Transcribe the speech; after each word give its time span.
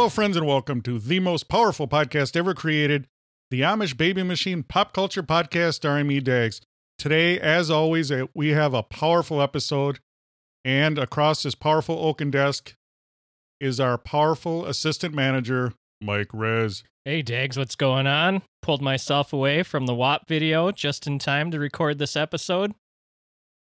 Hello, 0.00 0.08
friends, 0.08 0.34
and 0.34 0.46
welcome 0.46 0.80
to 0.80 0.98
the 0.98 1.20
most 1.20 1.46
powerful 1.46 1.86
podcast 1.86 2.34
ever 2.34 2.54
created, 2.54 3.06
the 3.50 3.60
Amish 3.60 3.94
Baby 3.94 4.22
Machine 4.22 4.62
Pop 4.62 4.94
Culture 4.94 5.22
Podcast 5.22 5.74
starring 5.74 6.06
me, 6.06 6.20
Dags. 6.20 6.62
Today, 6.96 7.38
as 7.38 7.70
always, 7.70 8.10
uh, 8.10 8.24
we 8.34 8.48
have 8.48 8.72
a 8.72 8.82
powerful 8.82 9.42
episode, 9.42 9.98
and 10.64 10.98
across 10.98 11.42
this 11.42 11.54
powerful 11.54 11.98
oaken 11.98 12.30
desk 12.30 12.72
is 13.60 13.78
our 13.78 13.98
powerful 13.98 14.64
assistant 14.64 15.14
manager, 15.14 15.74
Mike 16.00 16.30
Rez. 16.32 16.82
Hey 17.04 17.20
Dags, 17.20 17.58
what's 17.58 17.76
going 17.76 18.06
on? 18.06 18.40
Pulled 18.62 18.80
myself 18.80 19.34
away 19.34 19.62
from 19.62 19.84
the 19.84 19.94
WAP 19.94 20.26
video 20.26 20.70
just 20.70 21.06
in 21.06 21.18
time 21.18 21.50
to 21.50 21.58
record 21.58 21.98
this 21.98 22.16
episode. 22.16 22.72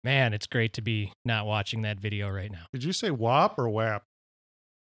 Man, 0.05 0.33
it's 0.33 0.47
great 0.47 0.71
to 0.75 0.81
be 0.81 1.11
not 1.25 1.45
watching 1.45 1.81
that 1.81 1.99
video 1.99 2.29
right 2.29 2.49
now. 2.49 2.67
Did 2.71 2.85
you 2.85 2.93
say 2.93 3.11
WAP 3.11 3.59
or 3.59 3.67
WAP? 3.67 4.03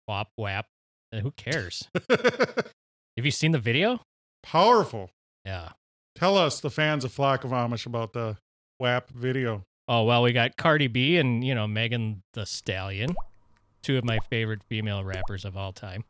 WAP, 0.08 0.28
WAP. 0.38 0.67
Uh, 1.14 1.20
who 1.20 1.32
cares? 1.32 1.88
Have 2.10 3.26
you 3.26 3.32
seen 3.32 3.52
the 3.52 3.60
video? 3.60 4.02
powerful. 4.42 5.10
Yeah. 5.46 5.70
Tell 6.16 6.38
us, 6.38 6.60
the 6.60 6.70
fans 6.70 7.04
of 7.04 7.12
Flock 7.12 7.44
of 7.44 7.52
Amish, 7.52 7.86
about 7.86 8.14
the 8.14 8.38
WAP 8.80 9.10
video. 9.10 9.64
Oh, 9.88 10.04
well, 10.04 10.24
we 10.24 10.32
got 10.32 10.58
Cardi 10.58 10.88
B 10.88 11.18
and, 11.18 11.44
you 11.44 11.54
know, 11.54 11.68
Megan 11.68 12.24
Thee 12.34 12.46
Stallion, 12.46 13.16
two 13.84 13.98
of 13.98 14.06
my 14.06 14.20
favorite 14.30 14.64
female 14.64 15.04
rappers 15.04 15.46
of 15.46 15.58
all 15.58 15.74
time. 15.74 16.04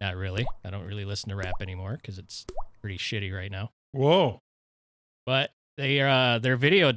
Not 0.00 0.16
really. 0.16 0.46
I 0.64 0.70
don't 0.70 0.86
really 0.86 1.04
listen 1.04 1.28
to 1.30 1.36
rap 1.36 1.54
anymore 1.60 1.98
because 2.00 2.18
it's 2.18 2.44
pretty 2.80 2.98
shitty 2.98 3.32
right 3.34 3.50
now. 3.50 3.70
Whoa. 3.92 4.40
But 5.26 5.50
they 5.76 6.00
uh 6.00 6.38
their 6.38 6.56
video 6.56 6.94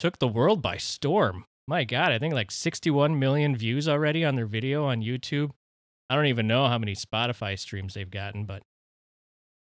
took 0.00 0.18
the 0.18 0.28
world 0.28 0.60
by 0.62 0.76
storm. 0.76 1.44
My 1.66 1.84
god, 1.84 2.12
I 2.12 2.18
think 2.18 2.34
like 2.34 2.50
61 2.50 3.18
million 3.18 3.56
views 3.56 3.88
already 3.88 4.24
on 4.24 4.34
their 4.34 4.46
video 4.46 4.86
on 4.86 5.02
YouTube. 5.02 5.50
I 6.10 6.14
don't 6.14 6.26
even 6.26 6.46
know 6.46 6.66
how 6.66 6.78
many 6.78 6.94
Spotify 6.94 7.58
streams 7.58 7.94
they've 7.94 8.10
gotten, 8.10 8.44
but 8.44 8.62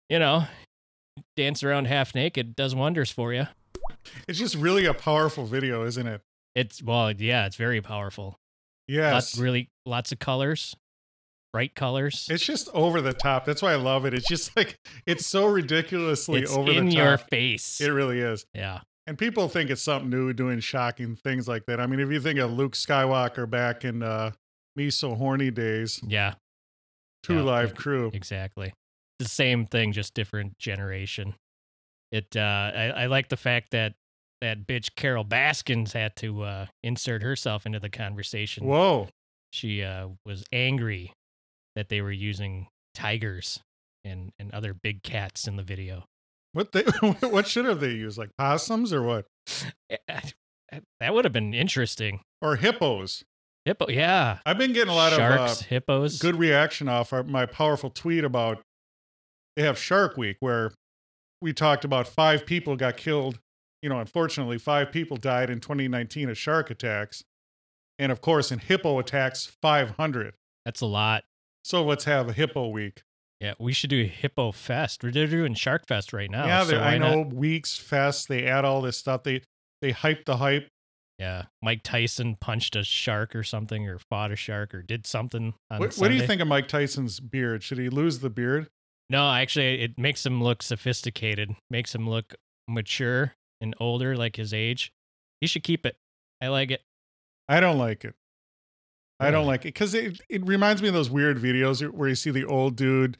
you 0.09 0.19
know, 0.19 0.45
dance 1.37 1.63
around 1.63 1.85
half 1.85 2.15
naked 2.15 2.55
does 2.55 2.75
wonders 2.75 3.11
for 3.11 3.33
you. 3.33 3.47
It's 4.27 4.39
just 4.39 4.55
really 4.55 4.85
a 4.85 4.93
powerful 4.93 5.45
video, 5.45 5.85
isn't 5.85 6.07
it? 6.07 6.21
It's 6.55 6.81
well, 6.83 7.11
yeah, 7.11 7.45
it's 7.45 7.55
very 7.55 7.81
powerful. 7.81 8.37
Yes. 8.87 9.13
Lots, 9.13 9.37
really 9.37 9.69
lots 9.85 10.11
of 10.11 10.19
colors, 10.19 10.75
bright 11.53 11.73
colors. 11.75 12.27
It's 12.29 12.45
just 12.45 12.69
over 12.73 13.01
the 13.01 13.13
top. 13.13 13.45
That's 13.45 13.61
why 13.61 13.71
I 13.73 13.75
love 13.77 14.05
it. 14.05 14.13
It's 14.13 14.27
just 14.27 14.55
like 14.57 14.77
it's 15.05 15.25
so 15.25 15.45
ridiculously 15.47 16.41
It's 16.41 16.51
over 16.51 16.71
in 16.71 16.85
the 16.87 16.91
top. 16.91 16.99
In 16.99 17.07
your 17.07 17.17
face. 17.17 17.79
It 17.79 17.89
really 17.89 18.19
is. 18.19 18.45
yeah. 18.53 18.81
And 19.05 19.17
people 19.17 19.49
think 19.49 19.69
it's 19.69 19.81
something 19.81 20.09
new, 20.09 20.31
doing 20.31 20.61
shocking 20.61 21.15
things 21.17 21.45
like 21.45 21.65
that. 21.65 21.81
I 21.81 21.87
mean, 21.87 21.99
if 21.99 22.09
you 22.09 22.21
think 22.21 22.39
of 22.39 22.53
Luke 22.53 22.71
Skywalker 22.73 23.49
back 23.49 23.83
in 23.83 24.01
uh, 24.01 24.31
Me 24.75 24.89
So 24.89 25.15
Horny 25.15 25.51
days, 25.51 25.99
Yeah, 26.05 26.35
Two 27.23 27.35
Yeah, 27.35 27.41
Live 27.43 27.69
yeah. 27.69 27.75
Crew. 27.75 28.11
Exactly. 28.13 28.73
The 29.19 29.25
same 29.29 29.65
thing, 29.65 29.91
just 29.91 30.13
different 30.13 30.57
generation. 30.57 31.35
It 32.11 32.35
uh 32.35 32.39
I, 32.75 32.83
I 32.95 33.05
like 33.07 33.29
the 33.29 33.37
fact 33.37 33.71
that 33.71 33.93
that 34.41 34.67
bitch 34.67 34.95
Carol 34.95 35.23
Baskins 35.23 35.93
had 35.93 36.15
to 36.17 36.43
uh 36.43 36.65
insert 36.83 37.21
herself 37.23 37.65
into 37.65 37.79
the 37.79 37.89
conversation. 37.89 38.65
Whoa. 38.65 39.09
She 39.51 39.83
uh 39.83 40.09
was 40.25 40.43
angry 40.51 41.13
that 41.75 41.89
they 41.89 42.01
were 42.01 42.11
using 42.11 42.67
tigers 42.93 43.59
and 44.03 44.31
and 44.39 44.51
other 44.53 44.73
big 44.73 45.03
cats 45.03 45.47
in 45.47 45.55
the 45.55 45.63
video. 45.63 46.05
What 46.53 46.71
they 46.71 46.83
what 47.21 47.47
should 47.47 47.65
have 47.65 47.79
they 47.79 47.91
used? 47.91 48.17
Like 48.17 48.31
possums 48.37 48.91
or 48.93 49.01
what? 49.03 49.25
Eh, 49.89 49.97
eh, 50.71 50.79
That 50.99 51.13
would 51.13 51.23
have 51.25 51.33
been 51.33 51.53
interesting. 51.53 52.21
Or 52.41 52.55
hippos? 52.55 53.23
Hippo, 53.65 53.87
yeah. 53.89 54.39
I've 54.45 54.57
been 54.57 54.73
getting 54.73 54.91
a 54.91 54.95
lot 54.95 55.13
Sharks, 55.13 55.61
of 55.61 55.65
uh, 55.65 55.69
hippos. 55.69 56.19
good 56.19 56.35
reaction 56.35 56.89
off 56.89 57.13
our, 57.13 57.23
my 57.23 57.45
powerful 57.45 57.89
tweet 57.89 58.23
about 58.23 58.61
they 59.55 59.63
have 59.63 59.77
Shark 59.77 60.17
Week 60.17 60.37
where 60.41 60.71
we 61.41 61.53
talked 61.53 61.85
about 61.85 62.07
five 62.07 62.45
people 62.45 62.75
got 62.75 62.97
killed. 62.97 63.39
You 63.81 63.89
know, 63.89 63.99
unfortunately, 63.99 64.57
five 64.57 64.91
people 64.91 65.17
died 65.17 65.49
in 65.49 65.59
2019 65.59 66.29
of 66.29 66.37
shark 66.37 66.69
attacks. 66.69 67.23
And 67.99 68.11
of 68.11 68.21
course, 68.21 68.51
in 68.51 68.59
hippo 68.59 68.97
attacks, 68.99 69.45
500. 69.61 70.33
That's 70.65 70.81
a 70.81 70.85
lot. 70.85 71.23
So 71.63 71.83
let's 71.83 72.05
have 72.05 72.27
a 72.29 72.33
hippo 72.33 72.67
week. 72.69 73.01
Yeah, 73.39 73.53
we 73.59 73.73
should 73.73 73.89
do 73.89 73.99
a 74.01 74.07
Hippo 74.07 74.53
Fest. 74.53 75.01
They're 75.01 75.27
doing 75.27 75.53
Shark 75.53 75.85
Fest 75.85 76.13
right 76.13 76.31
now. 76.31 76.45
yeah, 76.45 76.63
so 76.63 76.77
I 76.77 76.81
why 76.93 76.97
not- 76.97 77.11
know 77.11 77.21
weeks, 77.23 77.77
fest. 77.77 78.29
they 78.29 78.45
add 78.45 78.63
all 78.63 78.81
this 78.81 78.97
stuff. 78.97 79.23
They 79.23 79.41
they 79.81 79.91
hype 79.91 80.23
the 80.23 80.37
hype. 80.37 80.69
Yeah, 81.19 81.43
Mike 81.61 81.83
Tyson 81.83 82.37
punched 82.41 82.75
a 82.75 82.83
shark 82.83 83.35
or 83.35 83.43
something, 83.43 83.87
or 83.87 83.99
fought 83.99 84.31
a 84.31 84.35
shark, 84.35 84.73
or 84.73 84.81
did 84.81 85.05
something. 85.05 85.53
On 85.69 85.79
What, 85.79 85.95
what 85.95 86.07
do 86.07 86.15
you 86.15 86.25
think 86.25 86.41
of 86.41 86.47
Mike 86.47 86.67
Tyson's 86.67 87.19
beard? 87.19 87.63
Should 87.63 87.77
he 87.77 87.89
lose 87.89 88.19
the 88.19 88.29
beard? 88.29 88.69
No, 89.09 89.29
actually, 89.29 89.81
it 89.81 89.97
makes 89.97 90.25
him 90.25 90.43
look 90.43 90.63
sophisticated. 90.63 91.55
Makes 91.69 91.93
him 91.93 92.09
look 92.09 92.33
mature 92.67 93.35
and 93.61 93.75
older, 93.79 94.15
like 94.15 94.37
his 94.37 94.53
age. 94.53 94.91
He 95.39 95.47
should 95.47 95.63
keep 95.63 95.85
it. 95.85 95.97
I 96.41 96.47
like 96.47 96.71
it. 96.71 96.81
I 97.47 97.59
don't 97.59 97.77
like 97.77 98.05
it. 98.05 98.15
I 99.19 99.31
don't 99.31 99.45
like 99.45 99.61
it 99.61 99.73
because 99.73 99.93
it, 99.93 100.19
it 100.29 100.45
reminds 100.45 100.81
me 100.81 100.89
of 100.89 100.93
those 100.93 101.09
weird 101.09 101.37
videos 101.37 101.87
where 101.91 102.09
you 102.09 102.15
see 102.15 102.31
the 102.31 102.45
old 102.45 102.75
dude. 102.75 103.17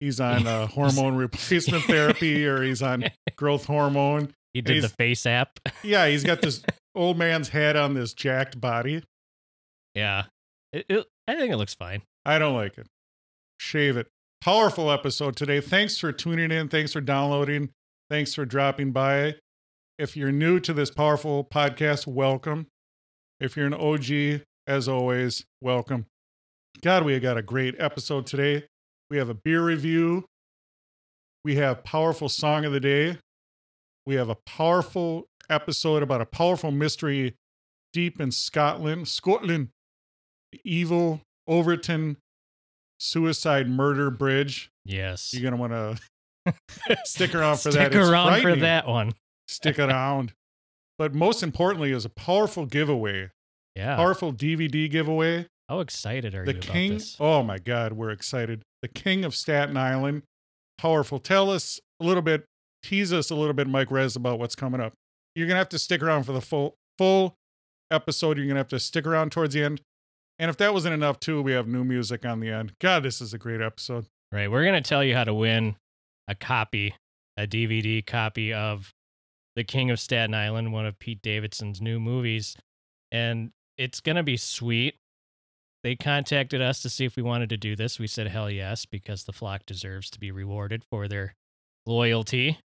He's 0.00 0.20
on 0.20 0.46
uh, 0.46 0.66
hormone 0.66 1.16
replacement 1.16 1.84
therapy 1.84 2.46
or 2.46 2.62
he's 2.62 2.82
on 2.82 3.04
growth 3.36 3.64
hormone. 3.64 4.34
He 4.54 4.60
did 4.60 4.82
the 4.82 4.88
face 4.88 5.26
app. 5.26 5.58
Yeah, 5.84 6.08
he's 6.08 6.24
got 6.24 6.40
this 6.42 6.62
old 6.94 7.16
man's 7.18 7.50
head 7.50 7.76
on 7.76 7.94
this 7.94 8.12
jacked 8.14 8.60
body. 8.60 9.02
yeah, 9.94 10.24
it, 10.72 10.86
it, 10.88 11.06
I 11.26 11.36
think 11.36 11.52
it 11.52 11.56
looks 11.56 11.74
fine. 11.74 12.02
I 12.24 12.38
don't 12.38 12.54
like 12.54 12.76
it. 12.78 12.86
Shave 13.60 13.96
it. 13.96 14.08
Powerful 14.40 14.90
episode 14.90 15.36
today. 15.36 15.60
Thanks 15.60 15.98
for 15.98 16.12
tuning 16.12 16.50
in. 16.50 16.68
Thanks 16.68 16.92
for 16.92 17.00
downloading. 17.00 17.70
Thanks 18.10 18.34
for 18.34 18.44
dropping 18.44 18.92
by. 18.92 19.36
If 19.98 20.16
you're 20.16 20.32
new 20.32 20.60
to 20.60 20.72
this 20.72 20.90
powerful 20.90 21.44
podcast, 21.44 22.06
welcome. 22.06 22.66
If 23.40 23.56
you're 23.56 23.66
an 23.66 23.74
OG, 23.74 24.42
as 24.66 24.88
always, 24.88 25.44
welcome. 25.60 26.06
God, 26.82 27.04
we 27.04 27.18
got 27.18 27.36
a 27.36 27.42
great 27.42 27.74
episode 27.78 28.26
today. 28.26 28.64
We 29.10 29.16
have 29.18 29.28
a 29.28 29.34
beer 29.34 29.62
review. 29.64 30.24
We 31.44 31.56
have 31.56 31.82
powerful 31.84 32.28
song 32.28 32.64
of 32.64 32.72
the 32.72 32.80
day. 32.80 33.18
We 34.08 34.14
have 34.14 34.30
a 34.30 34.36
powerful 34.46 35.26
episode 35.50 36.02
about 36.02 36.22
a 36.22 36.24
powerful 36.24 36.70
mystery 36.70 37.34
deep 37.92 38.18
in 38.22 38.30
Scotland. 38.30 39.06
Scotland. 39.06 39.68
The 40.50 40.60
evil 40.64 41.20
Overtoun 41.46 42.16
suicide 42.98 43.68
murder 43.68 44.10
bridge. 44.10 44.70
Yes. 44.86 45.34
You're 45.34 45.42
gonna 45.50 45.60
want 45.60 45.74
to 45.74 46.56
stick 47.04 47.34
around 47.34 47.56
for 47.56 47.70
Stick 47.70 47.74
that. 47.74 47.94
It's 47.94 48.08
around 48.08 48.40
for 48.40 48.56
that 48.56 48.88
one. 48.88 49.12
Stick 49.46 49.78
around. 49.78 50.32
But 50.96 51.14
most 51.14 51.42
importantly, 51.42 51.92
is 51.92 52.06
a 52.06 52.08
powerful 52.08 52.64
giveaway, 52.64 53.28
Yeah. 53.76 53.96
powerful 53.96 54.32
DVD 54.32 54.90
giveaway. 54.90 55.48
How 55.68 55.80
excited 55.80 56.34
are 56.34 56.46
the 56.46 56.54
you 56.54 56.60
king. 56.60 56.90
about 56.92 56.98
this? 57.00 57.16
Oh 57.20 57.42
my 57.42 57.58
God, 57.58 57.92
we're 57.92 58.08
excited. 58.08 58.62
The 58.80 58.88
king 58.88 59.26
of 59.26 59.34
Staten 59.34 59.76
Island. 59.76 60.22
Powerful. 60.78 61.18
Tell 61.18 61.50
us 61.50 61.78
a 62.00 62.04
little 62.06 62.22
bit. 62.22 62.46
Tease 62.82 63.12
us 63.12 63.30
a 63.30 63.34
little 63.34 63.54
bit, 63.54 63.68
Mike 63.68 63.90
Rez, 63.90 64.16
about 64.16 64.38
what's 64.38 64.54
coming 64.54 64.80
up. 64.80 64.92
You're 65.34 65.46
gonna 65.46 65.58
have 65.58 65.68
to 65.70 65.78
stick 65.78 66.02
around 66.02 66.24
for 66.24 66.32
the 66.32 66.40
full 66.40 66.76
full 66.96 67.34
episode. 67.90 68.38
You're 68.38 68.46
gonna 68.46 68.60
have 68.60 68.68
to 68.68 68.80
stick 68.80 69.06
around 69.06 69.32
towards 69.32 69.54
the 69.54 69.62
end. 69.62 69.80
And 70.38 70.48
if 70.48 70.56
that 70.58 70.72
wasn't 70.72 70.94
enough, 70.94 71.18
too, 71.18 71.42
we 71.42 71.52
have 71.52 71.66
new 71.66 71.84
music 71.84 72.24
on 72.24 72.40
the 72.40 72.50
end. 72.50 72.72
God, 72.80 73.02
this 73.02 73.20
is 73.20 73.34
a 73.34 73.38
great 73.38 73.60
episode. 73.60 74.06
Right. 74.30 74.50
We're 74.50 74.62
to 74.80 74.88
tell 74.88 75.02
you 75.02 75.14
how 75.14 75.24
to 75.24 75.34
win 75.34 75.76
a 76.28 76.34
copy, 76.34 76.94
a 77.36 77.46
DVD 77.46 78.04
copy 78.06 78.52
of 78.52 78.92
The 79.56 79.64
King 79.64 79.90
of 79.90 79.98
Staten 79.98 80.34
Island, 80.34 80.72
one 80.72 80.86
of 80.86 80.98
Pete 80.98 81.22
Davidson's 81.22 81.80
new 81.80 81.98
movies. 81.98 82.56
And 83.10 83.50
it's 83.76 84.00
to 84.16 84.22
be 84.22 84.36
sweet. 84.36 84.96
they 85.82 85.96
contacted 85.96 86.60
us 86.60 86.82
to 86.82 86.90
see 86.90 87.04
if 87.04 87.16
we 87.16 87.22
wanted 87.22 87.48
to 87.48 87.56
do 87.56 87.74
this. 87.74 87.98
We 87.98 88.06
said 88.06 88.28
hell 88.28 88.50
yes 88.50 88.84
because 88.84 89.24
the 89.24 89.32
flock 89.32 89.62
deserves 89.66 90.10
to 90.10 90.20
be 90.20 90.30
rewarded 90.30 90.84
for 90.90 91.08
their 91.08 91.34
loyalty. 91.86 92.58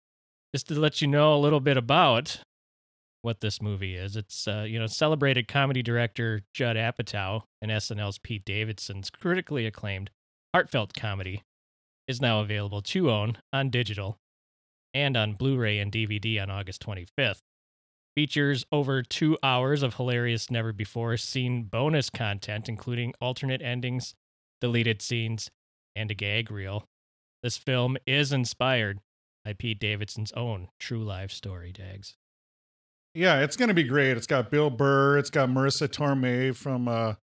Just 0.54 0.68
to 0.68 0.78
let 0.78 1.00
you 1.00 1.06
know 1.06 1.34
a 1.34 1.38
little 1.38 1.60
bit 1.60 1.76
about 1.76 2.40
what 3.22 3.40
this 3.40 3.60
movie 3.60 3.96
is. 3.96 4.16
It's 4.16 4.48
uh, 4.48 4.64
you 4.66 4.78
know 4.78 4.86
celebrated 4.86 5.48
comedy 5.48 5.82
director 5.82 6.42
Judd 6.54 6.76
Apatow 6.76 7.42
and 7.60 7.70
SNL's 7.70 8.18
Pete 8.18 8.44
Davidson's 8.44 9.10
critically 9.10 9.66
acclaimed 9.66 10.10
heartfelt 10.54 10.94
comedy 10.94 11.42
is 12.08 12.20
now 12.20 12.40
available 12.40 12.82
to 12.82 13.10
own 13.10 13.36
on 13.52 13.70
digital 13.70 14.16
and 14.92 15.16
on 15.16 15.34
Blu-ray 15.34 15.78
and 15.78 15.92
DVD 15.92 16.42
on 16.42 16.50
August 16.50 16.84
25th. 16.84 17.38
Features 18.16 18.64
over 18.72 19.02
two 19.02 19.38
hours 19.42 19.84
of 19.84 19.94
hilarious, 19.94 20.50
never 20.50 20.72
before 20.72 21.16
seen 21.16 21.62
bonus 21.62 22.10
content, 22.10 22.68
including 22.68 23.14
alternate 23.20 23.62
endings, 23.62 24.14
deleted 24.60 25.00
scenes, 25.00 25.48
and 25.94 26.10
a 26.10 26.14
gag 26.14 26.50
reel. 26.50 26.86
This 27.44 27.56
film 27.56 27.96
is 28.06 28.32
inspired 28.32 28.98
Pete 29.58 29.80
Davidson's 29.80 30.32
own 30.32 30.68
true 30.78 31.02
life 31.02 31.30
story, 31.32 31.72
Dags. 31.72 32.14
Yeah, 33.14 33.40
it's 33.40 33.56
going 33.56 33.68
to 33.68 33.74
be 33.74 33.82
great. 33.82 34.16
It's 34.16 34.26
got 34.26 34.50
Bill 34.50 34.70
Burr. 34.70 35.18
It's 35.18 35.30
got 35.30 35.48
Marisa 35.48 35.88
Tomei 35.88 36.54
from 36.54 36.86
uh, 36.86 37.14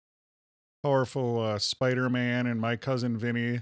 powerful 0.83 1.41
uh, 1.41 1.59
Spider-Man 1.59 2.47
and 2.47 2.61
My 2.61 2.77
Cousin 2.77 3.17
Vinny. 3.17 3.59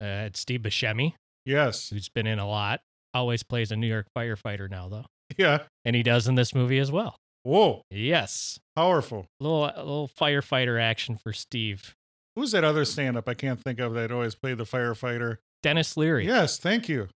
Uh, 0.00 0.26
it's 0.28 0.40
Steve 0.40 0.60
Buscemi, 0.60 1.14
Yes. 1.44 1.88
who's 1.90 2.08
been 2.08 2.26
in 2.26 2.38
a 2.38 2.46
lot. 2.48 2.80
Always 3.14 3.42
plays 3.42 3.72
a 3.72 3.76
New 3.76 3.86
York 3.88 4.06
firefighter 4.16 4.70
now, 4.70 4.88
though, 4.88 5.06
Yeah. 5.36 5.64
and 5.84 5.96
he 5.96 6.02
does 6.02 6.28
in 6.28 6.34
this 6.34 6.54
movie 6.54 6.78
as 6.78 6.92
well. 6.92 7.16
Whoa. 7.44 7.82
Yes, 7.90 8.58
Powerful. 8.76 9.26
a 9.40 9.42
little 9.44 9.64
a 9.64 9.78
little 9.78 10.08
firefighter 10.08 10.80
action 10.80 11.16
for 11.16 11.32
Steve. 11.32 11.94
Who's 12.36 12.50
that 12.52 12.64
other 12.64 12.84
stand-up 12.84 13.28
I 13.28 13.34
can't 13.34 13.60
think 13.60 13.78
of 13.80 13.94
that 13.94 14.12
always 14.12 14.34
played 14.34 14.58
the 14.58 14.64
firefighter? 14.64 15.38
Denis 15.62 15.96
Leary. 15.96 16.26
Yes, 16.26 16.58
thank 16.58 16.88
you. 16.88 17.08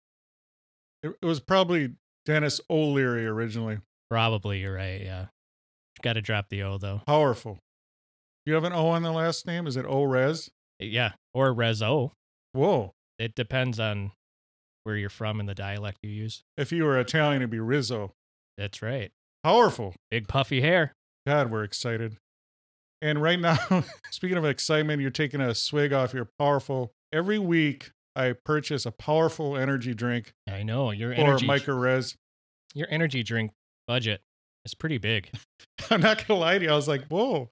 It, 1.02 1.14
it 1.20 1.26
was 1.26 1.40
probably 1.40 1.94
Dennis 2.26 2.60
O'Leary 2.68 3.26
originally. 3.26 3.78
Probably, 4.10 4.60
you're 4.60 4.74
right. 4.74 5.00
Yeah. 5.00 5.26
Got 6.02 6.14
to 6.14 6.22
drop 6.22 6.48
the 6.48 6.62
O, 6.62 6.78
though. 6.78 7.02
Powerful. 7.06 7.58
You 8.46 8.54
have 8.54 8.64
an 8.64 8.72
O 8.72 8.88
on 8.88 9.02
the 9.02 9.12
last 9.12 9.46
name? 9.46 9.66
Is 9.66 9.76
it 9.76 9.84
O 9.86 10.04
Rez? 10.04 10.50
Yeah. 10.78 11.12
Or 11.34 11.54
Rezo. 11.54 12.12
Whoa. 12.52 12.92
It 13.18 13.34
depends 13.34 13.78
on 13.78 14.12
where 14.84 14.96
you're 14.96 15.10
from 15.10 15.40
and 15.40 15.48
the 15.48 15.54
dialect 15.54 15.98
you 16.02 16.10
use. 16.10 16.42
If 16.56 16.72
you 16.72 16.84
were 16.84 16.98
Italian, 16.98 17.42
it'd 17.42 17.50
be 17.50 17.60
Rizzo. 17.60 18.12
That's 18.56 18.82
right. 18.82 19.10
Powerful. 19.44 19.94
Big 20.10 20.26
puffy 20.26 20.60
hair. 20.60 20.94
God, 21.26 21.50
we're 21.50 21.64
excited. 21.64 22.16
And 23.02 23.20
right 23.22 23.38
now, 23.38 23.58
speaking 24.10 24.36
of 24.36 24.44
excitement, 24.44 25.00
you're 25.00 25.10
taking 25.10 25.40
a 25.40 25.54
swig 25.54 25.92
off 25.92 26.14
your 26.14 26.28
powerful. 26.38 26.92
Every 27.12 27.38
week, 27.38 27.90
I 28.20 28.34
purchase 28.44 28.84
a 28.84 28.90
powerful 28.90 29.56
energy 29.56 29.94
drink 29.94 30.34
I 30.46 30.62
know. 30.62 30.90
Your 30.90 31.12
energy, 31.12 31.46
Micro 31.46 31.74
Res. 31.74 32.16
your 32.74 32.86
energy 32.90 33.22
drink 33.22 33.52
budget 33.86 34.20
is 34.66 34.74
pretty 34.74 34.98
big. 34.98 35.30
I'm 35.90 36.02
not 36.02 36.26
gonna 36.26 36.38
lie 36.38 36.58
to 36.58 36.64
you. 36.64 36.70
I 36.70 36.74
was 36.74 36.86
like, 36.86 37.06
whoa. 37.06 37.48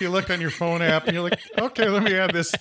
you 0.00 0.10
look 0.10 0.30
on 0.30 0.40
your 0.40 0.50
phone 0.50 0.82
app 0.82 1.06
and 1.06 1.14
you're 1.14 1.22
like, 1.22 1.38
okay, 1.56 1.88
let 1.88 2.02
me 2.02 2.14
add 2.16 2.32
this. 2.32 2.52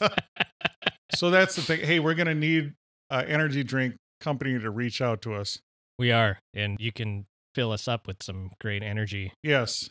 so 1.15 1.31
that's 1.31 1.55
the 1.55 1.61
thing. 1.61 1.79
Hey, 1.79 1.99
we're 1.99 2.13
gonna 2.13 2.35
need 2.35 2.73
an 3.09 3.25
energy 3.25 3.63
drink 3.63 3.95
company 4.21 4.59
to 4.59 4.69
reach 4.69 5.01
out 5.01 5.21
to 5.23 5.33
us. 5.33 5.59
we 5.97 6.11
are. 6.11 6.37
And 6.53 6.77
you 6.79 6.91
can 6.91 7.25
fill 7.55 7.71
us 7.71 7.87
up 7.87 8.05
with 8.05 8.21
some 8.21 8.51
great 8.61 8.83
energy. 8.83 9.33
Yes. 9.41 9.89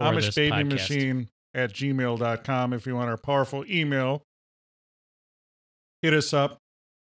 Amish 0.00 0.34
Baby 0.34 0.56
podcast. 0.56 0.70
Machine 0.70 1.28
at 1.54 1.72
gmail.com 1.72 2.72
if 2.72 2.86
you 2.86 2.94
want 2.94 3.10
our 3.10 3.16
powerful 3.18 3.64
email. 3.68 4.22
Hit 6.02 6.14
us 6.14 6.32
up. 6.32 6.58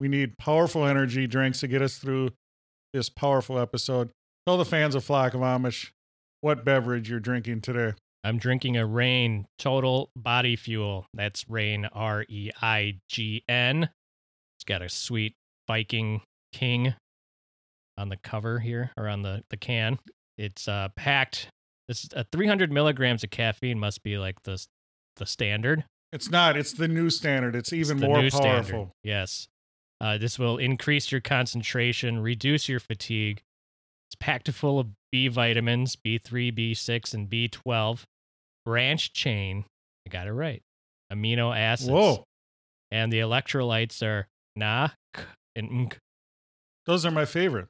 We 0.00 0.08
need 0.08 0.38
powerful 0.38 0.84
energy 0.84 1.26
drinks 1.26 1.60
to 1.60 1.68
get 1.68 1.82
us 1.82 1.98
through 1.98 2.30
this 2.92 3.08
powerful 3.08 3.58
episode. 3.58 4.10
Tell 4.46 4.58
the 4.58 4.64
fans 4.64 4.94
of 4.94 5.04
Flock 5.04 5.34
of 5.34 5.40
Amish 5.40 5.90
what 6.40 6.64
beverage 6.64 7.10
you're 7.10 7.20
drinking 7.20 7.62
today. 7.62 7.94
I'm 8.22 8.38
drinking 8.38 8.76
a 8.76 8.86
Reign 8.86 9.46
Total 9.58 10.10
Body 10.16 10.56
Fuel. 10.56 11.06
That's 11.14 11.48
Reign 11.48 11.86
R 11.92 12.24
E 12.28 12.50
I 12.60 12.98
G 13.08 13.44
N. 13.48 13.88
It's 14.56 14.64
got 14.64 14.82
a 14.82 14.88
sweet 14.88 15.34
Viking 15.66 16.22
King 16.52 16.94
on 17.98 18.08
the 18.08 18.16
cover 18.16 18.58
here 18.58 18.90
or 18.96 19.08
on 19.08 19.22
the, 19.22 19.42
the 19.50 19.56
can. 19.56 19.98
It's 20.38 20.68
uh, 20.68 20.88
packed. 20.96 21.48
This 21.88 22.08
uh, 22.14 22.24
300 22.32 22.72
milligrams 22.72 23.24
of 23.24 23.30
caffeine 23.30 23.78
must 23.78 24.02
be 24.02 24.18
like 24.18 24.42
the 24.42 24.64
the 25.16 25.26
standard. 25.26 25.84
It's 26.16 26.30
not, 26.30 26.56
it's 26.56 26.72
the 26.72 26.88
new 26.88 27.10
standard. 27.10 27.54
It's 27.54 27.68
It's 27.72 27.74
even 27.78 27.98
the 28.00 28.06
more 28.06 28.20
powerful. 28.20 28.40
standard. 28.40 28.88
Yes. 29.04 29.48
Uh, 30.00 30.16
this 30.18 30.38
will 30.38 30.56
increase 30.56 31.12
your 31.12 31.20
concentration, 31.20 32.20
reduce 32.20 32.68
your 32.68 32.80
fatigue. 32.80 33.42
It's 34.08 34.16
packed 34.18 34.50
full 34.50 34.78
of 34.80 34.88
B 35.12 35.28
vitamins, 35.28 35.94
B3, 35.96 36.52
B6, 36.56 37.12
and 37.14 37.28
B12. 37.28 38.04
Branch 38.64 39.12
chain. 39.12 39.64
I 40.06 40.10
got 40.10 40.26
it 40.26 40.32
right. 40.32 40.62
Amino 41.12 41.54
acids. 41.56 41.90
Whoa. 41.90 42.24
And 42.90 43.12
the 43.12 43.18
electrolytes 43.18 44.02
are 44.02 44.26
Na, 44.56 44.88
K, 45.14 45.22
and 45.54 45.70
Nk. 45.70 45.96
Those 46.86 47.04
are 47.04 47.10
my 47.10 47.24
favorite. 47.26 47.66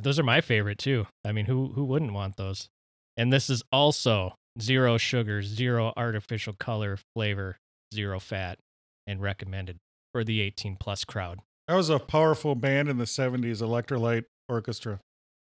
Those 0.00 0.18
are 0.18 0.22
my 0.24 0.40
favorite 0.40 0.78
too. 0.78 1.06
I 1.24 1.32
mean, 1.32 1.46
who 1.46 1.68
who 1.74 1.84
wouldn't 1.84 2.12
want 2.12 2.36
those? 2.36 2.68
And 3.16 3.32
this 3.32 3.48
is 3.50 3.62
also 3.72 4.34
zero 4.60 4.96
sugar, 4.98 5.42
zero 5.42 5.92
artificial 5.96 6.54
color, 6.58 6.98
flavor, 7.14 7.56
zero 7.94 8.20
fat, 8.20 8.58
and 9.06 9.20
recommended 9.20 9.78
for 10.12 10.24
the 10.24 10.40
18 10.40 10.76
plus 10.76 11.04
crowd. 11.04 11.40
That 11.66 11.74
was 11.74 11.90
a 11.90 11.98
powerful 11.98 12.54
band 12.54 12.88
in 12.88 12.98
the 12.98 13.04
70s, 13.04 13.60
Electrolyte 13.62 14.24
Orchestra. 14.48 15.00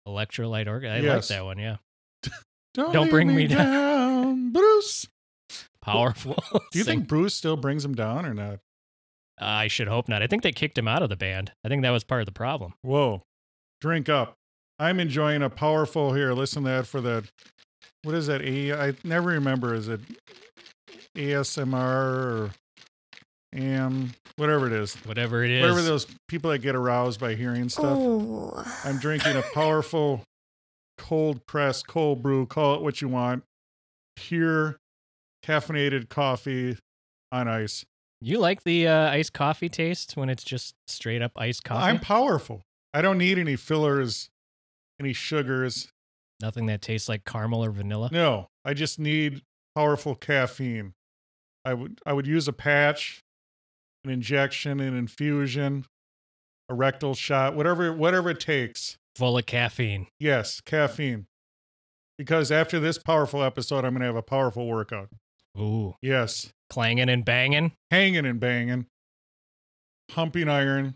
Electrolyte 0.06 0.66
Orchestra. 0.66 1.10
I 1.10 1.14
like 1.14 1.26
that 1.26 1.44
one. 1.44 1.58
Yeah, 1.58 1.76
Don't, 2.74 2.92
Don't 2.92 3.10
bring 3.10 3.28
me 3.28 3.34
me 3.34 3.46
down. 3.46 3.58
down, 3.58 4.52
Bruce. 4.52 5.06
powerful. 5.82 6.42
Do 6.72 6.78
you 6.78 6.84
think 6.84 7.06
Bruce 7.08 7.34
still 7.34 7.56
brings 7.56 7.84
him 7.84 7.94
down 7.94 8.24
or 8.24 8.34
not? 8.34 8.60
I 9.40 9.68
should 9.68 9.88
hope 9.88 10.08
not. 10.08 10.22
I 10.22 10.26
think 10.26 10.42
they 10.42 10.52
kicked 10.52 10.76
him 10.76 10.88
out 10.88 11.02
of 11.02 11.10
the 11.10 11.16
band. 11.16 11.52
I 11.64 11.68
think 11.68 11.82
that 11.82 11.90
was 11.90 12.04
part 12.04 12.20
of 12.20 12.26
the 12.26 12.32
problem. 12.32 12.74
Whoa. 12.82 13.22
Drink 13.80 14.08
up. 14.08 14.34
I'm 14.80 14.98
enjoying 14.98 15.42
a 15.42 15.50
powerful 15.50 16.12
here. 16.12 16.32
Listen 16.32 16.64
to 16.64 16.70
that 16.70 16.86
for 16.86 17.00
that. 17.02 17.24
What 18.02 18.14
is 18.14 18.26
that? 18.26 18.42
A 18.42 18.72
I 18.72 18.94
never 19.04 19.30
remember. 19.30 19.74
Is 19.74 19.88
it 19.88 20.00
ASMR 21.18 21.74
or 21.74 22.50
AM? 23.54 24.12
Whatever 24.36 24.66
it 24.68 24.72
is. 24.72 24.94
Whatever 25.04 25.42
it 25.42 25.50
is. 25.50 25.62
Whatever 25.62 25.82
those 25.82 26.06
people 26.28 26.50
that 26.50 26.58
get 26.60 26.74
aroused 26.74 27.18
by 27.20 27.34
hearing 27.34 27.68
stuff. 27.68 27.98
Ooh. 27.98 28.52
I'm 28.84 28.98
drinking 28.98 29.36
a 29.36 29.42
powerful 29.52 30.22
cold 30.96 31.44
press, 31.46 31.82
cold 31.82 32.22
brew, 32.22 32.46
call 32.46 32.76
it 32.76 32.82
what 32.82 33.00
you 33.00 33.08
want. 33.08 33.42
Pure 34.16 34.76
caffeinated 35.44 36.08
coffee 36.08 36.76
on 37.32 37.48
ice. 37.48 37.84
you 38.20 38.38
like 38.38 38.64
the 38.64 38.86
uh, 38.88 39.10
iced 39.10 39.32
coffee 39.32 39.68
taste 39.68 40.16
when 40.16 40.28
it's 40.28 40.44
just 40.44 40.74
straight 40.86 41.22
up 41.22 41.32
iced 41.36 41.64
coffee? 41.64 41.84
I'm 41.84 42.00
powerful. 42.00 42.62
I 42.94 43.02
don't 43.02 43.18
need 43.18 43.38
any 43.38 43.56
fillers, 43.56 44.30
any 45.00 45.12
sugars. 45.12 45.88
Nothing 46.40 46.66
that 46.66 46.80
tastes 46.80 47.08
like 47.08 47.24
caramel 47.24 47.64
or 47.64 47.70
vanilla. 47.70 48.08
No, 48.12 48.48
I 48.64 48.74
just 48.74 48.98
need 48.98 49.42
powerful 49.74 50.14
caffeine. 50.14 50.94
I 51.68 51.74
would 51.74 52.00
I 52.06 52.12
would 52.14 52.26
use 52.26 52.48
a 52.48 52.52
patch, 52.52 53.20
an 54.04 54.10
injection, 54.10 54.80
an 54.80 54.96
infusion, 54.96 55.84
a 56.70 56.74
rectal 56.74 57.14
shot, 57.14 57.54
whatever 57.54 57.92
whatever 57.92 58.30
it 58.30 58.40
takes. 58.40 58.96
Full 59.16 59.36
of 59.36 59.44
caffeine. 59.46 60.06
Yes, 60.18 60.60
caffeine. 60.62 61.26
Because 62.16 62.50
after 62.50 62.80
this 62.80 62.96
powerful 62.98 63.42
episode, 63.42 63.84
I'm 63.84 63.92
going 63.92 64.00
to 64.00 64.06
have 64.06 64.16
a 64.16 64.22
powerful 64.22 64.66
workout. 64.66 65.08
Ooh, 65.58 65.94
Yes, 66.00 66.50
clanging 66.70 67.08
and 67.08 67.24
banging. 67.24 67.72
hanging 67.90 68.24
and 68.26 68.40
banging, 68.40 68.86
pumping 70.08 70.48
iron. 70.48 70.94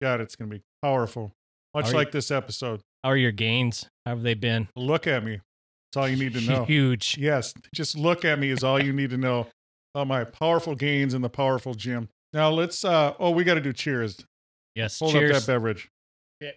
God, 0.00 0.20
it's 0.20 0.36
going 0.36 0.50
to 0.50 0.56
be 0.56 0.62
powerful. 0.82 1.32
Much 1.74 1.86
Are 1.86 1.90
you- 1.90 1.94
like 1.96 2.12
this 2.12 2.30
episode. 2.30 2.80
How 3.02 3.10
are 3.10 3.16
your 3.16 3.32
gains? 3.32 3.86
How 4.06 4.12
have 4.12 4.22
they 4.22 4.34
been? 4.34 4.68
Look 4.76 5.06
at 5.06 5.22
me. 5.24 5.40
That's 5.92 5.96
all 6.00 6.08
you 6.08 6.16
need 6.16 6.32
to 6.34 6.40
know. 6.40 6.64
Huge. 6.66 7.18
Yes, 7.18 7.52
just 7.74 7.98
look 7.98 8.24
at 8.24 8.38
me 8.38 8.48
is 8.50 8.64
all 8.64 8.82
you 8.82 8.92
need 8.94 9.10
to 9.10 9.18
know 9.18 9.48
about 9.94 10.08
my 10.08 10.24
powerful 10.24 10.74
gains 10.74 11.14
in 11.14 11.22
the 11.22 11.28
powerful 11.28 11.74
gym. 11.74 12.08
Now 12.32 12.50
let's 12.50 12.84
uh 12.84 13.14
oh, 13.18 13.30
we 13.30 13.44
got 13.44 13.54
to 13.54 13.60
do 13.60 13.72
cheers. 13.72 14.24
Yes. 14.74 14.98
Hold 14.98 15.12
cheers. 15.12 15.36
up 15.36 15.42
that 15.42 15.46
beverage. 15.46 15.88
Yeah. 16.40 16.50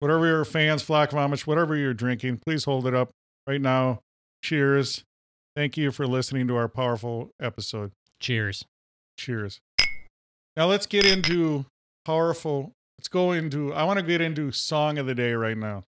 Whatever 0.00 0.26
your 0.26 0.44
fans, 0.44 0.82
flock 0.82 1.12
of 1.12 1.18
Amish, 1.18 1.46
whatever 1.46 1.76
you're 1.76 1.94
drinking, 1.94 2.38
please 2.38 2.64
hold 2.64 2.86
it 2.86 2.94
up 2.94 3.10
right 3.46 3.60
now. 3.60 4.00
Cheers. 4.42 5.04
Thank 5.54 5.76
you 5.76 5.90
for 5.90 6.06
listening 6.06 6.48
to 6.48 6.56
our 6.56 6.68
powerful 6.68 7.30
episode. 7.42 7.92
Cheers. 8.20 8.64
Cheers. 9.18 9.60
Now 10.56 10.66
let's 10.66 10.86
get 10.86 11.04
into 11.04 11.66
powerful. 12.06 12.72
Let's 12.98 13.08
go 13.08 13.32
into 13.32 13.74
I 13.74 13.84
want 13.84 13.98
to 13.98 14.04
get 14.04 14.22
into 14.22 14.50
song 14.50 14.96
of 14.96 15.06
the 15.06 15.14
day 15.14 15.32
right 15.34 15.58
now. 15.58 15.84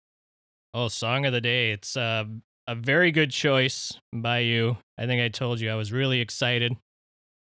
Oh, 0.75 0.89
song 0.89 1.27
of 1.27 1.33
the 1.33 1.41
day. 1.41 1.71
It's 1.71 1.97
uh, 1.97 2.25
a 2.67 2.75
very 2.75 3.13
good 3.13 3.31
choice 3.31 3.99
by 4.13 4.41
you. 4.41 4.79
I 4.99 5.07
think 5.07 5.23
I 5.23 5.29
told 5.29 5.61
you 5.61 5.71
I 5.71 5.77
was 5.77 5.93
really 5.93 6.21
excited 6.21 6.77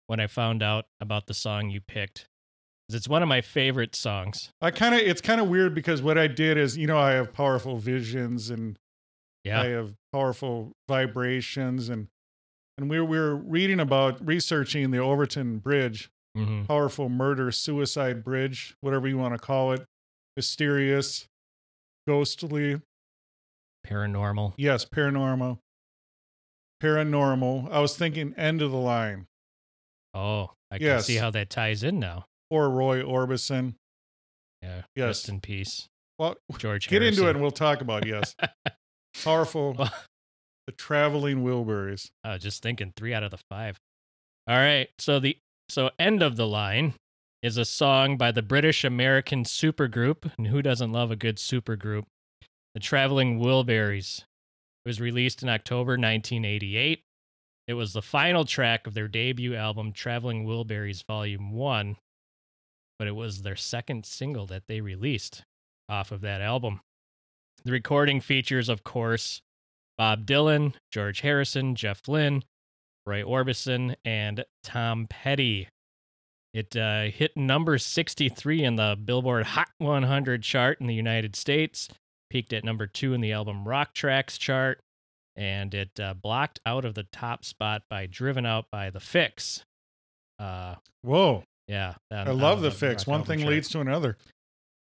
when 0.07 0.19
I 0.19 0.27
found 0.27 0.61
out 0.63 0.85
about 0.99 1.27
the 1.27 1.33
song 1.33 1.69
you 1.69 1.81
picked. 1.81 2.27
It's 2.89 3.07
one 3.07 3.23
of 3.23 3.29
my 3.29 3.39
favorite 3.41 3.95
songs. 3.95 4.51
I 4.61 4.69
kind 4.71 4.93
of 4.93 4.99
it's 5.01 5.21
kind 5.21 5.39
of 5.39 5.47
weird 5.47 5.73
because 5.73 6.01
what 6.01 6.17
I 6.17 6.27
did 6.27 6.57
is, 6.57 6.77
you 6.77 6.87
know, 6.87 6.97
I 6.97 7.11
have 7.11 7.31
powerful 7.31 7.77
visions 7.77 8.49
and 8.49 8.77
Yeah. 9.45 9.61
I 9.61 9.65
have 9.67 9.93
powerful 10.11 10.73
vibrations 10.89 11.87
and 11.87 12.07
and 12.77 12.89
we 12.89 12.99
we 12.99 13.17
were 13.17 13.35
reading 13.35 13.79
about 13.79 14.25
researching 14.25 14.91
the 14.91 14.97
Overtoun 14.97 15.59
Bridge, 15.59 16.09
hmm 16.35 16.63
powerful 16.65 17.07
murder 17.09 17.51
suicide 17.51 18.23
bridge, 18.23 18.75
whatever 18.81 19.07
you 19.07 19.17
want 19.17 19.33
to 19.33 19.39
call 19.39 19.71
it, 19.71 19.85
mysterious, 20.35 21.27
ghostly, 22.07 22.81
Paranormal. 23.87 24.53
yes, 24.57 24.85
paranormal, 24.85 25.59
paranormal. 26.81 27.71
I 27.71 27.79
was 27.79 27.97
thinking 27.97 28.33
end 28.35 28.61
of 28.61 28.71
the 28.71 28.77
line 28.77 29.27
Oh, 30.13 30.51
I 30.69 30.77
can 30.77 30.87
Yes. 30.87 31.05
see 31.05 31.15
how 31.15 31.31
that 31.31 31.49
ties 31.49 31.83
in 31.83 31.99
now. 31.99 32.25
or 32.49 32.69
Roy 32.69 33.01
Orbison. 33.01 33.75
Yeah. 34.61 34.81
Yes. 34.95 35.05
Rest 35.07 35.29
in 35.29 35.39
peace, 35.39 35.87
Well, 36.19 36.35
George. 36.57 36.87
get 36.89 37.01
into 37.01 37.27
it 37.27 37.31
and 37.31 37.41
we'll 37.41 37.49
talk 37.51 37.79
about 37.81 38.05
it, 38.05 38.09
yes. 38.09 38.35
Powerful, 39.23 39.73
Well- 39.73 39.93
the 40.67 40.73
traveling 40.73 41.43
Wilburys. 41.43 42.11
I 42.23 42.33
was 42.33 42.43
just 42.43 42.61
thinking 42.61 42.93
three 42.97 43.13
out 43.13 43.23
of 43.23 43.31
the 43.31 43.39
five. 43.49 43.77
All 44.47 44.55
right. 44.57 44.89
So 44.99 45.19
the 45.19 45.37
so 45.69 45.91
end 45.97 46.21
of 46.21 46.35
the 46.35 46.45
line 46.47 46.93
is 47.41 47.57
a 47.57 47.65
song 47.65 48.17
by 48.17 48.31
the 48.31 48.41
British 48.41 48.83
American 48.83 49.43
supergroup. 49.43 50.31
And 50.37 50.47
who 50.47 50.61
doesn't 50.61 50.91
love 50.91 51.09
a 51.09 51.15
good 51.15 51.37
supergroup? 51.37 52.03
The 52.75 52.79
Traveling 52.81 53.39
Wilburys. 53.39 54.19
It 54.85 54.89
was 54.89 54.99
released 55.01 55.41
in 55.41 55.49
October 55.49 55.93
1988. 55.93 57.01
It 57.67 57.73
was 57.73 57.93
the 57.93 58.01
final 58.01 58.45
track 58.45 58.87
of 58.87 58.93
their 58.93 59.07
debut 59.07 59.55
album, 59.55 59.91
Traveling 59.91 60.45
Wilburys 60.45 61.05
Volume 61.05 61.51
1, 61.51 61.95
but 62.97 63.07
it 63.07 63.15
was 63.15 63.41
their 63.41 63.55
second 63.55 64.05
single 64.05 64.45
that 64.47 64.67
they 64.67 64.81
released 64.81 65.43
off 65.87 66.11
of 66.11 66.21
that 66.21 66.41
album. 66.41 66.81
The 67.63 67.71
recording 67.71 68.21
features, 68.21 68.69
of 68.69 68.83
course, 68.83 69.41
Bob 69.97 70.25
Dylan, 70.25 70.73
George 70.91 71.21
Harrison, 71.21 71.75
Jeff 71.75 72.07
Lynne, 72.07 72.43
Roy 73.05 73.21
Orbison, 73.21 73.95
and 74.03 74.43
Tom 74.63 75.07
Petty. 75.07 75.67
It 76.53 76.75
uh, 76.75 77.03
hit 77.05 77.37
number 77.37 77.77
63 77.77 78.63
in 78.63 78.75
the 78.75 78.97
Billboard 79.03 79.45
Hot 79.45 79.69
100 79.77 80.43
chart 80.43 80.81
in 80.81 80.87
the 80.87 80.95
United 80.95 81.35
States, 81.35 81.87
peaked 82.29 82.51
at 82.51 82.63
number 82.63 82.87
two 82.87 83.13
in 83.13 83.21
the 83.21 83.31
album 83.31 83.67
Rock 83.67 83.93
Tracks 83.93 84.37
chart, 84.37 84.81
and 85.35 85.73
it 85.73 85.99
uh, 85.99 86.13
blocked 86.13 86.59
out 86.65 86.85
of 86.85 86.93
the 86.95 87.05
top 87.11 87.45
spot 87.45 87.83
by 87.89 88.05
Driven 88.05 88.45
Out 88.45 88.65
by 88.71 88.89
The 88.89 88.99
Fixx. 88.99 89.63
Uh, 90.39 90.75
Whoa. 91.03 91.43
yeah. 91.67 91.95
on- 92.11 92.27
I 92.27 92.31
love 92.31 92.61
the 92.61 92.69
Fixx. 92.69 93.05
One 93.07 93.23
thing 93.23 93.45
leads 93.45 93.69
to 93.69 93.79
another. 93.79 94.17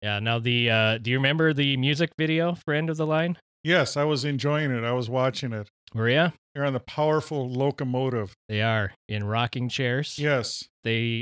Yeah. 0.02 0.18
Now, 0.20 0.38
the 0.38 0.70
uh, 0.70 0.98
do 0.98 1.10
you 1.10 1.16
remember 1.18 1.52
the 1.52 1.76
music 1.76 2.10
video 2.18 2.54
for 2.54 2.74
End 2.74 2.90
of 2.90 2.96
the 2.96 3.06
Line? 3.06 3.38
Yes, 3.64 3.96
I 3.96 4.04
was 4.04 4.24
enjoying 4.24 4.70
it. 4.70 4.84
I 4.84 4.92
was 4.92 5.08
watching 5.10 5.52
it. 5.52 5.68
Maria? 5.94 6.34
They're 6.54 6.64
on 6.64 6.72
the 6.74 6.80
powerful 6.80 7.48
locomotive. 7.48 8.32
They 8.48 8.62
are 8.62 8.92
in 9.08 9.24
rocking 9.24 9.68
chairs. 9.68 10.18
Yes. 10.18 10.64
they 10.84 11.20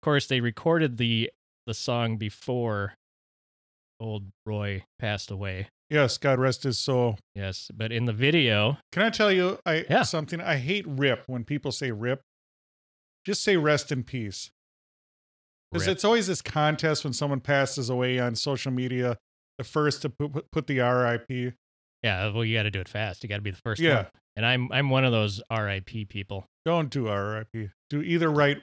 of 0.00 0.04
course 0.04 0.26
they 0.26 0.40
recorded 0.40 0.96
the 0.96 1.30
the 1.66 1.74
song 1.74 2.16
before 2.16 2.94
old 4.00 4.24
roy 4.46 4.82
passed 4.98 5.30
away 5.30 5.68
Yes. 5.90 6.18
God 6.18 6.38
rest 6.38 6.62
his 6.64 6.78
soul. 6.78 7.18
yes 7.34 7.70
but 7.74 7.92
in 7.92 8.04
the 8.04 8.12
video 8.12 8.78
Can 8.92 9.02
I 9.02 9.10
tell 9.10 9.32
you 9.32 9.58
I 9.64 9.84
Yeah. 9.88 10.02
something? 10.02 10.40
I 10.40 10.56
hate 10.56 10.84
rip 10.86 11.24
when 11.26 11.44
people 11.44 11.72
say 11.72 11.90
rip. 11.90 12.20
Just 13.24 13.42
say 13.42 13.56
rest 13.56 13.90
in 13.92 14.04
peace. 14.04 14.50
Because 15.70 15.86
it's 15.86 16.04
always 16.04 16.26
this 16.26 16.40
contest 16.40 17.04
when 17.04 17.12
someone 17.12 17.40
passes 17.40 17.90
away 17.90 18.18
on 18.18 18.34
social 18.34 18.72
media, 18.72 19.18
the 19.58 19.64
first 19.64 20.00
to 20.02 20.08
put, 20.08 20.50
put 20.50 20.66
the 20.66 20.78
RIP. 20.80 21.54
yeah 22.02 22.26
uh, 22.26 22.32
well 22.32 22.44
you 22.44 22.56
got 22.56 22.62
to 22.62 22.70
do 22.70 22.80
it 22.80 22.88
fast 22.88 23.22
you 23.22 23.28
got 23.28 23.36
to 23.36 23.42
be 23.42 23.50
the 23.50 23.60
first 23.64 23.80
Yeah. 23.80 23.96
one 23.96 24.06
and 24.36 24.46
i'm 24.46 24.70
i'm 24.72 24.88
one 24.88 25.04
of 25.04 25.10
those 25.12 25.42
rip 25.50 26.08
people 26.08 26.46
Don't 26.64 26.90
do 26.90 27.08
RIP. 27.10 27.70
Do 27.90 28.02
either 28.02 28.30
write 28.30 28.58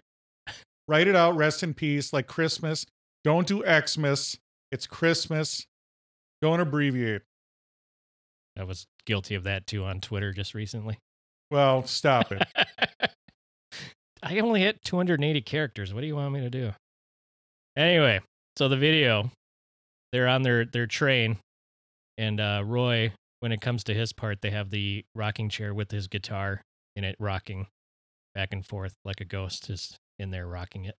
write 0.87 1.07
it 1.07 1.15
out, 1.15 1.35
rest 1.35 1.63
in 1.63 1.73
peace, 1.73 2.13
like 2.13 2.27
Christmas. 2.27 2.85
Don't 3.23 3.47
do 3.47 3.63
Xmas. 3.65 4.37
It's 4.71 4.85
Christmas. 4.85 5.65
Don't 6.41 6.59
abbreviate. 6.59 7.21
i 8.57 8.63
was 8.63 8.87
guilty 9.05 9.35
of 9.35 9.43
that 9.43 9.67
too 9.67 9.83
on 9.83 10.01
twitter 10.01 10.33
just 10.33 10.53
recently. 10.53 10.99
Well, 11.51 11.85
stop 11.85 12.31
it. 12.31 12.43
i 14.23 14.39
only 14.39 14.61
hit 14.61 14.83
280 14.83 15.41
characters. 15.41 15.93
What 15.93 16.01
do 16.01 16.07
you 16.07 16.15
want 16.15 16.33
me 16.33 16.41
to 16.41 16.49
do? 16.49 16.73
Anyway 17.77 18.21
so 18.57 18.69
the 18.69 18.77
video 18.77 19.29
they're 20.11 20.27
on 20.27 20.43
their 20.43 20.65
their 20.65 20.87
train 20.87 21.37
and 22.17 22.39
uh 22.39 22.61
roy 22.65 23.11
when 23.41 23.51
it 23.51 23.61
comes 23.61 23.83
to 23.83 23.93
his 23.93 24.13
part 24.13 24.41
they 24.41 24.51
have 24.51 24.69
the 24.69 25.03
rocking 25.13 25.49
chair 25.49 25.73
with 25.73 25.91
his 25.91 26.07
guitar 26.07 26.61
in 26.95 27.03
it 27.03 27.15
rocking 27.19 27.67
back 28.33 28.53
and 28.53 28.65
forth 28.65 28.95
like 29.03 29.19
a 29.19 29.25
ghost 29.25 29.69
is 29.69 29.97
in 30.17 30.31
there 30.31 30.47
rocking 30.47 30.85
it. 30.85 30.95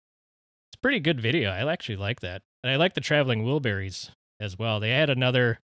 It's 0.69 0.75
a 0.75 0.81
pretty 0.81 0.99
good 0.99 1.21
video. 1.21 1.49
I 1.49 1.71
actually 1.71 1.95
like 1.95 2.19
that. 2.21 2.41
And 2.63 2.71
i 2.71 2.75
like 2.75 2.93
the 2.93 3.01
traveling 3.01 3.45
wilburys 3.45 4.09
as 4.39 4.57
well 4.57 4.79
they 4.79 4.89
had 4.91 5.09
another 5.09 5.59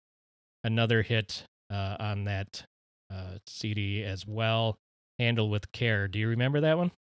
another 0.65 1.03
hit 1.03 1.45
uh 1.71 1.97
on 2.01 2.25
that 2.25 2.65
uh 3.13 3.39
cd 3.47 4.03
as 4.05 4.27
well 4.27 4.77
handle 5.19 5.49
with 5.49 5.71
care 5.73 6.09
do 6.09 6.19
you 6.19 6.29
remember 6.29 6.61
that 6.61 6.77
one 6.79 6.91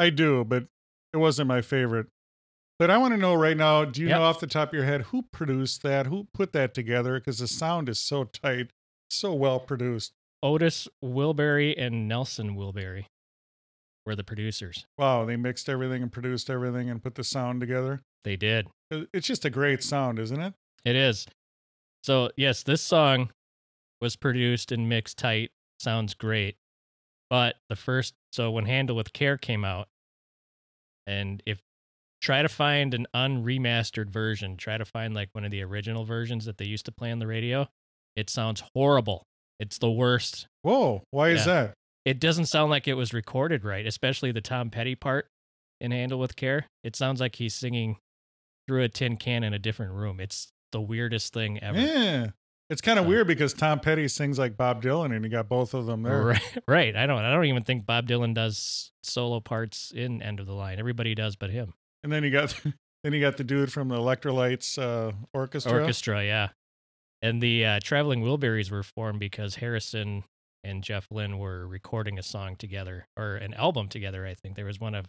I 0.00 0.10
do, 0.10 0.44
but 0.44 0.66
it 1.12 1.16
wasn't 1.16 1.48
my 1.48 1.60
favorite. 1.60 2.06
But 2.78 2.88
I 2.88 2.98
want 2.98 3.14
to 3.14 3.18
know 3.18 3.34
right 3.34 3.56
now, 3.56 3.84
do 3.84 4.00
you 4.00 4.06
Yep. 4.06 4.16
know 4.16 4.22
off 4.22 4.38
the 4.38 4.46
top 4.46 4.68
of 4.68 4.74
your 4.74 4.84
head 4.84 5.00
who 5.10 5.22
produced 5.32 5.82
that? 5.82 6.06
Who 6.06 6.28
put 6.32 6.52
that 6.52 6.72
together? 6.72 7.18
Because 7.18 7.40
the 7.40 7.48
sound 7.48 7.88
is 7.88 7.98
so 7.98 8.22
tight, 8.22 8.70
so 9.10 9.34
well 9.34 9.58
produced. 9.58 10.12
Otis 10.40 10.86
Wilbury 11.04 11.74
and 11.76 12.06
Nelson 12.06 12.54
Wilbury 12.54 13.06
were 14.06 14.14
the 14.14 14.22
producers. 14.22 14.86
Wow, 14.96 15.24
they 15.24 15.34
mixed 15.34 15.68
everything 15.68 16.00
and 16.00 16.12
produced 16.12 16.48
everything 16.48 16.88
and 16.88 17.02
put 17.02 17.16
the 17.16 17.24
sound 17.24 17.60
together. 17.60 18.00
They 18.22 18.36
did. 18.36 18.68
It's 19.12 19.26
just 19.26 19.44
a 19.44 19.50
great 19.50 19.82
sound, 19.82 20.20
isn't 20.20 20.40
it? 20.40 20.54
It 20.84 20.96
is. 20.96 21.26
So, 22.02 22.30
yes, 22.36 22.62
this 22.62 22.80
song 22.80 23.30
was 24.00 24.16
produced 24.16 24.72
and 24.72 24.88
mixed 24.88 25.18
tight. 25.18 25.50
Sounds 25.80 26.14
great. 26.14 26.56
But 27.30 27.56
the 27.68 27.76
first, 27.76 28.14
so 28.32 28.50
when 28.50 28.64
Handle 28.64 28.96
with 28.96 29.12
Care 29.12 29.36
came 29.36 29.64
out, 29.64 29.88
and 31.06 31.42
if 31.46 31.60
try 32.20 32.42
to 32.42 32.48
find 32.48 32.94
an 32.94 33.06
unremastered 33.14 34.10
version, 34.10 34.56
try 34.56 34.78
to 34.78 34.84
find 34.84 35.14
like 35.14 35.28
one 35.32 35.44
of 35.44 35.50
the 35.50 35.62
original 35.62 36.04
versions 36.04 36.44
that 36.46 36.58
they 36.58 36.64
used 36.64 36.86
to 36.86 36.92
play 36.92 37.10
on 37.12 37.18
the 37.18 37.26
radio, 37.26 37.68
it 38.16 38.30
sounds 38.30 38.62
horrible. 38.74 39.24
It's 39.60 39.78
the 39.78 39.90
worst. 39.90 40.46
Whoa, 40.62 41.02
why 41.10 41.30
is 41.30 41.44
that? 41.44 41.74
It 42.04 42.20
doesn't 42.20 42.46
sound 42.46 42.70
like 42.70 42.88
it 42.88 42.94
was 42.94 43.12
recorded 43.12 43.64
right, 43.64 43.86
especially 43.86 44.32
the 44.32 44.40
Tom 44.40 44.70
Petty 44.70 44.94
part 44.94 45.26
in 45.80 45.90
Handle 45.90 46.18
with 46.18 46.36
Care. 46.36 46.66
It 46.82 46.96
sounds 46.96 47.20
like 47.20 47.36
he's 47.36 47.54
singing 47.54 47.96
through 48.66 48.82
a 48.82 48.88
tin 48.88 49.16
can 49.16 49.44
in 49.44 49.52
a 49.52 49.58
different 49.58 49.92
room. 49.92 50.20
It's 50.20 50.48
the 50.72 50.80
weirdest 50.80 51.32
thing 51.32 51.62
ever. 51.62 51.78
Yeah. 51.78 52.26
It's 52.70 52.80
kind 52.82 52.98
of 52.98 53.04
So- 53.04 53.08
weird 53.08 53.26
because 53.26 53.54
Tom 53.54 53.80
Petty 53.80 54.08
sings 54.08 54.38
like 54.38 54.56
Bob 54.56 54.82
Dylan 54.82 55.14
and 55.14 55.24
you 55.24 55.30
got 55.30 55.48
both 55.48 55.72
of 55.74 55.86
them 55.86 56.02
there. 56.02 56.22
Right, 56.22 56.58
right. 56.68 56.96
I 56.96 57.06
don't. 57.06 57.24
I 57.24 57.32
don't 57.32 57.46
even 57.46 57.64
think 57.64 57.86
Bob 57.86 58.06
Dylan 58.06 58.34
does 58.34 58.92
solo 59.02 59.40
parts 59.40 59.90
in 59.90 60.20
End 60.22 60.38
of 60.40 60.46
the 60.46 60.52
Line. 60.52 60.78
Everybody 60.78 61.14
does, 61.14 61.34
but 61.36 61.50
him. 61.50 61.72
And 62.02 62.12
then 62.12 62.24
you 62.24 62.30
got 62.30 62.54
then 63.04 63.12
you 63.14 63.20
got 63.20 63.36
the 63.38 63.44
dude 63.44 63.72
from 63.72 63.88
the 63.88 63.96
Electrolytes 63.96 64.78
uh, 64.78 65.12
orchestra. 65.32 65.80
Orchestra, 65.80 66.24
yeah. 66.24 66.48
And 67.22 67.40
the 67.42 67.64
uh, 67.64 67.80
Traveling 67.82 68.22
Wilburys 68.22 68.70
were 68.70 68.82
formed 68.82 69.18
because 69.18 69.56
Harrison 69.56 70.24
and 70.62 70.84
Jeff 70.84 71.06
Lynne 71.10 71.38
were 71.38 71.66
recording 71.66 72.18
a 72.18 72.22
song 72.22 72.54
together 72.56 73.06
or 73.16 73.36
an 73.36 73.54
album 73.54 73.88
together. 73.88 74.26
I 74.26 74.34
think 74.34 74.56
there 74.56 74.64
was 74.66 74.78
one 74.78 74.94
of 74.94 75.06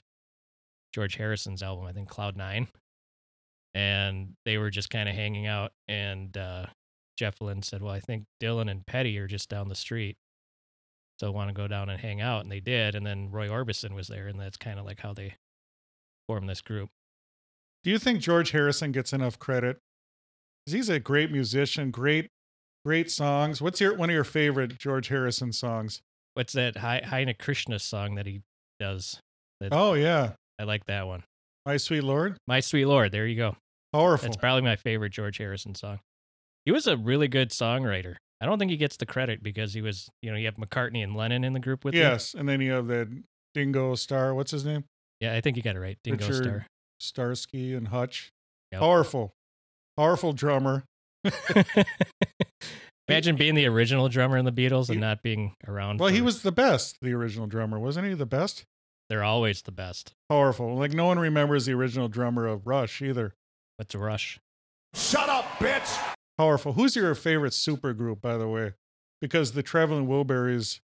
George 0.93 1.17
Harrison's 1.17 1.61
album. 1.61 1.85
I 1.85 1.91
think 1.91 2.07
Cloud 2.09 2.35
Nine, 2.37 2.67
and 3.73 4.35
they 4.45 4.57
were 4.57 4.69
just 4.69 4.89
kind 4.89 5.07
of 5.09 5.15
hanging 5.15 5.47
out. 5.47 5.71
And 5.87 6.35
uh, 6.37 6.67
Jeff 7.17 7.41
Lynne 7.41 7.61
said, 7.63 7.81
"Well, 7.81 7.93
I 7.93 7.99
think 7.99 8.25
Dylan 8.41 8.69
and 8.69 8.85
Petty 8.85 9.17
are 9.19 9.27
just 9.27 9.49
down 9.49 9.69
the 9.69 9.75
street." 9.75 10.17
So 11.19 11.31
want 11.31 11.49
to 11.49 11.53
go 11.53 11.67
down 11.67 11.89
and 11.89 11.99
hang 11.99 12.21
out, 12.21 12.43
and 12.43 12.51
they 12.51 12.61
did. 12.61 12.95
And 12.95 13.05
then 13.05 13.29
Roy 13.29 13.47
Orbison 13.49 13.93
was 13.93 14.07
there, 14.07 14.27
and 14.27 14.39
that's 14.39 14.57
kind 14.57 14.79
of 14.79 14.85
like 14.85 15.01
how 15.01 15.13
they 15.13 15.35
formed 16.27 16.47
this 16.47 16.61
group. 16.61 16.89
Do 17.83 17.91
you 17.91 17.99
think 17.99 18.19
George 18.21 18.51
Harrison 18.51 18.91
gets 18.91 19.13
enough 19.13 19.37
credit? 19.39 19.79
'Cause 20.65 20.73
he's 20.73 20.89
a 20.89 20.99
great 20.99 21.31
musician, 21.31 21.91
great, 21.91 22.29
great 22.85 23.09
songs. 23.11 23.61
What's 23.61 23.81
your 23.81 23.95
one 23.95 24.09
of 24.09 24.13
your 24.13 24.23
favorite 24.23 24.77
George 24.77 25.07
Harrison 25.07 25.51
songs? 25.51 26.01
What's 26.35 26.53
that 26.53 26.77
Hare 26.77 27.33
Krishna 27.33 27.79
song 27.79 28.15
that 28.15 28.25
he 28.25 28.41
does? 28.79 29.21
That 29.59 29.73
Oh 29.73 29.93
yeah, 29.93 30.35
I 30.59 30.63
like 30.63 30.85
that 30.85 31.07
one. 31.07 31.23
My 31.69 31.77
Sweet 31.77 32.01
Lord. 32.03 32.35
My 32.47 32.61
Sweet 32.61 32.85
Lord. 32.85 33.11
There 33.11 33.27
you 33.27 33.35
go. 33.35 33.55
Powerful. 33.93 34.25
That's 34.27 34.37
probably 34.37 34.63
my 34.63 34.75
favorite 34.75 35.11
George 35.11 35.37
Harrison 35.37 35.75
song. 35.75 35.99
He 36.65 36.71
was 36.71 36.87
a 36.87 36.97
really 36.97 37.27
good 37.27 37.51
songwriter. 37.51 38.15
I 38.41 38.47
don't 38.47 38.57
think 38.57 38.71
he 38.71 38.77
gets 38.77 38.97
the 38.97 39.05
credit 39.05 39.43
because 39.43 39.75
he 39.75 39.83
was, 39.83 40.09
you 40.23 40.31
know, 40.31 40.37
you 40.37 40.45
have 40.47 40.55
McCartney 40.55 41.03
and 41.03 41.15
Lennon 41.15 41.43
in 41.43 41.53
the 41.53 41.59
group 41.59 41.85
with 41.85 41.93
him. 41.93 42.01
yes, 42.01 42.33
and 42.33 42.49
then 42.49 42.59
you 42.59 42.71
have 42.71 42.87
that 42.87 43.07
Dingo 43.53 43.93
Star. 43.93 44.33
What's 44.33 44.49
his 44.49 44.65
name? 44.65 44.83
Yeah, 45.19 45.35
I 45.35 45.41
think 45.41 45.57
you 45.57 45.61
got 45.63 45.75
it 45.75 45.79
right. 45.79 45.99
Dingo 46.03 46.25
Richard 46.25 46.43
Star. 46.43 46.65
Starsky 46.99 47.75
and 47.75 47.89
Hutch. 47.89 48.31
Yep. 48.71 48.81
Powerful, 48.81 49.31
powerful 49.95 50.33
drummer. 50.33 50.85
Imagine 53.07 53.35
being 53.35 53.53
the 53.53 53.67
original 53.67 54.09
drummer 54.09 54.37
in 54.37 54.45
the 54.45 54.51
Beatles 54.51 54.87
He- 54.87 54.93
and 54.93 55.01
not 55.01 55.21
being 55.21 55.53
around. 55.67 55.99
Well, 55.99 56.09
he 56.09 56.21
was 56.21 56.41
the 56.41 56.51
best, 56.51 56.97
the 57.01 57.13
original 57.13 57.45
drummer, 57.45 57.77
wasn't 57.77 58.07
he? 58.07 58.15
The 58.15 58.25
best. 58.25 58.63
They're 59.09 59.23
always 59.23 59.63
the 59.63 59.71
best. 59.71 60.13
Powerful. 60.29 60.75
Like 60.75 60.93
no 60.93 61.05
one 61.05 61.17
remembers 61.19 61.65
the 61.65 61.73
original 61.73 62.07
drummer 62.07 62.45
of 62.47 62.67
Rush 62.67 63.01
either. 63.01 63.33
What's 63.77 63.95
Rush? 63.95 64.39
Shut 64.93 65.29
up, 65.29 65.45
bitch! 65.59 65.97
Powerful. 66.37 66.73
Who's 66.73 66.95
your 66.95 67.13
favorite 67.15 67.53
super 67.53 67.93
group, 67.93 68.21
by 68.21 68.37
the 68.37 68.47
way? 68.47 68.73
Because 69.21 69.51
the 69.53 69.63
Traveling 69.63 70.07
Wilburys 70.07 70.79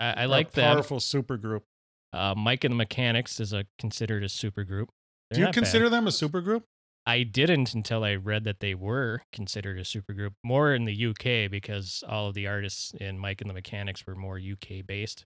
I, 0.00 0.12
I 0.12 0.24
are 0.24 0.28
like 0.28 0.48
a 0.48 0.52
that. 0.56 0.74
powerful 0.74 1.00
super 1.00 1.36
group. 1.36 1.64
Uh, 2.12 2.34
Mike 2.36 2.64
and 2.64 2.72
the 2.72 2.76
Mechanics 2.76 3.38
is 3.38 3.52
a 3.52 3.66
considered 3.78 4.24
a 4.24 4.28
super 4.28 4.64
group. 4.64 4.88
They're 5.30 5.36
Do 5.36 5.40
you 5.40 5.44
not 5.46 5.54
bad. 5.54 5.60
consider 5.62 5.88
them 5.90 6.06
a 6.06 6.12
super 6.12 6.40
group? 6.40 6.64
I 7.06 7.22
didn't 7.22 7.74
until 7.74 8.04
I 8.04 8.16
read 8.16 8.44
that 8.44 8.60
they 8.60 8.74
were 8.74 9.22
considered 9.32 9.78
a 9.78 9.82
supergroup 9.82 10.32
more 10.44 10.74
in 10.74 10.84
the 10.84 11.06
UK 11.06 11.50
because 11.50 12.04
all 12.06 12.28
of 12.28 12.34
the 12.34 12.46
artists 12.46 12.92
in 13.00 13.18
Mike 13.18 13.40
and 13.40 13.48
the 13.48 13.54
Mechanics 13.54 14.06
were 14.06 14.14
more 14.14 14.38
UK 14.38 14.84
based. 14.86 15.24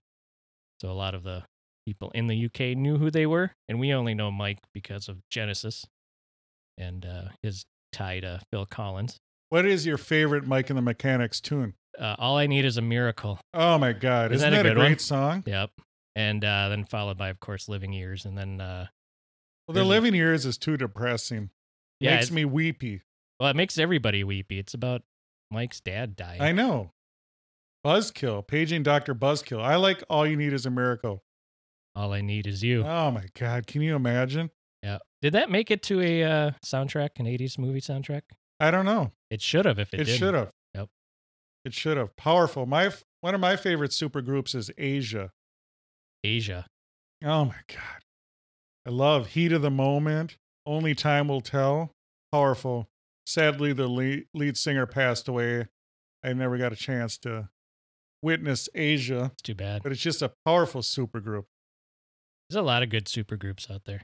So 0.79 0.89
a 0.89 0.93
lot 0.93 1.13
of 1.13 1.23
the 1.23 1.43
people 1.85 2.11
in 2.15 2.27
the 2.27 2.45
UK 2.45 2.77
knew 2.77 2.97
who 2.97 3.09
they 3.11 3.25
were, 3.25 3.51
and 3.67 3.79
we 3.79 3.93
only 3.93 4.13
know 4.13 4.31
Mike 4.31 4.59
because 4.73 5.07
of 5.07 5.17
Genesis 5.29 5.85
and 6.77 7.05
uh, 7.05 7.23
his 7.41 7.65
tie 7.91 8.19
to 8.21 8.41
Phil 8.51 8.65
Collins. 8.65 9.17
What 9.49 9.65
is 9.65 9.85
your 9.85 9.97
favorite 9.97 10.47
Mike 10.47 10.69
and 10.69 10.77
the 10.77 10.81
Mechanics 10.81 11.39
tune? 11.39 11.75
Uh, 11.99 12.15
all 12.17 12.37
I 12.37 12.47
need 12.47 12.65
is 12.65 12.77
a 12.77 12.81
miracle. 12.81 13.39
Oh 13.53 13.77
my 13.77 13.93
God. 13.93 14.31
Isn't 14.31 14.47
Isn't, 14.47 14.51
that 14.51 14.59
a 14.61 14.63
that, 14.63 14.65
a 14.65 14.69
good 14.73 14.77
one? 14.79 14.87
great 14.87 15.01
song? 15.01 15.43
Yep. 15.45 15.69
And 16.15 16.43
uh, 16.43 16.69
then 16.69 16.85
followed 16.85 17.17
by, 17.17 17.29
of 17.29 17.39
course, 17.39 17.69
Living 17.69 17.93
Years, 17.93 18.25
and 18.25 18.35
then 18.37 18.59
uh, 18.61 18.87
Well, 19.67 19.75
The 19.75 19.83
Living 19.83 20.15
Years 20.15 20.45
is 20.45 20.57
too 20.57 20.75
depressing. 20.77 21.49
Yeah, 21.99 22.15
Makes 22.15 22.31
me 22.31 22.45
weepy. 22.45 23.01
well, 23.39 23.49
it 23.49 23.55
makes 23.55 23.77
everybody 23.77 24.23
weepy. 24.23 24.57
It's 24.59 24.73
about 24.73 25.03
Mike's 25.51 25.79
dad 25.81 26.15
dying. 26.15 26.41
I 26.41 26.51
know. 26.51 26.91
Buzzkill, 27.85 28.45
paging 28.47 28.83
Dr. 28.83 29.13
Buzzkill. 29.13 29.61
I 29.61 29.75
like 29.75 30.03
All 30.09 30.25
You 30.25 30.35
Need 30.37 30.53
Is 30.53 30.65
a 30.65 30.69
Miracle. 30.69 31.21
All 31.95 32.13
I 32.13 32.21
need 32.21 32.47
is 32.47 32.63
you. 32.63 32.83
Oh 32.83 33.11
my 33.11 33.25
God. 33.39 33.67
Can 33.67 33.81
you 33.81 33.95
imagine? 33.95 34.49
Yeah. 34.81 34.97
Did 35.21 35.33
that 35.33 35.49
make 35.49 35.71
it 35.71 35.83
to 35.83 36.01
a 36.01 36.23
uh, 36.23 36.51
soundtrack, 36.65 37.09
an 37.17 37.25
80s 37.25 37.57
movie 37.57 37.81
soundtrack? 37.81 38.21
I 38.59 38.71
don't 38.71 38.85
know. 38.85 39.11
It 39.29 39.41
should 39.41 39.65
have 39.65 39.79
if 39.79 39.93
it, 39.93 40.01
It, 40.01 40.07
should 40.07 40.33
have. 40.33 40.51
Yep. 40.75 40.89
It 41.65 41.73
should 41.73 41.97
have. 41.97 42.15
Powerful. 42.15 42.65
My 42.65 42.91
one 43.21 43.33
of 43.35 43.41
my 43.41 43.55
favorite 43.55 43.93
super 43.93 44.21
groups 44.21 44.53
is 44.55 44.69
Asia. 44.77 45.31
Asia. 46.23 46.65
Oh 47.23 47.45
my 47.45 47.55
God. 47.67 48.01
I 48.85 48.89
love 48.89 49.27
Heat 49.27 49.51
of 49.53 49.61
the 49.61 49.71
Moment. 49.71 50.37
Only 50.65 50.93
Time 50.95 51.27
Will 51.27 51.41
Tell. 51.41 51.91
Powerful. 52.31 52.89
Sadly, 53.25 53.71
the 53.73 53.87
lead, 53.87 54.25
lead 54.33 54.57
singer 54.57 54.85
passed 54.85 55.27
away. 55.27 55.67
I 56.23 56.33
never 56.33 56.57
got 56.57 56.73
a 56.73 56.75
chance 56.75 57.17
to 57.19 57.49
witness 58.21 58.67
Asia, 58.75 59.31
It's 59.33 59.41
too 59.41 59.55
bad. 59.55 59.83
but 59.83 59.91
it's 59.91 60.01
just 60.01 60.21
a 60.21 60.31
powerful 60.45 60.81
super 60.81 61.19
group. 61.19 61.45
There's 62.53 62.61
a 62.61 62.67
lot 62.67 62.83
of 62.83 62.89
good 62.89 63.07
super 63.07 63.35
groups 63.35 63.67
out 63.71 63.85
there. 63.85 64.03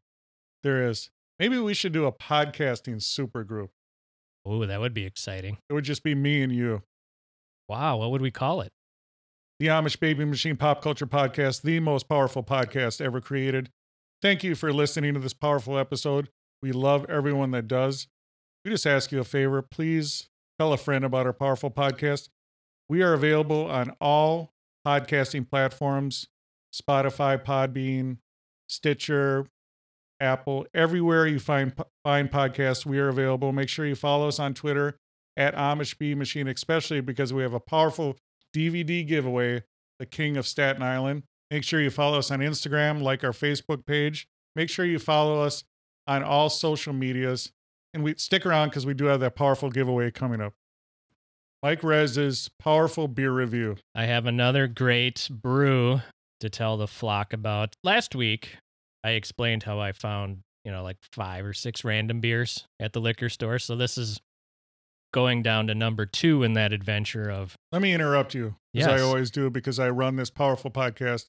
There 0.63 0.89
is. 0.89 1.12
Maybe 1.38 1.60
we 1.60 1.75
should 1.75 1.91
do 1.91 2.08
a 2.08 2.12
podcasting 2.12 3.00
super 3.00 3.44
group. 3.44 3.70
Oh, 4.44 4.65
that 4.65 4.79
would 4.79 4.96
be 4.96 5.06
exciting. 5.06 5.60
It 5.70 5.74
would 5.74 5.84
just 5.84 6.01
be 6.01 6.15
me 6.15 6.41
and 6.41 6.51
you. 6.51 6.82
Wow, 7.68 7.98
what 7.98 8.10
would 8.10 8.24
we 8.24 8.32
call 8.32 8.62
it? 8.62 8.72
The 9.60 9.68
Amish 9.68 10.00
Baby 10.00 10.25
Machine 10.25 10.58
Pop 10.58 10.82
Culture 10.82 11.06
Podcast, 11.06 11.62
the 11.62 11.79
most 11.79 12.10
powerful 12.10 12.41
podcast 12.41 13.01
ever 13.01 13.22
created. 13.22 13.70
Thank 14.20 14.44
you 14.44 14.56
for 14.56 14.74
listening 14.74 15.13
to 15.13 15.20
this 15.20 15.36
powerful 15.36 15.77
episode. 15.77 16.29
We 16.63 16.72
love 16.72 17.06
everyone 17.08 17.51
that 17.51 17.68
does. 17.68 18.08
We 18.65 18.72
just 18.72 18.88
ask 18.88 19.12
you 19.12 19.19
a 19.19 19.24
favor. 19.24 19.62
Please 19.62 20.28
tell 20.58 20.74
a 20.74 20.78
friend 20.78 21.06
about 21.06 21.28
our 21.28 21.34
powerful 21.34 21.69
podcast. 21.69 22.30
We 22.89 23.04
are 23.04 23.13
available 23.13 23.67
on 23.67 23.95
all 24.02 24.54
podcasting 24.88 25.47
platforms 25.47 26.26
Spotify, 26.74 27.43
Podbean, 27.43 28.17
Stitcher, 28.69 29.47
Apple, 30.21 30.65
everywhere 30.73 31.25
you 31.27 31.39
find 31.39 31.73
find 32.03 32.29
podcasts, 32.29 32.86
we 32.86 32.99
are 32.99 33.10
available. 33.10 33.51
Make 33.51 33.69
sure 33.69 33.86
you 33.86 33.95
follow 33.95 34.27
us 34.27 34.39
on 34.39 34.53
Twitter 34.53 34.97
at 35.36 35.55
Amish 35.55 35.97
Bee 35.97 36.15
Machine, 36.15 36.47
especially 36.47 37.01
because 37.01 37.34
we 37.34 37.41
have 37.41 37.53
a 37.53 37.60
powerful 37.60 38.17
DVD 38.55 39.05
giveaway, 39.05 39.63
The 39.99 40.05
King 40.05 40.38
of 40.38 40.47
Staten 40.47 40.84
Island. 40.84 41.23
Make 41.49 41.63
sure 41.63 41.82
you 41.82 41.89
follow 41.89 42.19
us 42.19 42.29
on 42.32 42.39
Instagram, 42.39 43.01
like 43.01 43.23
our 43.23 43.32
Facebook 43.32 43.86
page. 43.86 44.27
Make 44.55 44.69
sure 44.69 44.86
you 44.86 44.99
follow 44.99 45.41
us 45.41 45.63
on 46.05 46.23
all 46.23 46.49
social 46.49 46.93
medias. 46.93 47.51
And 47.93 48.03
we 48.03 48.13
stick 48.17 48.45
around 48.45 48.69
because 48.69 48.86
we 48.86 48.93
do 48.93 49.05
have 49.05 49.19
that 49.21 49.36
powerful 49.36 49.69
giveaway 49.71 50.12
coming 50.12 50.41
up. 50.41 50.53
Mike 51.63 51.84
Rez's 51.84 52.49
powerful 52.60 53.08
beer 53.08 53.32
review. 53.32 53.77
I 53.95 54.05
have 54.05 54.25
another 54.25 54.67
great 54.67 55.27
brew 55.32 56.01
to 56.39 56.49
tell 56.49 56.78
the 56.78 56.88
flock 56.88 57.34
about. 57.34 57.75
Last 57.84 58.15
week, 58.15 58.58
I 59.04 59.12
explained 59.12 59.63
how 59.63 59.80
I 59.80 59.91
found, 59.91 60.39
you 60.63 60.71
know, 60.71 60.84
like 60.84 60.97
five 61.12 61.45
or 61.45 61.54
six 61.54 61.84
random 61.84 62.19
beers 62.19 62.65
at 62.80 62.93
the 62.93 63.02
liquor 63.02 63.30
store. 63.30 63.60
So 63.60 63.75
this 63.75 63.97
is 63.97 64.19
going 65.13 65.41
down 65.41 65.67
to 65.67 65.75
number 65.75 66.06
two 66.06 66.43
in 66.43 66.54
that 66.54 66.71
adventure 66.73 67.30
of 67.30 67.56
Let 67.71 67.82
me 67.82 67.93
interrupt 67.93 68.34
you, 68.34 68.56
as 68.75 68.88
I 68.88 68.99
always 68.99 69.32
do, 69.32 69.49
because 69.49 69.80
I 69.80 69.89
run 69.89 70.15
this 70.15 70.30
powerful 70.30 70.69
podcast, 70.69 71.25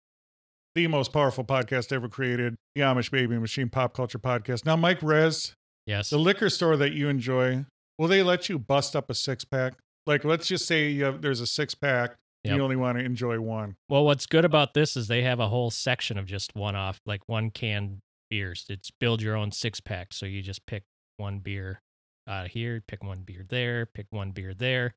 the 0.75 0.87
most 0.87 1.13
powerful 1.13 1.45
podcast 1.45 1.93
ever 1.93 2.09
created, 2.09 2.57
the 2.75 2.83
Amish 2.83 3.11
Baby 3.11 3.39
Machine 3.39 3.69
Pop 3.69 3.95
Culture 3.95 4.19
Podcast. 4.19 4.67
Now, 4.67 4.77
Mike 4.77 5.03
Rez, 5.03 5.55
yes, 5.87 6.11
the 6.11 6.19
liquor 6.19 6.51
store 6.51 6.77
that 6.77 6.93
you 6.93 7.09
enjoy, 7.09 7.65
will 7.99 8.09
they 8.09 8.23
let 8.23 8.49
you 8.49 8.59
bust 8.59 8.95
up 8.95 9.11
a 9.11 9.15
six 9.15 9.45
pack? 9.45 9.75
Like, 10.07 10.25
let's 10.25 10.49
just 10.49 10.67
say 10.67 10.91
you 10.91 11.05
have, 11.05 11.23
there's 11.23 11.41
a 11.41 11.47
six 11.47 11.75
pack, 11.75 12.17
Yep. 12.45 12.57
you 12.57 12.63
only 12.63 12.77
want 12.77 12.99
to 12.99 13.05
enjoy 13.05 13.39
one. 13.41 13.77
Well, 13.89 14.05
what's 14.05 14.27
good 14.27 14.45
about 14.47 14.73
this 14.75 14.97
is 14.97 15.09
they 15.09 15.23
have 15.23 15.41
a 15.41 15.49
whole 15.49 15.71
section 15.71 16.17
of 16.19 16.25
just 16.27 16.55
one 16.55 16.75
off, 16.75 17.01
like 17.05 17.21
one 17.27 17.51
can 17.51 18.01
beers. 18.31 18.65
It's 18.71 18.91
build 18.91 19.21
your 19.21 19.37
own 19.37 19.53
six 19.53 19.81
pack. 19.81 20.13
So 20.15 20.25
you 20.27 20.41
just 20.43 20.65
pick 20.65 20.85
one 21.19 21.41
beer 21.41 21.83
out 22.27 22.47
of 22.47 22.53
here, 22.53 22.83
pick 22.87 23.05
one 23.05 23.23
beer 23.23 23.45
there, 23.49 23.85
pick 23.85 24.07
one 24.11 24.31
beer 24.31 24.55
there, 24.55 24.95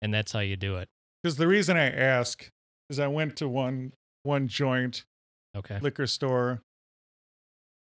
and 0.00 0.14
that's 0.14 0.32
how 0.32 0.38
you 0.40 0.56
do 0.56 0.76
it. 0.76 0.88
Because 1.22 1.36
the 1.36 1.46
reason 1.46 1.76
I 1.76 1.90
ask 1.90 2.48
is 2.88 2.98
I 2.98 3.06
went 3.08 3.36
to 3.36 3.48
one 3.48 3.92
one 4.22 4.48
joint 4.48 5.04
Okay. 5.54 5.78
liquor 5.80 6.06
store, 6.06 6.62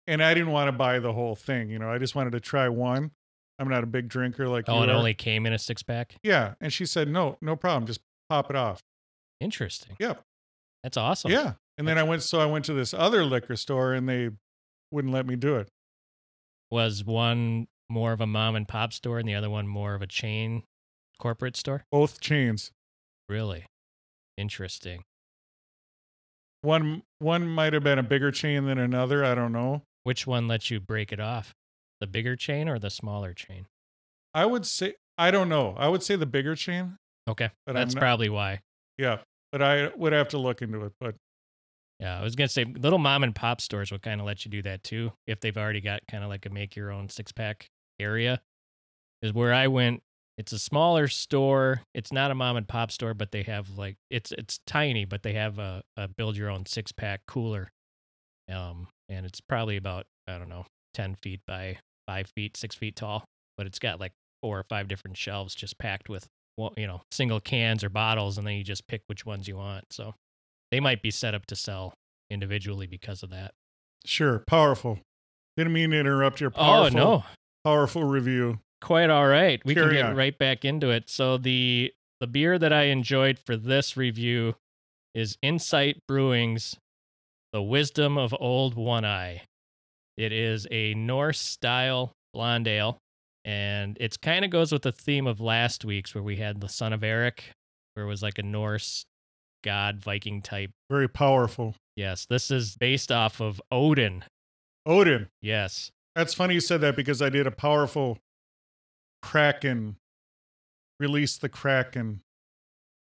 and 0.06 0.22
I 0.22 0.34
didn't 0.34 0.50
want 0.50 0.68
to 0.68 0.72
buy 0.72 0.98
the 0.98 1.12
whole 1.12 1.36
thing. 1.36 1.70
You 1.70 1.78
know, 1.78 1.90
I 1.90 1.98
just 1.98 2.14
wanted 2.14 2.32
to 2.32 2.40
try 2.40 2.68
one. 2.68 3.12
I'm 3.58 3.68
not 3.68 3.84
a 3.84 3.86
big 3.86 4.08
drinker 4.08 4.48
like 4.48 4.64
Oh, 4.68 4.78
you 4.78 4.82
it 4.84 4.88
are. 4.88 4.96
only 4.96 5.14
came 5.14 5.46
in 5.46 5.52
a 5.52 5.58
six 5.58 5.82
pack. 5.82 6.16
Yeah, 6.22 6.54
and 6.60 6.72
she 6.72 6.86
said, 6.86 7.08
"No, 7.08 7.36
no 7.40 7.54
problem. 7.56 7.86
Just 7.86 8.00
pop 8.30 8.48
it 8.48 8.56
off." 8.56 8.80
Interesting. 9.40 9.96
Yep. 9.98 10.22
That's 10.82 10.96
awesome. 10.96 11.30
Yeah. 11.30 11.54
And 11.78 11.88
then 11.88 11.98
I 11.98 12.02
went, 12.02 12.22
so 12.22 12.40
I 12.40 12.46
went 12.46 12.66
to 12.66 12.74
this 12.74 12.92
other 12.92 13.24
liquor 13.24 13.56
store 13.56 13.94
and 13.94 14.08
they 14.08 14.30
wouldn't 14.90 15.14
let 15.14 15.26
me 15.26 15.36
do 15.36 15.56
it. 15.56 15.68
Was 16.70 17.04
one 17.04 17.68
more 17.88 18.12
of 18.12 18.20
a 18.20 18.26
mom 18.26 18.54
and 18.54 18.68
pop 18.68 18.92
store 18.92 19.18
and 19.18 19.28
the 19.28 19.34
other 19.34 19.50
one 19.50 19.66
more 19.66 19.94
of 19.94 20.02
a 20.02 20.06
chain 20.06 20.62
corporate 21.18 21.56
store? 21.56 21.84
Both 21.90 22.20
chains. 22.20 22.70
Really? 23.28 23.66
Interesting. 24.36 25.04
One 26.62 27.02
one 27.18 27.48
might 27.48 27.72
have 27.72 27.82
been 27.82 27.98
a 27.98 28.02
bigger 28.02 28.30
chain 28.30 28.66
than 28.66 28.78
another. 28.78 29.24
I 29.24 29.34
don't 29.34 29.52
know. 29.52 29.82
Which 30.02 30.26
one 30.26 30.48
lets 30.48 30.70
you 30.70 30.80
break 30.80 31.12
it 31.12 31.20
off? 31.20 31.54
The 32.00 32.06
bigger 32.06 32.36
chain 32.36 32.68
or 32.68 32.78
the 32.78 32.90
smaller 32.90 33.32
chain? 33.32 33.66
I 34.34 34.46
would 34.46 34.66
say 34.66 34.94
I 35.16 35.30
don't 35.30 35.48
know. 35.48 35.74
I 35.78 35.88
would 35.88 36.02
say 36.02 36.16
the 36.16 36.26
bigger 36.26 36.54
chain. 36.54 36.96
Okay. 37.28 37.50
But 37.66 37.74
That's 37.74 37.94
not- 37.94 38.00
probably 38.00 38.28
why. 38.28 38.60
Yeah. 38.98 39.18
But 39.52 39.62
I 39.62 39.88
would 39.88 40.12
have 40.12 40.28
to 40.28 40.38
look 40.38 40.62
into 40.62 40.84
it. 40.84 40.92
But 41.00 41.16
Yeah, 41.98 42.18
I 42.18 42.22
was 42.22 42.34
gonna 42.36 42.48
say 42.48 42.64
little 42.64 42.98
mom 42.98 43.24
and 43.24 43.34
pop 43.34 43.60
stores 43.60 43.90
will 43.90 43.98
kind 43.98 44.20
of 44.20 44.26
let 44.26 44.44
you 44.44 44.50
do 44.50 44.62
that 44.62 44.82
too 44.84 45.12
if 45.26 45.40
they've 45.40 45.56
already 45.56 45.80
got 45.80 46.00
kind 46.08 46.22
of 46.24 46.30
like 46.30 46.46
a 46.46 46.50
make 46.50 46.76
your 46.76 46.90
own 46.90 47.08
six 47.08 47.32
pack 47.32 47.68
area. 47.98 48.40
Is 49.22 49.34
where 49.34 49.52
I 49.52 49.66
went. 49.66 50.02
It's 50.38 50.52
a 50.52 50.58
smaller 50.58 51.08
store. 51.08 51.82
It's 51.92 52.10
not 52.10 52.30
a 52.30 52.34
mom 52.34 52.56
and 52.56 52.66
pop 52.66 52.90
store, 52.90 53.12
but 53.12 53.32
they 53.32 53.42
have 53.42 53.76
like 53.76 53.96
it's 54.08 54.32
it's 54.32 54.60
tiny, 54.66 55.04
but 55.04 55.22
they 55.22 55.34
have 55.34 55.58
a, 55.58 55.82
a 55.96 56.08
build 56.08 56.36
your 56.38 56.48
own 56.48 56.64
six 56.64 56.90
pack 56.92 57.20
cooler. 57.26 57.70
Um, 58.50 58.88
and 59.10 59.26
it's 59.26 59.40
probably 59.40 59.76
about 59.76 60.06
I 60.26 60.38
don't 60.38 60.48
know 60.48 60.64
ten 60.94 61.16
feet 61.16 61.40
by 61.46 61.78
five 62.06 62.28
feet, 62.34 62.56
six 62.56 62.74
feet 62.74 62.96
tall, 62.96 63.24
but 63.58 63.66
it's 63.66 63.78
got 63.78 64.00
like 64.00 64.12
four 64.42 64.58
or 64.58 64.64
five 64.70 64.88
different 64.88 65.18
shelves 65.18 65.54
just 65.54 65.76
packed 65.78 66.08
with 66.08 66.26
well, 66.60 66.74
you 66.76 66.86
know 66.86 67.00
single 67.10 67.40
cans 67.40 67.82
or 67.84 67.88
bottles, 67.88 68.38
and 68.38 68.46
then 68.46 68.54
you 68.54 68.64
just 68.64 68.86
pick 68.86 69.02
which 69.06 69.24
ones 69.26 69.48
you 69.48 69.56
want. 69.56 69.84
So 69.90 70.14
they 70.70 70.80
might 70.80 71.02
be 71.02 71.10
set 71.10 71.34
up 71.34 71.46
to 71.46 71.56
sell 71.56 71.94
individually 72.30 72.86
because 72.86 73.22
of 73.22 73.30
that. 73.30 73.52
sure, 74.04 74.44
powerful. 74.46 74.98
Didn't 75.56 75.72
mean 75.72 75.90
to 75.90 75.98
interrupt 75.98 76.40
your 76.40 76.52
Oh 76.54 76.58
powerful, 76.60 76.96
no, 76.98 77.24
powerful 77.64 78.04
review. 78.04 78.60
quite 78.80 79.10
all 79.10 79.26
right. 79.26 79.60
We 79.64 79.74
Carry 79.74 79.88
can 79.88 79.94
get 79.96 80.06
on. 80.10 80.16
right 80.16 80.36
back 80.38 80.64
into 80.64 80.90
it. 80.90 81.10
So 81.10 81.36
the 81.38 81.92
the 82.20 82.26
beer 82.26 82.58
that 82.58 82.72
I 82.72 82.84
enjoyed 82.84 83.38
for 83.38 83.56
this 83.56 83.96
review 83.96 84.54
is 85.14 85.36
Insight 85.42 85.98
Brewing's 86.06 86.76
The 87.52 87.62
Wisdom 87.62 88.16
of 88.16 88.34
Old 88.38 88.74
One 88.74 89.04
Eye. 89.04 89.42
It 90.16 90.32
is 90.32 90.66
a 90.70 90.94
Norse 90.94 91.40
style 91.40 92.12
blonde 92.32 92.68
ale, 92.68 92.98
and 93.44 93.96
it's 94.00 94.16
kind 94.16 94.44
of 94.44 94.50
goes 94.50 94.72
with 94.72 94.82
the 94.82 94.92
theme 94.92 95.26
of 95.26 95.40
last 95.40 95.84
week's 95.84 96.14
where 96.14 96.24
we 96.24 96.36
had 96.36 96.60
the 96.60 96.68
son 96.68 96.92
of 96.92 97.02
Eric, 97.02 97.44
where 97.94 98.04
it 98.04 98.08
was 98.08 98.22
like 98.22 98.38
a 98.38 98.42
Norse 98.42 99.04
god 99.62 99.98
Viking 100.00 100.42
type. 100.42 100.70
Very 100.90 101.08
powerful. 101.08 101.74
Yes, 101.96 102.26
this 102.26 102.50
is 102.50 102.76
based 102.76 103.12
off 103.12 103.40
of 103.40 103.60
Odin. 103.70 104.24
Odin. 104.86 105.28
Yes. 105.42 105.90
That's 106.16 106.34
funny 106.34 106.54
you 106.54 106.60
said 106.60 106.80
that 106.80 106.96
because 106.96 107.22
I 107.22 107.28
did 107.28 107.46
a 107.46 107.50
powerful 107.50 108.18
Kraken, 109.22 109.96
release 110.98 111.36
the 111.36 111.48
Kraken 111.48 112.22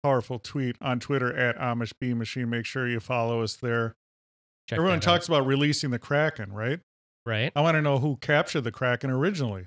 powerful 0.02 0.38
tweet 0.38 0.76
on 0.80 1.00
Twitter 1.00 1.36
at 1.36 1.58
Amish 1.58 1.92
Bee 2.00 2.14
Machine. 2.14 2.48
Make 2.48 2.64
sure 2.64 2.86
you 2.88 3.00
follow 3.00 3.42
us 3.42 3.56
there. 3.56 3.96
Check 4.68 4.78
Everyone 4.78 5.00
that 5.00 5.08
out. 5.08 5.12
talks 5.14 5.28
about 5.28 5.46
releasing 5.46 5.90
the 5.90 5.98
Kraken, 5.98 6.52
right? 6.52 6.80
right. 7.24 7.50
I 7.56 7.60
want 7.60 7.74
to 7.74 7.82
know 7.82 7.98
who 7.98 8.16
captured 8.20 8.62
the 8.62 8.72
Kraken 8.72 9.10
originally. 9.10 9.66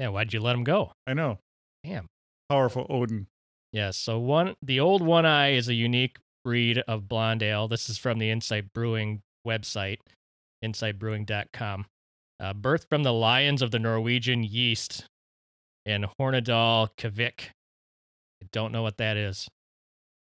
Yeah, 0.00 0.08
why'd 0.08 0.32
you 0.32 0.40
let 0.40 0.56
him 0.56 0.64
go? 0.64 0.92
I 1.06 1.12
know. 1.12 1.38
Damn. 1.84 2.06
Powerful 2.48 2.86
Odin. 2.88 3.26
Yes. 3.70 3.98
So 3.98 4.18
one, 4.18 4.54
the 4.62 4.80
old 4.80 5.02
one 5.02 5.26
eye 5.26 5.52
is 5.52 5.68
a 5.68 5.74
unique 5.74 6.16
breed 6.42 6.78
of 6.88 7.06
blonde 7.06 7.42
ale. 7.42 7.68
This 7.68 7.90
is 7.90 7.98
from 7.98 8.18
the 8.18 8.30
Insight 8.30 8.72
Brewing 8.72 9.20
website, 9.46 9.98
insightbrewing.com. 10.64 11.84
Uh, 12.40 12.54
birthed 12.54 12.88
from 12.88 13.02
the 13.02 13.12
lions 13.12 13.60
of 13.60 13.70
the 13.70 13.78
Norwegian 13.78 14.42
yeast 14.42 15.04
and 15.84 16.06
Hornadal 16.18 16.88
Kvik. 16.96 17.50
I 18.42 18.46
don't 18.52 18.72
know 18.72 18.82
what 18.82 18.96
that 18.96 19.18
is. 19.18 19.48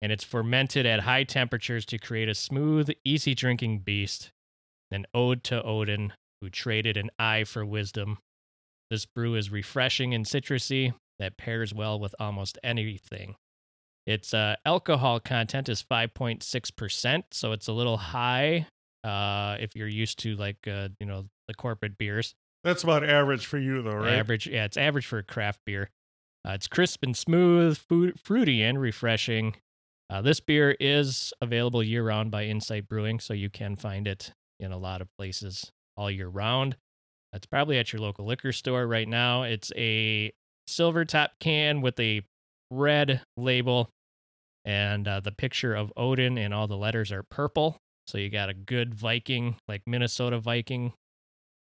And 0.02 0.12
it's 0.12 0.24
fermented 0.24 0.88
at 0.88 1.02
high 1.02 1.24
temperatures 1.24 1.86
to 1.86 2.00
create 2.00 2.30
a 2.30 2.36
smooth, 2.36 2.90
easy 3.06 3.36
drinking 3.36 3.80
beast. 3.80 4.32
An 4.90 5.06
ode 5.14 5.44
to 5.46 5.62
Odin, 5.62 6.14
who 6.42 6.50
traded 6.50 6.98
an 6.98 7.12
eye 7.20 7.44
for 7.44 7.64
wisdom. 7.64 8.18
This 8.90 9.06
brew 9.06 9.36
is 9.36 9.52
refreshing 9.52 10.14
and 10.14 10.26
citrusy 10.26 10.94
that 11.20 11.38
pairs 11.38 11.74
well 11.74 12.00
with 12.00 12.16
almost 12.20 12.58
anything. 12.64 13.36
Its 14.06 14.34
uh, 14.34 14.56
alcohol 14.66 15.20
content 15.20 15.68
is 15.68 15.84
5.6%, 15.84 17.24
so 17.32 17.52
it's 17.52 17.68
a 17.68 17.74
little 17.74 17.98
high 17.98 18.68
uh, 19.04 19.58
if 19.60 19.76
you're 19.76 19.88
used 19.88 20.20
to 20.20 20.36
like 20.36 20.68
uh, 20.68 20.90
you 21.00 21.06
know 21.06 21.26
the 21.48 21.54
corporate 21.54 21.98
beers. 21.98 22.34
That's 22.64 22.84
about 22.84 23.04
average 23.04 23.46
for 23.46 23.58
you, 23.58 23.82
though, 23.82 23.96
right? 23.96 24.14
Average, 24.14 24.48
yeah, 24.48 24.66
it's 24.66 24.78
average 24.78 25.06
for 25.06 25.20
a 25.20 25.24
craft 25.24 25.62
beer. 25.66 25.90
Uh, 26.48 26.52
it's 26.52 26.68
crisp 26.68 27.04
and 27.04 27.16
smooth, 27.16 27.78
food, 27.78 28.20
fruity 28.20 28.64
and 28.64 28.80
refreshing. 28.80 29.56
Uh, 30.10 30.22
this 30.22 30.40
beer 30.40 30.76
is 30.80 31.34
available 31.42 31.84
year 31.84 32.06
round 32.06 32.32
by 32.32 32.46
Insight 32.46 32.88
Brewing, 32.88 33.20
so 33.20 33.34
you 33.34 33.50
can 33.50 33.76
find 33.76 34.08
it 34.08 34.32
in 34.60 34.72
a 34.72 34.78
lot 34.78 35.02
of 35.02 35.10
places 35.18 35.72
all 35.98 36.10
year 36.10 36.30
round. 36.30 36.78
It's 37.38 37.46
probably 37.46 37.78
at 37.78 37.94
your 37.94 38.02
local 38.02 38.26
liquor 38.26 38.52
store 38.52 38.86
right 38.86 39.08
now. 39.08 39.44
It's 39.44 39.72
a 39.78 40.34
silver 40.68 41.06
top 41.06 41.32
can 41.40 41.80
with 41.80 41.98
a 42.00 42.24
red 42.70 43.22
label, 43.38 43.90
and 44.66 45.08
uh, 45.08 45.22
the 45.22 45.32
picture 45.32 45.74
of 45.74 45.94
Odin 45.96 46.38
and 46.38 46.54
all 46.54 46.68
the 46.68 46.76
letters 46.76 47.12
are 47.14 47.24
purple. 47.24 47.78
So 48.08 48.18
you 48.18 48.30
got 48.30 48.50
a 48.50 48.54
good 48.54 48.94
Viking, 48.94 49.56
like 49.70 49.84
Minnesota 49.88 50.40
Viking 50.40 50.92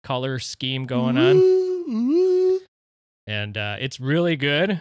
color 0.03 0.39
scheme 0.39 0.87
going 0.87 1.19
on 1.19 1.67
and 3.27 3.57
uh, 3.57 3.77
it's 3.81 4.01
really 4.01 4.37
good 4.37 4.81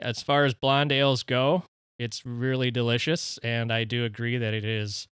as 0.00 0.22
far 0.22 0.44
as 0.44 0.54
blonde 0.54 0.92
ales 0.92 1.22
go. 1.22 1.64
It's 1.98 2.24
really 2.26 2.70
delicious, 2.70 3.38
and 3.42 3.72
I 3.72 3.84
do 3.84 4.04
agree 4.04 4.38
that 4.38 4.52
it 4.54 4.64
is 4.64 5.06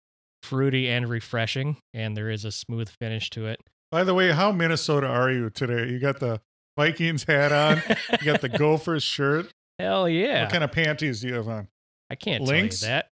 fruity 0.42 0.88
and 0.88 1.08
refreshing, 1.08 1.76
and 1.92 2.16
there 2.16 2.30
is 2.30 2.44
a 2.44 2.52
smooth 2.52 2.88
finish 2.88 3.28
to 3.30 3.46
it. 3.46 3.60
By 3.90 4.05
the 4.05 4.14
way, 4.14 4.31
how 4.33 4.53
Minnesota 4.53 5.07
are 5.07 5.31
you 5.31 5.50
today? 5.50 5.90
You 5.90 5.98
got 5.98 6.20
the 6.20 6.40
Vikings 6.76 7.24
hat 7.24 7.53
on. 7.53 7.83
you 8.20 8.24
got 8.24 8.40
the 8.40 8.48
Gophers 8.59 9.03
shirt. 9.03 9.50
Hell 9.79 10.09
yeah! 10.09 10.42
What 10.42 10.53
kind 10.53 10.62
of 10.64 10.72
panties 10.72 11.20
do 11.22 11.29
you 11.29 11.35
have 11.35 11.48
on? 11.48 11.68
I 12.11 12.14
can't 12.14 12.44
Lynx? 12.44 12.81
tell 12.81 12.88
you 12.88 12.92
that. 12.94 13.09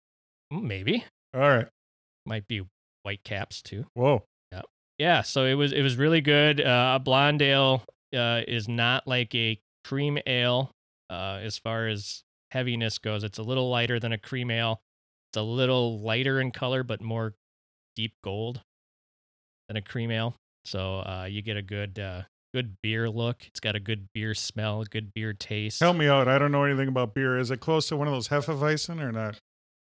Mm, 0.52 0.62
Maybe 0.62 1.04
All 1.34 1.40
right. 1.40 1.66
might 2.26 2.46
be 2.46 2.62
white 3.02 3.22
caps 3.24 3.62
too. 3.62 3.86
Whoa. 3.94 4.22
Yeah, 4.52 4.62
Yeah. 4.98 5.22
so 5.22 5.44
it 5.44 5.54
was 5.54 5.72
it 5.72 5.82
was 5.82 5.96
really 5.96 6.20
good. 6.20 6.60
Uh, 6.60 6.94
a 6.96 6.98
blonde 7.02 7.42
ale 7.42 7.84
uh, 8.14 8.42
is 8.46 8.68
not 8.68 9.06
like 9.06 9.34
a 9.34 9.58
cream 9.84 10.18
ale 10.26 10.70
uh, 11.10 11.40
as 11.42 11.58
far 11.58 11.88
as 11.88 12.22
heaviness 12.50 12.98
goes. 12.98 13.24
It's 13.24 13.38
a 13.38 13.42
little 13.42 13.68
lighter 13.70 13.98
than 13.98 14.12
a 14.12 14.18
cream 14.18 14.50
ale. 14.50 14.80
It's 15.30 15.38
a 15.38 15.42
little 15.42 16.00
lighter 16.00 16.40
in 16.40 16.50
color, 16.50 16.82
but 16.82 17.00
more 17.02 17.34
deep 17.96 18.12
gold 18.22 18.60
than 19.68 19.76
a 19.76 19.82
cream 19.82 20.10
ale. 20.10 20.34
So 20.64 20.98
uh, 20.98 21.26
you 21.30 21.42
get 21.42 21.56
a 21.56 21.62
good 21.62 21.98
uh, 21.98 22.22
good 22.54 22.76
beer 22.82 23.08
look. 23.08 23.46
It's 23.46 23.60
got 23.60 23.76
a 23.76 23.80
good 23.80 24.08
beer 24.12 24.34
smell, 24.34 24.84
good 24.84 25.12
beer 25.14 25.32
taste. 25.32 25.80
Help 25.80 25.96
me 25.96 26.08
out. 26.08 26.28
I 26.28 26.38
don't 26.38 26.52
know 26.52 26.64
anything 26.64 26.88
about 26.88 27.14
beer. 27.14 27.38
Is 27.38 27.50
it 27.50 27.60
close 27.60 27.88
to 27.88 27.96
one 27.96 28.08
of 28.08 28.14
those 28.14 28.28
Hefeweizen 28.28 29.00
or 29.00 29.12
not? 29.12 29.38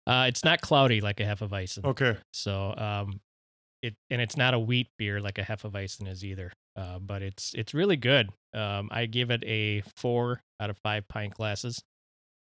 Uh, 0.06 0.26
it's 0.28 0.44
not 0.44 0.60
cloudy 0.60 1.00
like 1.00 1.20
a 1.20 1.24
Hefeweizen. 1.24 1.84
Okay. 1.84 2.16
So 2.32 2.74
um, 2.76 3.20
it 3.82 3.94
and 4.10 4.20
it's 4.20 4.36
not 4.36 4.54
a 4.54 4.58
wheat 4.58 4.88
beer 4.98 5.20
like 5.20 5.38
a 5.38 5.42
Hefeweizen 5.42 6.08
is 6.08 6.24
either. 6.24 6.52
Uh, 6.76 6.98
but 6.98 7.22
it's 7.22 7.54
it's 7.54 7.74
really 7.74 7.96
good. 7.96 8.30
Um, 8.54 8.88
I 8.92 9.06
give 9.06 9.30
it 9.30 9.42
a 9.44 9.82
four 9.96 10.40
out 10.60 10.70
of 10.70 10.78
five 10.78 11.08
pint 11.08 11.34
glasses. 11.34 11.82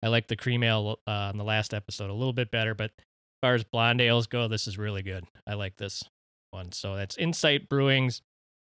I 0.04 0.10
like 0.10 0.28
the 0.28 0.36
cream 0.36 0.64
ale 0.64 1.00
uh, 1.08 1.12
on 1.12 1.38
the 1.38 1.44
last 1.44 1.74
episode 1.74 2.10
a 2.10 2.14
little 2.14 2.34
bit 2.34 2.52
better, 2.52 2.76
but 2.76 2.92
as 2.98 3.40
far 3.42 3.56
as 3.56 3.64
blonde 3.64 4.02
ales 4.02 4.28
go, 4.28 4.48
this 4.48 4.68
is 4.68 4.78
really 4.78 5.02
good. 5.02 5.24
I 5.48 5.56
like 5.56 5.78
this 5.78 6.04
one. 6.56 6.72
So 6.72 6.96
that's 6.96 7.18
Insight 7.18 7.70
Brewing's 7.70 8.22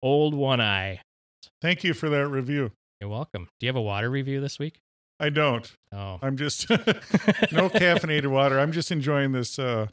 Old 0.02 0.34
One 0.34 0.60
Eye. 0.60 1.00
Thank 1.60 1.84
you 1.84 1.92
for 1.94 2.08
that 2.08 2.28
review. 2.28 2.70
You're 3.00 3.10
welcome. 3.10 3.48
Do 3.60 3.66
you 3.66 3.68
have 3.68 3.76
a 3.76 3.82
water 3.82 4.08
review 4.08 4.40
this 4.40 4.58
week? 4.58 4.80
I 5.20 5.28
don't. 5.28 5.70
Oh, 5.92 6.18
I'm 6.22 6.36
just 6.36 6.68
no 6.70 7.68
caffeinated 7.68 8.28
water. 8.28 8.58
I'm 8.58 8.72
just 8.72 8.90
enjoying 8.90 9.32
this 9.32 9.58
uh 9.58 9.88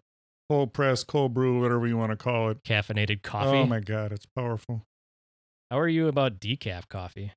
cold 0.50 0.74
press, 0.74 1.04
cold 1.04 1.34
brew, 1.34 1.60
whatever 1.62 1.86
you 1.88 1.98
want 1.98 2.12
to 2.12 2.16
call 2.16 2.50
it. 2.50 2.64
caffeinated 2.64 3.22
coffee. 3.22 3.58
Oh 3.58 3.66
my 3.66 3.80
god, 3.80 4.12
it's 4.12 4.26
powerful. 4.36 4.84
How 5.70 5.80
are 5.80 5.88
you 5.88 6.08
about 6.08 6.40
decaf 6.40 6.88
coffee? 6.88 7.34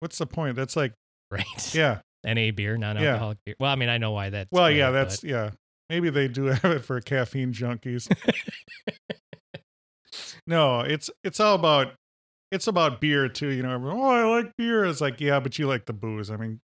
What's 0.00 0.18
the 0.18 0.26
point? 0.26 0.56
That's 0.56 0.76
like 0.76 0.92
Right. 1.30 1.74
yeah. 1.74 2.00
NA 2.24 2.50
beer, 2.54 2.76
non-alcoholic 2.76 3.38
beer. 3.46 3.54
Well, 3.58 3.70
I 3.70 3.74
mean, 3.76 3.88
I 3.88 3.98
know 3.98 4.12
why 4.12 4.30
that's. 4.30 4.48
Well, 4.52 4.70
yeah, 4.70 4.90
but- 4.90 5.08
that's 5.08 5.24
yeah. 5.24 5.50
Maybe 5.90 6.08
they 6.08 6.26
do 6.28 6.44
have 6.46 6.64
it 6.64 6.84
for 6.84 6.98
caffeine 7.02 7.52
junkies. 7.52 8.10
No, 10.46 10.80
it's 10.80 11.10
it's 11.24 11.40
all 11.40 11.54
about 11.54 11.94
it's 12.50 12.66
about 12.66 13.00
beer 13.00 13.28
too. 13.28 13.48
You 13.48 13.62
know, 13.62 13.80
oh, 13.84 14.10
I 14.10 14.24
like 14.24 14.56
beer. 14.56 14.84
It's 14.84 15.00
like, 15.00 15.20
yeah, 15.20 15.40
but 15.40 15.58
you 15.58 15.66
like 15.66 15.86
the 15.86 15.92
booze. 15.92 16.30
I 16.30 16.36
mean, 16.36 16.60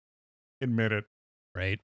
admit 0.61 0.91
it. 0.91 1.05
right. 1.55 1.79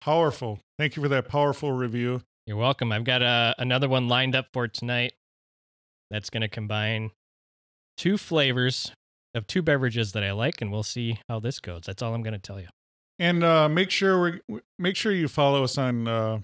Powerful. 0.00 0.60
Thank 0.78 0.94
you 0.94 1.02
for 1.02 1.08
that 1.08 1.26
powerful 1.26 1.72
review. 1.72 2.22
You're 2.46 2.58
welcome. 2.58 2.92
I've 2.92 3.04
got 3.04 3.22
uh, 3.22 3.54
another 3.58 3.88
one 3.88 4.08
lined 4.08 4.36
up 4.36 4.48
for 4.52 4.68
tonight. 4.68 5.14
That's 6.10 6.30
going 6.30 6.42
to 6.42 6.48
combine 6.48 7.10
two 7.96 8.18
flavors 8.18 8.92
of 9.34 9.46
two 9.46 9.62
beverages 9.62 10.12
that 10.12 10.22
I 10.22 10.32
like, 10.32 10.60
and 10.60 10.70
we'll 10.70 10.82
see 10.82 11.18
how 11.28 11.40
this 11.40 11.58
goes. 11.60 11.82
That's 11.86 12.02
all 12.02 12.14
I'm 12.14 12.22
going 12.22 12.34
to 12.34 12.38
tell 12.38 12.60
you. 12.60 12.68
And 13.18 13.42
uh, 13.42 13.68
make 13.68 13.90
sure 13.90 14.40
we 14.48 14.60
make 14.78 14.96
sure 14.96 15.12
you 15.12 15.28
follow 15.28 15.64
us 15.64 15.78
on 15.78 16.06
uh, 16.06 16.40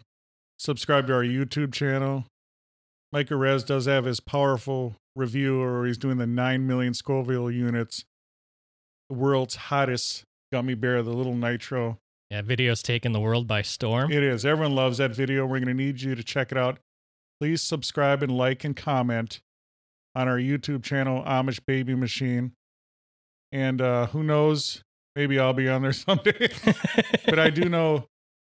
subscribe 0.58 1.06
to 1.08 1.14
our 1.14 1.22
YouTube 1.22 1.72
channel. 1.72 2.24
Micah 3.12 3.36
Rez 3.36 3.62
does 3.62 3.86
have 3.86 4.04
his 4.04 4.20
powerful 4.20 4.96
review, 5.14 5.60
or 5.60 5.86
he's 5.86 5.98
doing 5.98 6.16
the 6.16 6.26
nine 6.26 6.66
million 6.66 6.94
Scoville 6.94 7.50
units, 7.50 8.04
the 9.10 9.16
world's 9.16 9.56
hottest 9.56 10.24
gummy 10.50 10.74
bear, 10.74 11.02
the 11.02 11.12
little 11.12 11.34
nitro. 11.34 11.98
Yeah, 12.30 12.40
video's 12.40 12.82
taking 12.82 13.12
the 13.12 13.20
world 13.20 13.46
by 13.46 13.60
storm. 13.60 14.10
It 14.10 14.22
is. 14.22 14.46
Everyone 14.46 14.74
loves 14.74 14.96
that 14.98 15.14
video. 15.14 15.44
We're 15.44 15.58
going 15.58 15.68
to 15.68 15.74
need 15.74 16.00
you 16.00 16.14
to 16.14 16.24
check 16.24 16.50
it 16.50 16.56
out. 16.56 16.78
Please 17.38 17.60
subscribe 17.60 18.22
and 18.22 18.32
like 18.34 18.64
and 18.64 18.74
comment 18.74 19.40
on 20.14 20.28
our 20.28 20.38
YouTube 20.38 20.82
channel, 20.82 21.22
Amish 21.24 21.60
Baby 21.66 21.94
Machine. 21.94 22.52
And 23.50 23.82
uh, 23.82 24.06
who 24.06 24.22
knows? 24.22 24.82
Maybe 25.14 25.38
I'll 25.38 25.52
be 25.52 25.68
on 25.68 25.82
there 25.82 25.92
someday. 25.92 26.48
but 27.26 27.38
I 27.38 27.50
do 27.50 27.68
know 27.68 28.06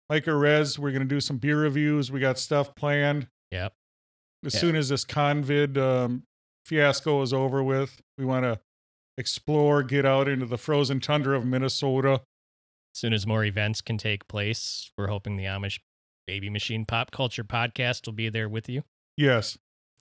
Micah 0.08 0.36
Rez, 0.36 0.78
we're 0.78 0.92
going 0.92 1.02
to 1.02 1.08
do 1.08 1.20
some 1.20 1.38
beer 1.38 1.60
reviews. 1.60 2.12
We 2.12 2.20
got 2.20 2.38
stuff 2.38 2.76
planned. 2.76 3.28
Yep. 3.50 3.74
As 4.46 4.54
Yeah. 4.54 4.60
soon 4.60 4.76
as 4.76 4.90
this 4.90 5.06
convid 5.06 5.78
um, 5.78 6.24
fiasco 6.66 7.22
is 7.22 7.34
over 7.34 7.64
with, 7.64 8.02
we 8.18 8.26
want 8.26 8.44
to 8.44 8.60
explore, 9.18 9.84
get 9.84 10.06
out 10.06 10.28
into 10.28 10.46
the 10.46 10.58
frozen 10.58 11.00
tundra 11.00 11.38
of 11.38 11.46
Minnesota. 11.46 12.14
As 12.96 13.00
soon 13.00 13.14
as 13.14 13.26
more 13.26 13.44
events 13.44 13.82
can 13.82 13.98
take 13.98 14.28
place, 14.28 14.92
we're 14.98 15.08
hoping 15.08 15.38
the 15.38 15.46
Amish 15.46 15.80
Baby 16.28 16.50
Machine 16.50 16.86
Pop 16.86 17.12
Culture 17.12 17.44
Podcast 17.44 18.06
will 18.06 18.14
be 18.14 18.30
there 18.30 18.48
with 18.50 18.70
you. 18.70 18.84
Yes. 19.18 19.58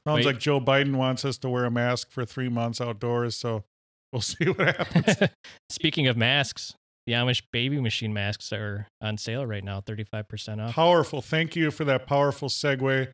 Sounds 0.06 0.16
Wait. 0.18 0.26
like 0.26 0.38
Joe 0.40 0.60
Biden 0.60 0.96
wants 0.96 1.24
us 1.24 1.38
to 1.38 1.48
wear 1.48 1.64
a 1.64 1.70
mask 1.70 2.10
for 2.10 2.24
three 2.24 2.48
months 2.48 2.80
outdoors. 2.80 3.36
So 3.36 3.64
we'll 4.12 4.20
see 4.22 4.44
what 4.46 4.76
happens. 4.76 5.30
Speaking 5.70 6.06
of 6.06 6.16
masks, 6.16 6.74
the 7.06 7.12
Amish 7.14 7.42
Baby 7.52 7.80
Machine 7.80 8.12
masks 8.12 8.52
are 8.52 8.86
on 9.00 9.16
sale 9.18 9.44
right 9.46 9.64
now, 9.64 9.80
35% 9.80 10.60
off. 10.64 10.74
powerful. 10.74 11.20
Thank 11.22 11.56
you 11.56 11.70
for 11.70 11.84
that 11.84 12.06
powerful 12.06 12.48
segue. 12.48 13.10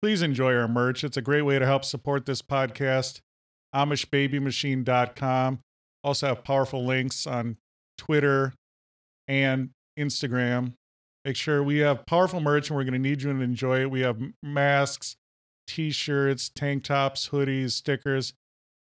Please 0.00 0.22
enjoy 0.22 0.54
our 0.54 0.68
merch. 0.68 1.02
It's 1.02 1.16
a 1.16 1.22
great 1.22 1.42
way 1.42 1.58
to 1.58 1.66
help 1.66 1.84
support 1.84 2.26
this 2.26 2.42
podcast. 2.42 3.20
AmishBabyMachine.com. 3.74 5.60
Also 6.04 6.26
have 6.28 6.44
powerful 6.44 6.84
links 6.84 7.26
on 7.26 7.56
Twitter 7.96 8.54
and 9.26 9.70
Instagram. 9.98 10.74
Make 11.24 11.36
sure 11.36 11.62
we 11.62 11.78
have 11.78 12.06
powerful 12.06 12.40
merch 12.40 12.70
and 12.70 12.76
we're 12.76 12.84
going 12.84 12.92
to 12.94 12.98
need 12.98 13.22
you 13.22 13.32
to 13.32 13.40
enjoy 13.40 13.80
it. 13.80 13.90
We 13.90 14.00
have 14.00 14.20
masks, 14.42 15.16
t 15.66 15.90
shirts, 15.90 16.48
tank 16.48 16.84
tops, 16.84 17.28
hoodies, 17.30 17.72
stickers. 17.72 18.32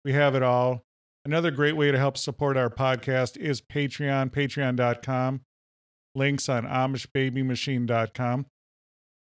We 0.04 0.12
have 0.12 0.34
it 0.34 0.42
all. 0.42 0.82
Another 1.24 1.50
great 1.50 1.76
way 1.76 1.90
to 1.90 1.98
help 1.98 2.18
support 2.18 2.56
our 2.56 2.68
podcast 2.68 3.38
is 3.38 3.62
Patreon, 3.62 4.30
patreon.com. 4.30 5.40
Links 6.14 6.48
on 6.48 6.64
AmishBabyMachine.com. 6.64 8.46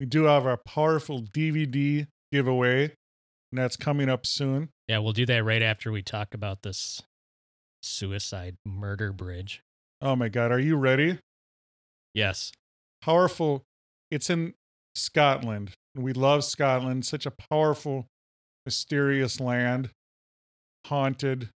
We 0.03 0.07
do 0.07 0.25
have 0.25 0.47
our 0.47 0.57
powerful 0.57 1.23
DVD 1.23 2.09
giveaway, 2.33 2.87
and 2.87 2.93
that's 3.53 3.77
coming 3.77 4.09
up 4.09 4.27
soon. 4.27 4.71
Yeah, 4.89 4.99
we'll 4.99 5.13
do 5.13 5.25
that 5.27 5.45
right 5.45 5.63
after 5.63 5.93
we 5.93 6.03
talk 6.03 6.35
about 6.35 6.63
this 6.63 7.03
suicide 7.85 8.57
murder 8.67 9.13
bridge. 9.13 9.63
Oh 10.01 10.17
my 10.17 10.29
God, 10.29 10.51
are 10.51 10.59
you 10.59 10.75
ready? 10.75 11.21
Yes. 12.15 12.51
Powerful. 13.01 13.63
It's 14.11 14.29
in 14.29 14.55
Scotland. 14.97 15.71
We 15.95 16.13
love 16.13 16.43
Scotland. 16.43 17.07
Such 17.07 17.25
a 17.25 17.31
powerful, 17.31 18.07
mysterious 18.67 19.39
land, 19.39 19.91
haunted. 20.89 21.51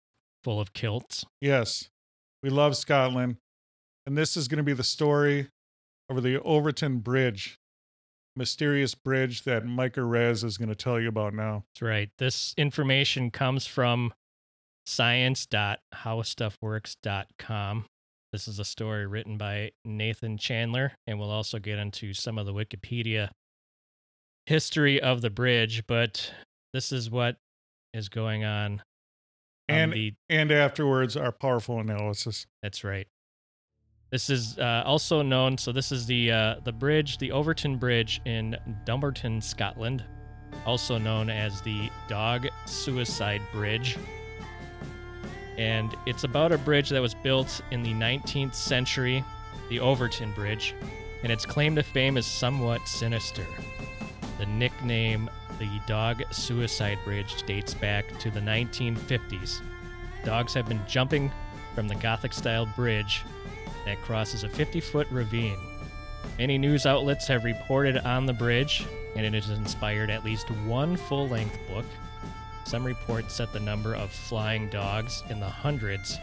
Full 0.43 0.61
of 0.61 0.71
kilts. 0.71 1.25
Yes, 1.41 1.89
we 2.43 2.51
love 2.51 2.77
Scotland. 2.77 3.37
And 4.05 4.15
this 4.15 4.37
is 4.37 4.47
going 4.47 4.57
to 4.57 4.63
be 4.63 4.73
the 4.73 4.83
story 4.83 5.47
over 6.11 6.21
the 6.21 6.39
Overtoun 6.41 6.99
Bridge, 6.99 7.57
mysterious 8.35 8.95
bridge 8.95 9.43
that 9.43 9.65
Micah 9.65 10.03
Rez 10.03 10.43
is 10.43 10.57
going 10.57 10.69
to 10.69 10.75
tell 10.75 10.99
you 10.99 11.07
about 11.07 11.33
now. 11.33 11.63
That's 11.73 11.81
right. 11.81 12.09
This 12.17 12.53
information 12.57 13.31
comes 13.31 13.65
from 13.65 14.13
science.howstuffworks.com. 14.85 17.85
This 18.31 18.47
is 18.47 18.59
a 18.59 18.65
story 18.65 19.07
written 19.07 19.37
by 19.37 19.71
Nathan 19.85 20.37
Chandler, 20.37 20.91
and 21.07 21.19
we'll 21.19 21.31
also 21.31 21.57
get 21.59 21.79
into 21.79 22.13
some 22.13 22.37
of 22.37 22.45
the 22.45 22.53
Wikipedia 22.53 23.29
history 24.45 25.01
of 25.01 25.21
the 25.21 25.29
bridge, 25.29 25.87
but 25.87 26.33
this 26.73 26.91
is 26.91 27.09
what 27.09 27.37
is 27.93 28.09
going 28.09 28.43
on. 28.43 28.81
on 29.69 29.69
And 29.69 29.93
the, 29.93 30.13
and 30.29 30.51
afterwards, 30.51 31.15
our 31.15 31.31
powerful 31.31 31.79
analysis. 31.79 32.45
that's 32.61 32.83
right. 32.83 33.07
This 34.11 34.29
is 34.29 34.57
uh, 34.59 34.83
also 34.85 35.21
known. 35.21 35.57
So 35.57 35.71
this 35.71 35.91
is 35.91 36.05
the 36.05 36.31
uh, 36.31 36.55
the 36.63 36.71
bridge, 36.71 37.17
the 37.17 37.31
Overtoun 37.31 37.77
Bridge 37.77 38.21
in 38.25 38.57
Dumbarton, 38.85 39.41
Scotland, 39.41 40.03
also 40.65 40.97
known 40.97 41.29
as 41.29 41.61
the 41.61 41.89
Dog 42.07 42.47
Suicide 42.65 43.41
Bridge. 43.51 43.97
And 45.57 45.95
it's 46.05 46.23
about 46.23 46.51
a 46.51 46.57
bridge 46.57 46.89
that 46.89 47.01
was 47.01 47.13
built 47.13 47.61
in 47.71 47.81
the 47.81 47.93
19th 47.93 48.55
century, 48.55 49.23
the 49.69 49.79
Overtoun 49.79 50.33
Bridge, 50.33 50.75
and 51.23 51.31
its 51.31 51.45
claim 51.45 51.75
to 51.75 51.83
fame 51.83 52.17
is 52.17 52.25
somewhat 52.25 52.85
sinister. 52.87 53.45
The 54.37 54.45
nickname, 54.45 55.29
the 55.59 55.79
Dog 55.87 56.23
Suicide 56.31 56.99
Bridge, 57.05 57.43
dates 57.43 57.73
back 57.73 58.19
to 58.19 58.29
the 58.29 58.41
1950s. 58.41 59.61
Dogs 60.25 60.53
have 60.53 60.67
been 60.67 60.81
jumping 60.87 61.31
from 61.73 61.87
the 61.87 61.95
Gothic 61.95 62.33
style 62.33 62.65
bridge 62.75 63.23
that 63.85 64.01
crosses 64.01 64.43
a 64.43 64.49
50 64.49 64.79
foot 64.79 65.07
ravine. 65.11 65.59
Many 66.37 66.57
news 66.57 66.85
outlets 66.85 67.27
have 67.27 67.43
reported 67.43 67.97
on 67.97 68.25
the 68.25 68.33
bridge, 68.33 68.85
and 69.15 69.25
it 69.25 69.33
has 69.33 69.49
inspired 69.49 70.09
at 70.09 70.25
least 70.25 70.49
one 70.65 70.97
full 70.97 71.29
length 71.29 71.57
book. 71.69 71.85
Some 72.65 72.83
reports 72.83 73.35
set 73.35 73.53
the 73.53 73.59
number 73.59 73.95
of 73.95 74.11
flying 74.11 74.69
dogs 74.69 75.23
in 75.29 75.39
the 75.39 75.49
hundreds, 75.49 76.17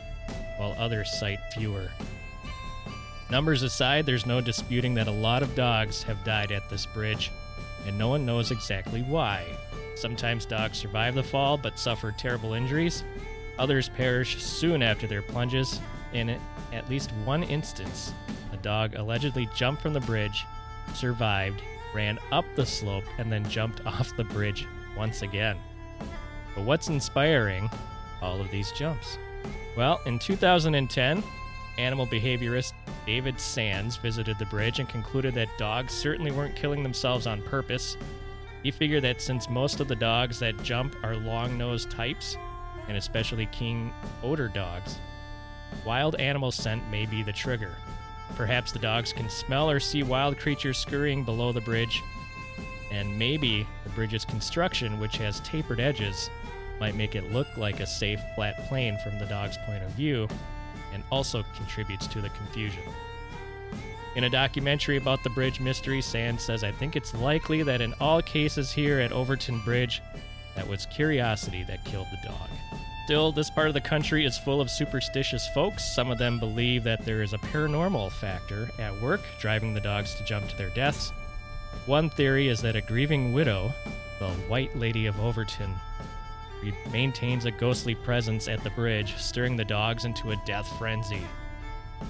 while 0.58 0.74
others 0.78 1.10
cite 1.18 1.38
fewer. 1.54 1.88
Numbers 3.30 3.62
aside, 3.62 4.04
there's 4.04 4.26
no 4.26 4.40
disputing 4.42 4.92
that 4.94 5.06
a 5.06 5.12
lot 5.12 5.42
of 5.42 5.54
dogs 5.54 6.02
have 6.02 6.22
died 6.24 6.52
at 6.52 6.68
this 6.68 6.84
bridge, 6.84 7.30
and 7.86 7.96
no 7.96 8.08
one 8.08 8.26
knows 8.26 8.50
exactly 8.50 9.00
why. 9.02 9.46
Sometimes 9.94 10.44
dogs 10.44 10.78
survive 10.78 11.14
the 11.14 11.22
fall 11.22 11.56
but 11.56 11.78
suffer 11.78 12.12
terrible 12.12 12.52
injuries. 12.52 13.04
Others 13.58 13.88
perish 13.90 14.42
soon 14.42 14.82
after 14.82 15.06
their 15.06 15.22
plunges. 15.22 15.80
In 16.12 16.38
at 16.72 16.88
least 16.88 17.10
one 17.24 17.42
instance, 17.42 18.12
a 18.52 18.56
dog 18.58 18.94
allegedly 18.94 19.48
jumped 19.54 19.82
from 19.82 19.92
the 19.92 20.00
bridge, 20.00 20.44
survived, 20.94 21.62
ran 21.94 22.18
up 22.30 22.44
the 22.54 22.66
slope, 22.66 23.04
and 23.18 23.30
then 23.32 23.48
jumped 23.48 23.84
off 23.86 24.16
the 24.16 24.24
bridge 24.24 24.66
once 24.96 25.22
again. 25.22 25.56
But 26.54 26.64
what's 26.64 26.88
inspiring 26.88 27.70
all 28.20 28.40
of 28.40 28.50
these 28.50 28.72
jumps? 28.72 29.18
Well, 29.76 30.00
in 30.04 30.18
2010, 30.18 31.22
animal 31.78 32.06
behaviorist 32.06 32.74
David 33.06 33.40
Sands 33.40 33.96
visited 33.96 34.38
the 34.38 34.46
bridge 34.46 34.78
and 34.78 34.88
concluded 34.88 35.34
that 35.34 35.48
dogs 35.58 35.92
certainly 35.94 36.30
weren't 36.30 36.54
killing 36.54 36.82
themselves 36.82 37.26
on 37.26 37.42
purpose. 37.42 37.96
He 38.62 38.70
figured 38.70 39.02
that 39.04 39.20
since 39.20 39.48
most 39.48 39.80
of 39.80 39.88
the 39.88 39.96
dogs 39.96 40.38
that 40.40 40.62
jump 40.62 40.94
are 41.02 41.16
long 41.16 41.58
nosed 41.58 41.90
types, 41.90 42.36
and 42.88 42.96
especially 42.96 43.46
king 43.46 43.92
odor 44.22 44.48
dogs, 44.48 45.00
wild 45.84 46.14
animal 46.16 46.52
scent 46.52 46.82
may 46.90 47.06
be 47.06 47.22
the 47.22 47.32
trigger. 47.32 47.76
Perhaps 48.34 48.72
the 48.72 48.78
dogs 48.78 49.12
can 49.12 49.28
smell 49.28 49.70
or 49.70 49.80
see 49.80 50.02
wild 50.02 50.38
creatures 50.38 50.78
scurrying 50.78 51.24
below 51.24 51.52
the 51.52 51.60
bridge, 51.60 52.02
and 52.90 53.18
maybe 53.18 53.66
the 53.84 53.90
bridge's 53.90 54.24
construction, 54.24 54.98
which 54.98 55.16
has 55.16 55.40
tapered 55.40 55.80
edges, 55.80 56.30
might 56.80 56.94
make 56.94 57.14
it 57.14 57.32
look 57.32 57.46
like 57.56 57.80
a 57.80 57.86
safe, 57.86 58.20
flat 58.34 58.68
plane 58.68 58.98
from 59.04 59.18
the 59.18 59.26
dog's 59.26 59.56
point 59.66 59.82
of 59.82 59.90
view, 59.90 60.26
and 60.92 61.02
also 61.10 61.44
contributes 61.56 62.06
to 62.06 62.20
the 62.20 62.28
confusion. 62.30 62.82
In 64.14 64.24
a 64.24 64.30
documentary 64.30 64.98
about 64.98 65.22
the 65.22 65.30
bridge 65.30 65.58
mystery, 65.58 66.02
Sands 66.02 66.42
says, 66.42 66.64
I 66.64 66.72
think 66.72 66.96
it's 66.96 67.14
likely 67.14 67.62
that 67.62 67.80
in 67.80 67.94
all 68.00 68.20
cases 68.20 68.70
here 68.70 69.00
at 69.00 69.12
Overtoun 69.12 69.64
Bridge, 69.64 70.02
that 70.54 70.68
was 70.68 70.84
curiosity 70.86 71.64
that 71.64 71.84
killed 71.84 72.08
the 72.10 72.28
dog. 72.28 72.48
Still, 73.04 73.32
this 73.32 73.50
part 73.50 73.66
of 73.66 73.74
the 73.74 73.80
country 73.80 74.24
is 74.24 74.38
full 74.38 74.60
of 74.60 74.70
superstitious 74.70 75.48
folks. 75.48 75.84
Some 75.84 76.10
of 76.10 76.18
them 76.18 76.38
believe 76.38 76.84
that 76.84 77.04
there 77.04 77.20
is 77.20 77.32
a 77.32 77.38
paranormal 77.38 78.12
factor 78.12 78.70
at 78.78 79.00
work, 79.02 79.20
driving 79.40 79.74
the 79.74 79.80
dogs 79.80 80.14
to 80.14 80.24
jump 80.24 80.48
to 80.48 80.56
their 80.56 80.70
deaths. 80.70 81.12
One 81.86 82.10
theory 82.10 82.46
is 82.46 82.62
that 82.62 82.76
a 82.76 82.80
grieving 82.80 83.32
widow, 83.32 83.72
the 84.20 84.30
White 84.48 84.78
Lady 84.78 85.06
of 85.06 85.16
Overtoun, 85.16 85.74
maintains 86.92 87.44
a 87.44 87.50
ghostly 87.50 87.96
presence 87.96 88.46
at 88.46 88.62
the 88.62 88.70
bridge, 88.70 89.16
stirring 89.16 89.56
the 89.56 89.64
dogs 89.64 90.04
into 90.04 90.30
a 90.30 90.42
death 90.46 90.68
frenzy. 90.78 91.22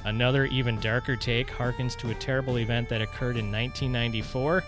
Another, 0.04 0.44
even 0.46 0.78
darker 0.80 1.16
take 1.16 1.48
harkens 1.50 1.96
to 1.98 2.10
a 2.10 2.14
terrible 2.16 2.58
event 2.58 2.90
that 2.90 3.00
occurred 3.00 3.38
in 3.38 3.50
1994. 3.50 4.62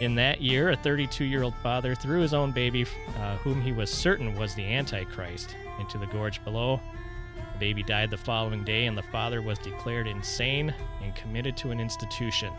In 0.00 0.14
that 0.14 0.40
year, 0.40 0.70
a 0.70 0.76
32 0.76 1.24
year 1.24 1.42
old 1.42 1.54
father 1.62 1.94
threw 1.94 2.20
his 2.20 2.32
own 2.32 2.52
baby, 2.52 2.86
uh, 3.18 3.36
whom 3.38 3.60
he 3.60 3.72
was 3.72 3.90
certain 3.90 4.34
was 4.34 4.54
the 4.54 4.64
Antichrist, 4.64 5.54
into 5.78 5.98
the 5.98 6.06
gorge 6.06 6.42
below. 6.42 6.80
The 7.52 7.58
baby 7.58 7.82
died 7.82 8.10
the 8.10 8.16
following 8.16 8.64
day, 8.64 8.86
and 8.86 8.96
the 8.96 9.02
father 9.02 9.42
was 9.42 9.58
declared 9.58 10.06
insane 10.06 10.74
and 11.02 11.14
committed 11.14 11.54
to 11.58 11.70
an 11.70 11.80
institution. 11.80 12.50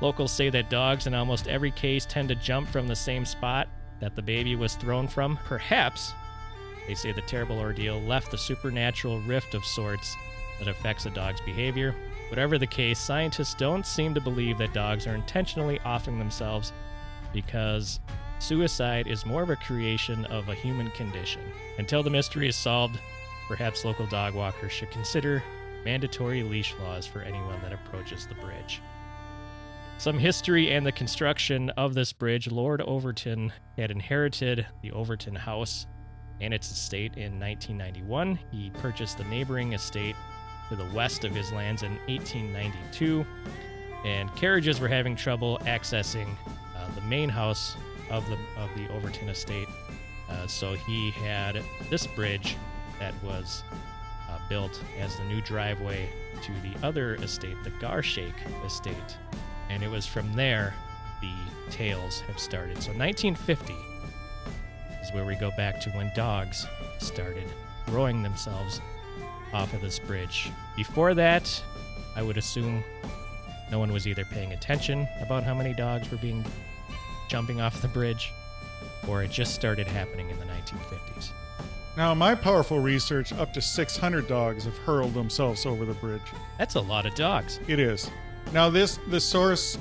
Locals 0.00 0.32
say 0.32 0.48
that 0.48 0.70
dogs 0.70 1.06
in 1.06 1.12
almost 1.12 1.46
every 1.46 1.70
case 1.70 2.06
tend 2.06 2.30
to 2.30 2.34
jump 2.34 2.68
from 2.68 2.88
the 2.88 2.96
same 2.96 3.26
spot 3.26 3.68
that 4.00 4.16
the 4.16 4.22
baby 4.22 4.56
was 4.56 4.74
thrown 4.74 5.06
from. 5.06 5.38
Perhaps, 5.44 6.14
they 6.88 6.94
say 6.94 7.12
the 7.12 7.20
terrible 7.22 7.58
ordeal 7.58 8.00
left 8.00 8.30
the 8.30 8.38
supernatural 8.38 9.20
rift 9.20 9.54
of 9.54 9.64
sorts 9.64 10.16
that 10.58 10.68
affects 10.68 11.04
a 11.04 11.10
dog's 11.10 11.40
behavior. 11.42 11.94
Whatever 12.32 12.56
the 12.56 12.66
case, 12.66 12.98
scientists 12.98 13.52
don't 13.52 13.84
seem 13.84 14.14
to 14.14 14.20
believe 14.22 14.56
that 14.56 14.72
dogs 14.72 15.06
are 15.06 15.14
intentionally 15.14 15.78
offing 15.84 16.18
themselves 16.18 16.72
because 17.30 18.00
suicide 18.38 19.06
is 19.06 19.26
more 19.26 19.42
of 19.42 19.50
a 19.50 19.56
creation 19.56 20.24
of 20.24 20.48
a 20.48 20.54
human 20.54 20.90
condition. 20.92 21.42
Until 21.76 22.02
the 22.02 22.08
mystery 22.08 22.48
is 22.48 22.56
solved, 22.56 22.98
perhaps 23.48 23.84
local 23.84 24.06
dog 24.06 24.32
walkers 24.32 24.72
should 24.72 24.90
consider 24.90 25.44
mandatory 25.84 26.42
leash 26.42 26.74
laws 26.80 27.06
for 27.06 27.20
anyone 27.20 27.60
that 27.60 27.74
approaches 27.74 28.26
the 28.26 28.34
bridge. 28.36 28.80
Some 29.98 30.18
history 30.18 30.72
and 30.72 30.86
the 30.86 30.92
construction 30.92 31.68
of 31.76 31.92
this 31.92 32.14
bridge. 32.14 32.50
Lord 32.50 32.80
Overtoun 32.80 33.52
had 33.76 33.90
inherited 33.90 34.66
the 34.80 34.92
Overtoun 34.92 35.36
house 35.36 35.86
and 36.40 36.54
its 36.54 36.70
estate 36.70 37.18
in 37.18 37.38
1991. 37.38 38.38
He 38.50 38.70
purchased 38.70 39.18
the 39.18 39.24
neighboring 39.24 39.74
estate 39.74 40.16
to 40.72 40.76
the 40.76 40.94
west 40.94 41.24
of 41.24 41.34
his 41.34 41.52
lands 41.52 41.82
in 41.82 41.92
1892, 42.06 43.26
and 44.06 44.34
carriages 44.36 44.80
were 44.80 44.88
having 44.88 45.14
trouble 45.14 45.58
accessing 45.64 46.34
uh, 46.74 46.88
the 46.94 47.00
main 47.02 47.28
house 47.28 47.76
of 48.10 48.26
the 48.28 48.38
of 48.56 48.70
the 48.74 48.88
Overtoun 48.88 49.28
estate. 49.28 49.68
Uh, 50.30 50.46
so 50.46 50.72
he 50.72 51.10
had 51.10 51.62
this 51.90 52.06
bridge 52.06 52.56
that 52.98 53.12
was 53.22 53.64
uh, 54.30 54.38
built 54.48 54.82
as 54.98 55.14
the 55.16 55.24
new 55.24 55.42
driveway 55.42 56.08
to 56.42 56.52
the 56.62 56.86
other 56.86 57.16
estate, 57.16 57.56
the 57.64 57.70
Garshake 57.72 58.32
estate, 58.64 59.16
and 59.68 59.82
it 59.82 59.90
was 59.90 60.06
from 60.06 60.32
there 60.32 60.72
the 61.20 61.34
tales 61.70 62.20
have 62.22 62.38
started. 62.38 62.82
So 62.82 62.92
1950 62.92 63.74
is 65.02 65.12
where 65.12 65.26
we 65.26 65.34
go 65.34 65.50
back 65.54 65.80
to 65.82 65.90
when 65.90 66.10
dogs 66.16 66.66
started 66.98 67.44
throwing 67.84 68.22
themselves 68.22 68.80
off 69.52 69.72
of 69.74 69.80
this 69.80 69.98
bridge. 69.98 70.50
Before 70.76 71.14
that, 71.14 71.62
I 72.16 72.22
would 72.22 72.36
assume 72.36 72.82
no 73.70 73.78
one 73.78 73.92
was 73.92 74.06
either 74.06 74.24
paying 74.24 74.52
attention 74.52 75.08
about 75.20 75.44
how 75.44 75.54
many 75.54 75.72
dogs 75.74 76.10
were 76.10 76.18
being 76.18 76.44
jumping 77.28 77.60
off 77.60 77.80
the 77.80 77.88
bridge, 77.88 78.32
or 79.08 79.22
it 79.22 79.30
just 79.30 79.54
started 79.54 79.86
happening 79.86 80.30
in 80.30 80.38
the 80.38 80.44
1950s. 80.44 81.30
Now, 81.96 82.12
in 82.12 82.18
my 82.18 82.34
powerful 82.34 82.80
research, 82.80 83.32
up 83.32 83.52
to 83.52 83.60
600 83.60 84.26
dogs 84.26 84.64
have 84.64 84.76
hurled 84.78 85.14
themselves 85.14 85.66
over 85.66 85.84
the 85.84 85.94
bridge. 85.94 86.22
That's 86.58 86.74
a 86.74 86.80
lot 86.80 87.04
of 87.06 87.14
dogs. 87.14 87.60
It 87.66 87.78
is. 87.78 88.10
Now, 88.52 88.70
this 88.70 88.98
the 89.08 89.20
source 89.20 89.78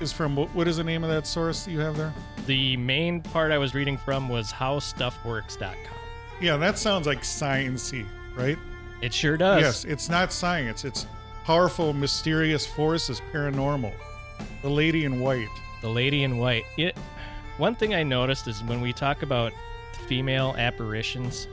is 0.00 0.12
from 0.12 0.36
what 0.36 0.68
is 0.68 0.76
the 0.76 0.84
name 0.84 1.02
of 1.04 1.10
that 1.10 1.26
source 1.26 1.64
that 1.64 1.70
you 1.70 1.80
have 1.80 1.96
there? 1.96 2.12
The 2.46 2.76
main 2.76 3.20
part 3.20 3.52
I 3.52 3.58
was 3.58 3.74
reading 3.74 3.96
from 3.96 4.28
was 4.28 4.52
howstuffworks.com. 4.52 5.74
Yeah, 6.40 6.56
that 6.58 6.78
sounds 6.78 7.06
like 7.06 7.22
sciencey, 7.22 8.06
right? 8.36 8.58
It 9.02 9.12
sure 9.12 9.36
does. 9.36 9.60
Yes, 9.62 9.84
it's 9.84 10.08
not 10.08 10.32
science. 10.32 10.84
It's 10.84 11.06
powerful, 11.44 11.92
mysterious 11.92 12.66
forces, 12.66 13.20
paranormal. 13.32 13.92
The 14.62 14.70
Lady 14.70 15.04
in 15.04 15.20
White. 15.20 15.48
The 15.82 15.88
lady 15.88 16.22
in 16.24 16.38
white. 16.38 16.64
It, 16.78 16.96
one 17.58 17.74
thing 17.74 17.94
I 17.94 18.02
noticed 18.02 18.48
is 18.48 18.62
when 18.64 18.80
we 18.80 18.92
talk 18.92 19.22
about 19.22 19.52
female 20.08 20.54
apparitions, 20.58 21.46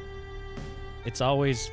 it's 1.06 1.20
always 1.22 1.70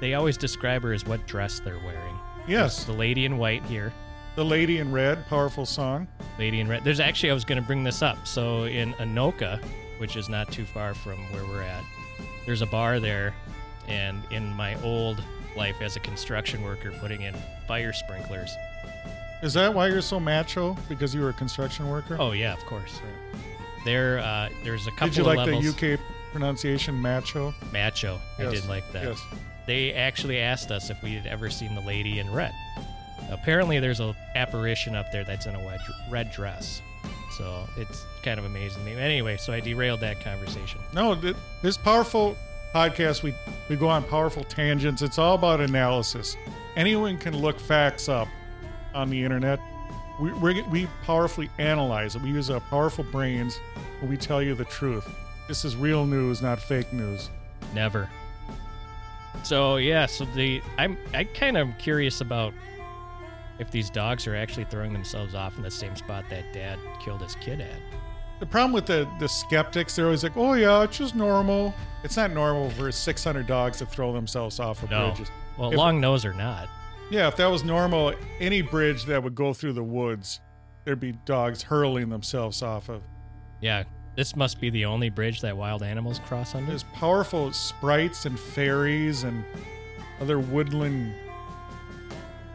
they 0.00 0.14
always 0.14 0.36
describe 0.36 0.82
her 0.82 0.92
as 0.92 1.04
what 1.04 1.26
dress 1.26 1.60
they're 1.60 1.78
wearing. 1.84 2.16
Yes, 2.46 2.84
The 2.84 2.92
lady 2.92 3.24
in 3.26 3.36
white 3.36 3.62
here, 3.64 3.92
The 4.36 4.44
Lady 4.44 4.78
in 4.78 4.90
Red, 4.90 5.26
powerful 5.26 5.66
song. 5.66 6.08
lady 6.38 6.60
in 6.60 6.68
red. 6.68 6.82
There's 6.84 7.00
actually 7.00 7.30
I 7.30 7.34
was 7.34 7.44
going 7.44 7.60
to 7.60 7.66
bring 7.66 7.84
this 7.84 8.00
up. 8.00 8.26
So 8.26 8.64
in 8.64 8.94
Anoka, 8.94 9.62
which 9.98 10.16
is 10.16 10.28
not 10.30 10.50
too 10.50 10.64
far 10.64 10.94
from 10.94 11.18
where 11.32 11.44
we're 11.44 11.62
at, 11.62 11.82
there's 12.46 12.62
a 12.62 12.66
bar 12.66 13.00
there, 13.00 13.34
and 13.88 14.20
in 14.30 14.52
my 14.54 14.80
old 14.82 15.22
life 15.56 15.76
as 15.80 15.96
a 15.96 16.00
construction 16.00 16.62
worker, 16.62 16.92
putting 17.00 17.22
in 17.22 17.34
fire 17.66 17.92
sprinklers. 17.92 18.54
Is 19.42 19.54
that 19.54 19.72
why 19.72 19.88
you're 19.88 20.02
so 20.02 20.18
macho? 20.20 20.76
Because 20.88 21.14
you 21.14 21.20
were 21.20 21.30
a 21.30 21.32
construction 21.34 21.88
worker? 21.88 22.16
Oh 22.18 22.32
yeah, 22.32 22.52
of 22.52 22.60
course. 22.66 23.00
There, 23.84 24.18
uh, 24.18 24.48
there's 24.64 24.86
a 24.86 24.90
couple 24.92 25.08
Did 25.08 25.16
you 25.18 25.22
like 25.24 25.38
levels. 25.38 25.74
the 25.76 25.94
UK 25.94 26.00
pronunciation, 26.32 27.00
macho? 27.00 27.54
Macho. 27.72 28.20
I 28.38 28.42
Yes, 28.42 28.52
did 28.52 28.68
like 28.68 28.90
that. 28.92 29.04
Yes. 29.04 29.20
They 29.66 29.92
actually 29.92 30.38
asked 30.40 30.70
us 30.70 30.90
if 30.90 31.00
we 31.02 31.14
had 31.14 31.26
ever 31.26 31.50
seen 31.50 31.74
the 31.74 31.80
lady 31.80 32.18
in 32.18 32.32
red. 32.32 32.52
Apparently, 33.30 33.78
there's 33.78 34.00
a 34.00 34.14
apparition 34.34 34.96
up 34.96 35.12
there 35.12 35.24
that's 35.24 35.46
in 35.46 35.54
a 35.54 35.58
red, 35.66 35.78
red 36.10 36.32
dress. 36.32 36.80
So 37.36 37.68
it's 37.76 38.04
kind 38.22 38.38
of 38.40 38.46
amazing. 38.46 38.80
to 38.84 38.90
me. 38.90 38.96
Anyway, 38.96 39.36
so 39.36 39.52
I 39.52 39.60
derailed 39.60 40.00
that 40.00 40.20
conversation. 40.20 40.80
No, 40.92 41.14
this 41.62 41.76
powerful 41.76 42.36
podcast, 42.74 43.22
we, 43.22 43.34
we 43.68 43.76
go 43.76 43.88
on 43.88 44.04
powerful 44.04 44.44
tangents. 44.44 45.02
It's 45.02 45.18
all 45.18 45.34
about 45.34 45.60
analysis. 45.60 46.36
Anyone 46.76 47.18
can 47.18 47.36
look 47.36 47.58
facts 47.58 48.08
up 48.08 48.28
on 48.94 49.10
the 49.10 49.22
internet. 49.22 49.60
We, 50.20 50.32
we, 50.32 50.62
we 50.62 50.88
powerfully 51.02 51.50
analyze 51.58 52.16
it. 52.16 52.22
We 52.22 52.30
use 52.30 52.50
our 52.50 52.60
powerful 52.60 53.04
brains 53.04 53.58
when 54.00 54.10
we 54.10 54.16
tell 54.16 54.42
you 54.42 54.54
the 54.54 54.64
truth. 54.64 55.08
This 55.46 55.64
is 55.64 55.76
real 55.76 56.06
news, 56.06 56.42
not 56.42 56.60
fake 56.60 56.92
news. 56.92 57.30
Never. 57.74 58.08
So 59.42 59.76
yeah, 59.76 60.06
so 60.06 60.24
the 60.24 60.60
I'm 60.78 60.96
I 61.14 61.24
kind 61.24 61.56
of 61.56 61.68
curious 61.78 62.20
about 62.20 62.52
if 63.58 63.70
these 63.70 63.90
dogs 63.90 64.26
are 64.26 64.34
actually 64.34 64.64
throwing 64.64 64.92
themselves 64.92 65.34
off 65.34 65.56
in 65.56 65.62
the 65.62 65.70
same 65.70 65.96
spot 65.96 66.24
that 66.30 66.52
dad 66.52 66.78
killed 67.00 67.22
his 67.22 67.34
kid 67.36 67.60
at. 67.60 67.80
The 68.40 68.46
problem 68.46 68.72
with 68.72 68.86
the, 68.86 69.08
the 69.18 69.28
skeptics, 69.28 69.96
they're 69.96 70.04
always 70.04 70.22
like, 70.22 70.36
oh, 70.36 70.52
yeah, 70.54 70.82
it's 70.84 70.96
just 70.98 71.16
normal. 71.16 71.74
It's 72.04 72.16
not 72.16 72.30
normal 72.32 72.70
for 72.70 72.92
600 72.92 73.46
dogs 73.46 73.78
to 73.78 73.86
throw 73.86 74.12
themselves 74.12 74.60
off 74.60 74.82
of 74.82 74.90
No. 74.90 75.08
bridges. 75.10 75.30
Well, 75.56 75.70
If- 75.72 75.76
long 75.76 76.00
nose 76.00 76.24
or 76.24 76.32
not. 76.32 76.68
Yeah, 77.10 77.26
if 77.28 77.36
that 77.36 77.46
was 77.50 77.64
normal, 77.64 78.12
any 78.38 78.62
bridge 78.62 79.04
that 79.06 79.22
would 79.22 79.34
go 79.34 79.52
through 79.54 79.72
the 79.72 79.82
woods, 79.82 80.40
there'd 80.84 81.00
be 81.00 81.12
dogs 81.24 81.62
hurling 81.62 82.10
themselves 82.10 82.62
off 82.62 82.88
of. 82.88 83.02
Yeah, 83.60 83.84
this 84.14 84.36
must 84.36 84.60
be 84.60 84.68
the 84.70 84.84
only 84.84 85.08
bridge 85.10 85.40
that 85.40 85.56
wild 85.56 85.82
animals 85.82 86.20
cross 86.20 86.54
under. 86.54 86.68
There's 86.68 86.84
powerful 86.94 87.52
sprites 87.52 88.26
and 88.26 88.38
fairies 88.38 89.24
and 89.24 89.42
other 90.20 90.38
woodland 90.38 91.14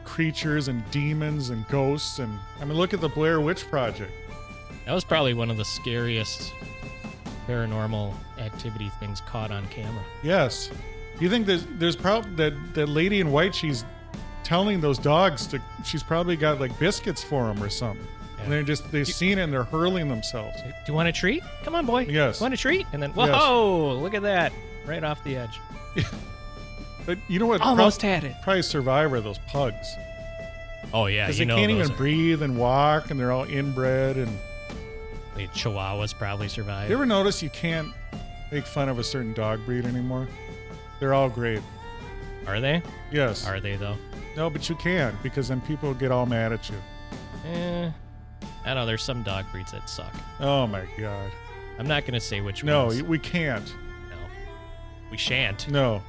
creatures 0.03 0.67
and 0.67 0.83
demons 0.91 1.49
and 1.49 1.67
ghosts. 1.67 2.19
And 2.19 2.37
I 2.61 2.65
mean, 2.65 2.77
look 2.77 2.93
at 2.93 3.01
the 3.01 3.09
Blair 3.09 3.41
Witch 3.41 3.67
Project. 3.69 4.11
That 4.85 4.93
was 4.93 5.03
probably 5.03 5.33
one 5.33 5.49
of 5.49 5.57
the 5.57 5.65
scariest 5.65 6.53
paranormal 7.47 8.13
activity 8.37 8.89
things 8.99 9.21
caught 9.21 9.51
on 9.51 9.65
camera. 9.67 10.03
Yes. 10.23 10.69
You 11.19 11.29
think 11.29 11.45
there's 11.45 11.65
there's 11.77 11.95
probably 11.95 12.31
that 12.35 12.53
that 12.73 12.89
lady 12.89 13.19
in 13.19 13.31
white? 13.31 13.53
She's 13.55 13.85
telling 14.43 14.81
those 14.81 14.97
dogs 14.97 15.47
to. 15.47 15.61
She's 15.85 16.03
probably 16.03 16.35
got 16.35 16.59
like 16.59 16.77
biscuits 16.79 17.23
for 17.23 17.45
them 17.47 17.61
or 17.63 17.69
something. 17.69 18.05
And 18.41 18.51
they're 18.51 18.63
just 18.63 18.91
they've 18.91 19.07
seen 19.07 19.37
it 19.37 19.43
and 19.43 19.53
they're 19.53 19.63
hurling 19.63 20.09
themselves. 20.09 20.61
Do 20.63 20.69
you 20.87 20.93
want 20.93 21.07
a 21.07 21.13
treat? 21.13 21.43
Come 21.63 21.75
on, 21.75 21.85
boy. 21.85 22.07
Yes. 22.09 22.41
Want 22.41 22.53
a 22.53 22.57
treat? 22.57 22.85
And 22.91 23.01
then, 23.01 23.13
Yes. 23.15 23.29
whoa, 23.29 23.93
look 24.01 24.13
at 24.13 24.23
that. 24.23 24.51
Right 24.85 25.03
off 25.03 25.23
the 25.23 25.37
edge. 25.37 25.59
But 27.05 27.17
you 27.27 27.37
know 27.37 27.47
what? 27.47 27.59
Almost 27.59 27.99
prob- 27.99 28.09
had 28.13 28.23
it. 28.23 28.33
Probably 28.43 28.61
survivor 28.61 29.19
those 29.19 29.37
pugs 29.49 29.75
Oh, 30.93 31.07
yeah. 31.07 31.25
because 31.25 31.37
they 31.37 31.43
know 31.43 31.57
can't 31.57 31.69
even 31.69 31.91
are- 31.91 31.95
breathe 31.95 32.41
and 32.41 32.57
walk 32.57 33.11
and 33.11 33.19
they're 33.19 33.31
all 33.33 33.43
inbred. 33.43 34.15
And 34.15 34.37
The 35.35 35.47
Chihuahuas 35.47 36.13
probably 36.17 36.47
survived. 36.47 36.89
you 36.89 36.95
ever 36.95 37.05
notice 37.05 37.41
you 37.41 37.49
can't 37.49 37.89
make 38.51 38.65
fun 38.65 38.87
of 38.89 38.99
a 38.99 39.03
certain 39.03 39.33
dog 39.33 39.65
breed 39.65 39.85
anymore? 39.85 40.27
They're 40.99 41.13
all 41.13 41.29
great. 41.29 41.61
Are 42.45 42.59
they? 42.59 42.81
Yes. 43.11 43.47
Are 43.47 43.59
they, 43.59 43.75
though? 43.75 43.95
No, 44.35 44.49
but 44.49 44.69
you 44.69 44.75
can 44.75 45.17
because 45.23 45.47
then 45.47 45.61
people 45.61 45.93
get 45.93 46.11
all 46.11 46.25
mad 46.25 46.51
at 46.53 46.69
you. 46.69 46.75
Eh. 47.47 47.89
I 48.65 48.67
don't 48.67 48.75
know. 48.75 48.85
There's 48.85 49.03
some 49.03 49.23
dog 49.23 49.45
breeds 49.51 49.71
that 49.71 49.89
suck. 49.89 50.13
Oh 50.39 50.67
my 50.67 50.85
god. 50.97 51.31
I'm 51.79 51.87
not 51.87 52.03
going 52.03 52.13
to 52.13 52.19
say 52.19 52.41
which 52.41 52.63
one. 52.63 52.67
No, 52.67 52.85
ones. 52.87 53.03
we 53.03 53.17
can't. 53.19 53.65
No. 54.09 54.15
We 55.11 55.17
shan't. 55.17 55.67
No. 55.69 56.01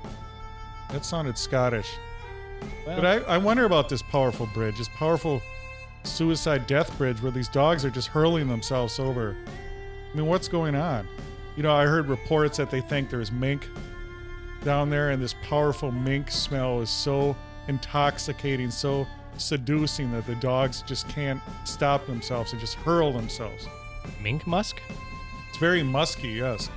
That 0.90 1.04
sounded 1.04 1.38
Scottish. 1.38 1.90
Well, 2.86 2.96
But 3.00 3.04
I, 3.06 3.34
I 3.34 3.38
wonder 3.38 3.64
about 3.64 3.88
this 3.88 4.02
powerful 4.02 4.46
bridge, 4.54 4.78
this 4.78 4.88
powerful 4.96 5.42
suicide 6.04 6.66
death 6.66 6.96
bridge 6.98 7.20
where 7.22 7.32
these 7.32 7.48
dogs 7.48 7.84
are 7.84 7.90
just 7.90 8.08
hurling 8.08 8.48
themselves 8.48 8.98
over. 8.98 9.36
I 10.12 10.16
mean, 10.16 10.26
what's 10.26 10.48
going 10.48 10.74
on? 10.74 11.08
You 11.56 11.62
know, 11.62 11.72
I 11.74 11.84
heard 11.86 12.08
reports 12.08 12.56
that 12.58 12.70
they 12.70 12.80
think 12.80 13.10
there's 13.10 13.32
mink 13.32 13.68
down 14.64 14.90
there, 14.90 15.10
and 15.10 15.22
this 15.22 15.34
powerful 15.42 15.90
mink 15.90 16.30
smell 16.30 16.80
is 16.80 16.90
so 16.90 17.36
intoxicating, 17.68 18.70
so 18.70 19.06
seducing 19.36 20.12
that 20.12 20.26
the 20.26 20.34
dogs 20.36 20.82
just 20.82 21.08
can't 21.08 21.40
stop 21.64 22.06
themselves 22.06 22.52
and 22.52 22.60
just 22.60 22.74
hurl 22.74 23.12
themselves. 23.12 23.66
mink 24.20 24.46
musk? 24.46 24.80
It's 25.48 25.58
very 25.58 25.82
musky, 25.82 26.28
yes, 26.28 26.70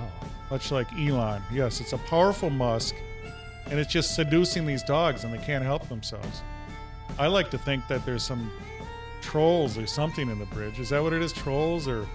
Oh. 0.00 0.26
much 0.50 0.70
like 0.72 0.86
Elon. 0.98 1.42
Yes, 1.52 1.80
it's 1.80 1.92
a 1.92 1.98
powerful 1.98 2.50
musk, 2.50 2.94
and 3.70 3.78
it's 3.78 3.92
just 3.92 4.14
seducing 4.14 4.66
these 4.66 4.82
dogs, 4.82 5.24
and 5.24 5.32
they 5.32 5.38
can't 5.44 5.64
help 5.64 5.88
themselves. 5.88 6.42
I 7.18 7.26
like 7.26 7.50
to 7.50 7.58
think 7.58 7.86
that 7.88 8.04
there's 8.06 8.22
some 8.22 8.50
trolls 9.20 9.78
or 9.78 9.86
something 9.86 10.28
in 10.28 10.38
the 10.38 10.46
bridge. 10.46 10.78
Is 10.80 10.90
that 10.90 11.02
what 11.02 11.12
it 11.12 11.22
is? 11.22 11.32
Trolls 11.32 11.86
or 11.88 12.06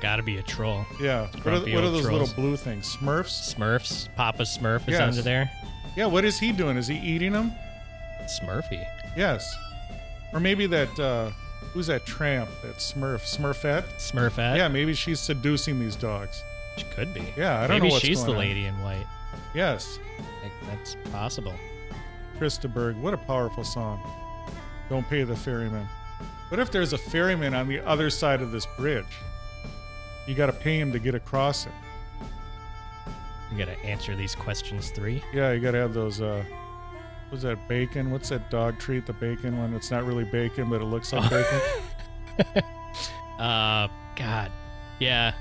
Gotta 0.00 0.22
be 0.22 0.38
a 0.38 0.42
troll. 0.42 0.86
yeah? 1.00 1.26
What 1.42 1.46
are, 1.46 1.50
what 1.60 1.66
are 1.68 1.90
those 1.90 2.04
trolls. 2.06 2.20
little 2.30 2.34
blue 2.34 2.56
things? 2.56 2.96
Smurfs? 2.96 3.54
Smurfs. 3.54 4.08
Papa 4.16 4.44
Smurf 4.44 4.82
is 4.88 4.92
Yes. 4.94 5.00
under 5.02 5.22
there. 5.22 5.50
Yeah. 5.96 6.06
What 6.06 6.24
is 6.24 6.38
he 6.38 6.52
doing? 6.52 6.76
Is 6.76 6.86
he 6.86 6.96
eating 6.96 7.32
them? 7.32 7.52
Smurfy. 8.40 8.84
Yes. 9.16 9.46
Or 10.32 10.40
maybe 10.40 10.66
that 10.68 10.98
uh, 10.98 11.30
who's 11.72 11.88
that 11.88 12.06
tramp? 12.06 12.48
That 12.62 12.76
Smurf? 12.76 13.20
Smurfette? 13.22 13.84
Smurfette. 13.98 14.56
Yeah, 14.56 14.68
maybe 14.68 14.94
she's 14.94 15.20
seducing 15.20 15.78
these 15.80 15.96
dogs. 15.96 16.42
She 16.78 16.84
could 16.94 17.12
be. 17.12 17.24
Yeah, 17.36 17.58
I 17.60 17.66
don't 17.66 17.76
Maybe 17.78 17.88
know 17.88 17.94
what's 17.94 18.04
she's 18.06 18.20
the 18.20 18.26
going 18.28 18.38
on. 18.38 18.44
lady 18.46 18.64
in 18.66 18.80
white. 18.82 19.06
Yes. 19.54 19.98
That's 20.68 20.96
possible. 21.12 21.54
Chris 22.38 22.56
de 22.56 22.68
Burgh, 22.68 22.96
what 22.96 23.12
a 23.12 23.18
powerful 23.18 23.64
song. 23.64 24.00
Don't 24.88 25.06
pay 25.10 25.24
the 25.24 25.36
ferryman. 25.36 25.86
What 26.50 26.60
if 26.60 26.70
there's 26.70 26.92
a 26.92 26.98
ferryman 26.98 27.54
on 27.54 27.68
the 27.68 27.80
other 27.80 28.10
side 28.10 28.42
of 28.42 28.52
this 28.52 28.66
bridge? 28.76 29.04
You 30.26 30.34
got 30.34 30.46
to 30.46 30.52
pay 30.52 30.78
him 30.78 30.92
to 30.92 30.98
get 30.98 31.14
across 31.14 31.66
it. 31.66 31.72
You 33.50 33.58
gotta 33.58 33.76
answer 33.84 34.14
these 34.14 34.36
questions 34.36 34.90
three. 34.90 35.24
Yeah, 35.32 35.50
you 35.52 35.60
got 35.60 35.72
to 35.72 35.78
have 35.78 35.92
those. 35.94 36.20
uh 36.20 36.44
What's 37.30 37.42
that 37.44 37.66
bacon? 37.68 38.10
What's 38.10 38.28
that 38.28 38.48
dog 38.50 38.78
treat? 38.78 39.06
The 39.06 39.12
bacon 39.12 39.58
one. 39.58 39.74
It's 39.74 39.90
not 39.90 40.04
really 40.04 40.24
bacon, 40.24 40.68
but 40.70 40.80
it 40.80 40.84
looks 40.84 41.12
like 41.12 41.30
bacon. 41.30 41.60
Uh, 43.38 43.88
God. 44.16 44.52
Yeah. 44.98 45.32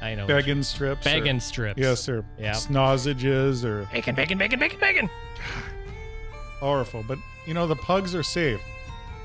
I 0.00 0.14
know. 0.14 0.24
Bacon 0.26 0.62
strips. 0.62 1.04
or- 1.04 1.10
Begging 1.10 1.40
strips. 1.40 1.80
Yes, 1.80 2.00
sir. 2.00 2.24
Yeah. 2.38 2.52
Snausages 2.52 3.64
or 3.64 3.88
Bacon, 3.92 4.14
bacon, 4.14 4.38
bacon, 4.38 4.60
bacon, 4.60 4.78
bacon. 4.78 5.10
powerful. 6.60 7.04
But 7.06 7.18
you 7.46 7.52
know 7.54 7.66
the 7.66 7.74
pugs 7.76 8.14
are 8.14 8.22
safe 8.22 8.60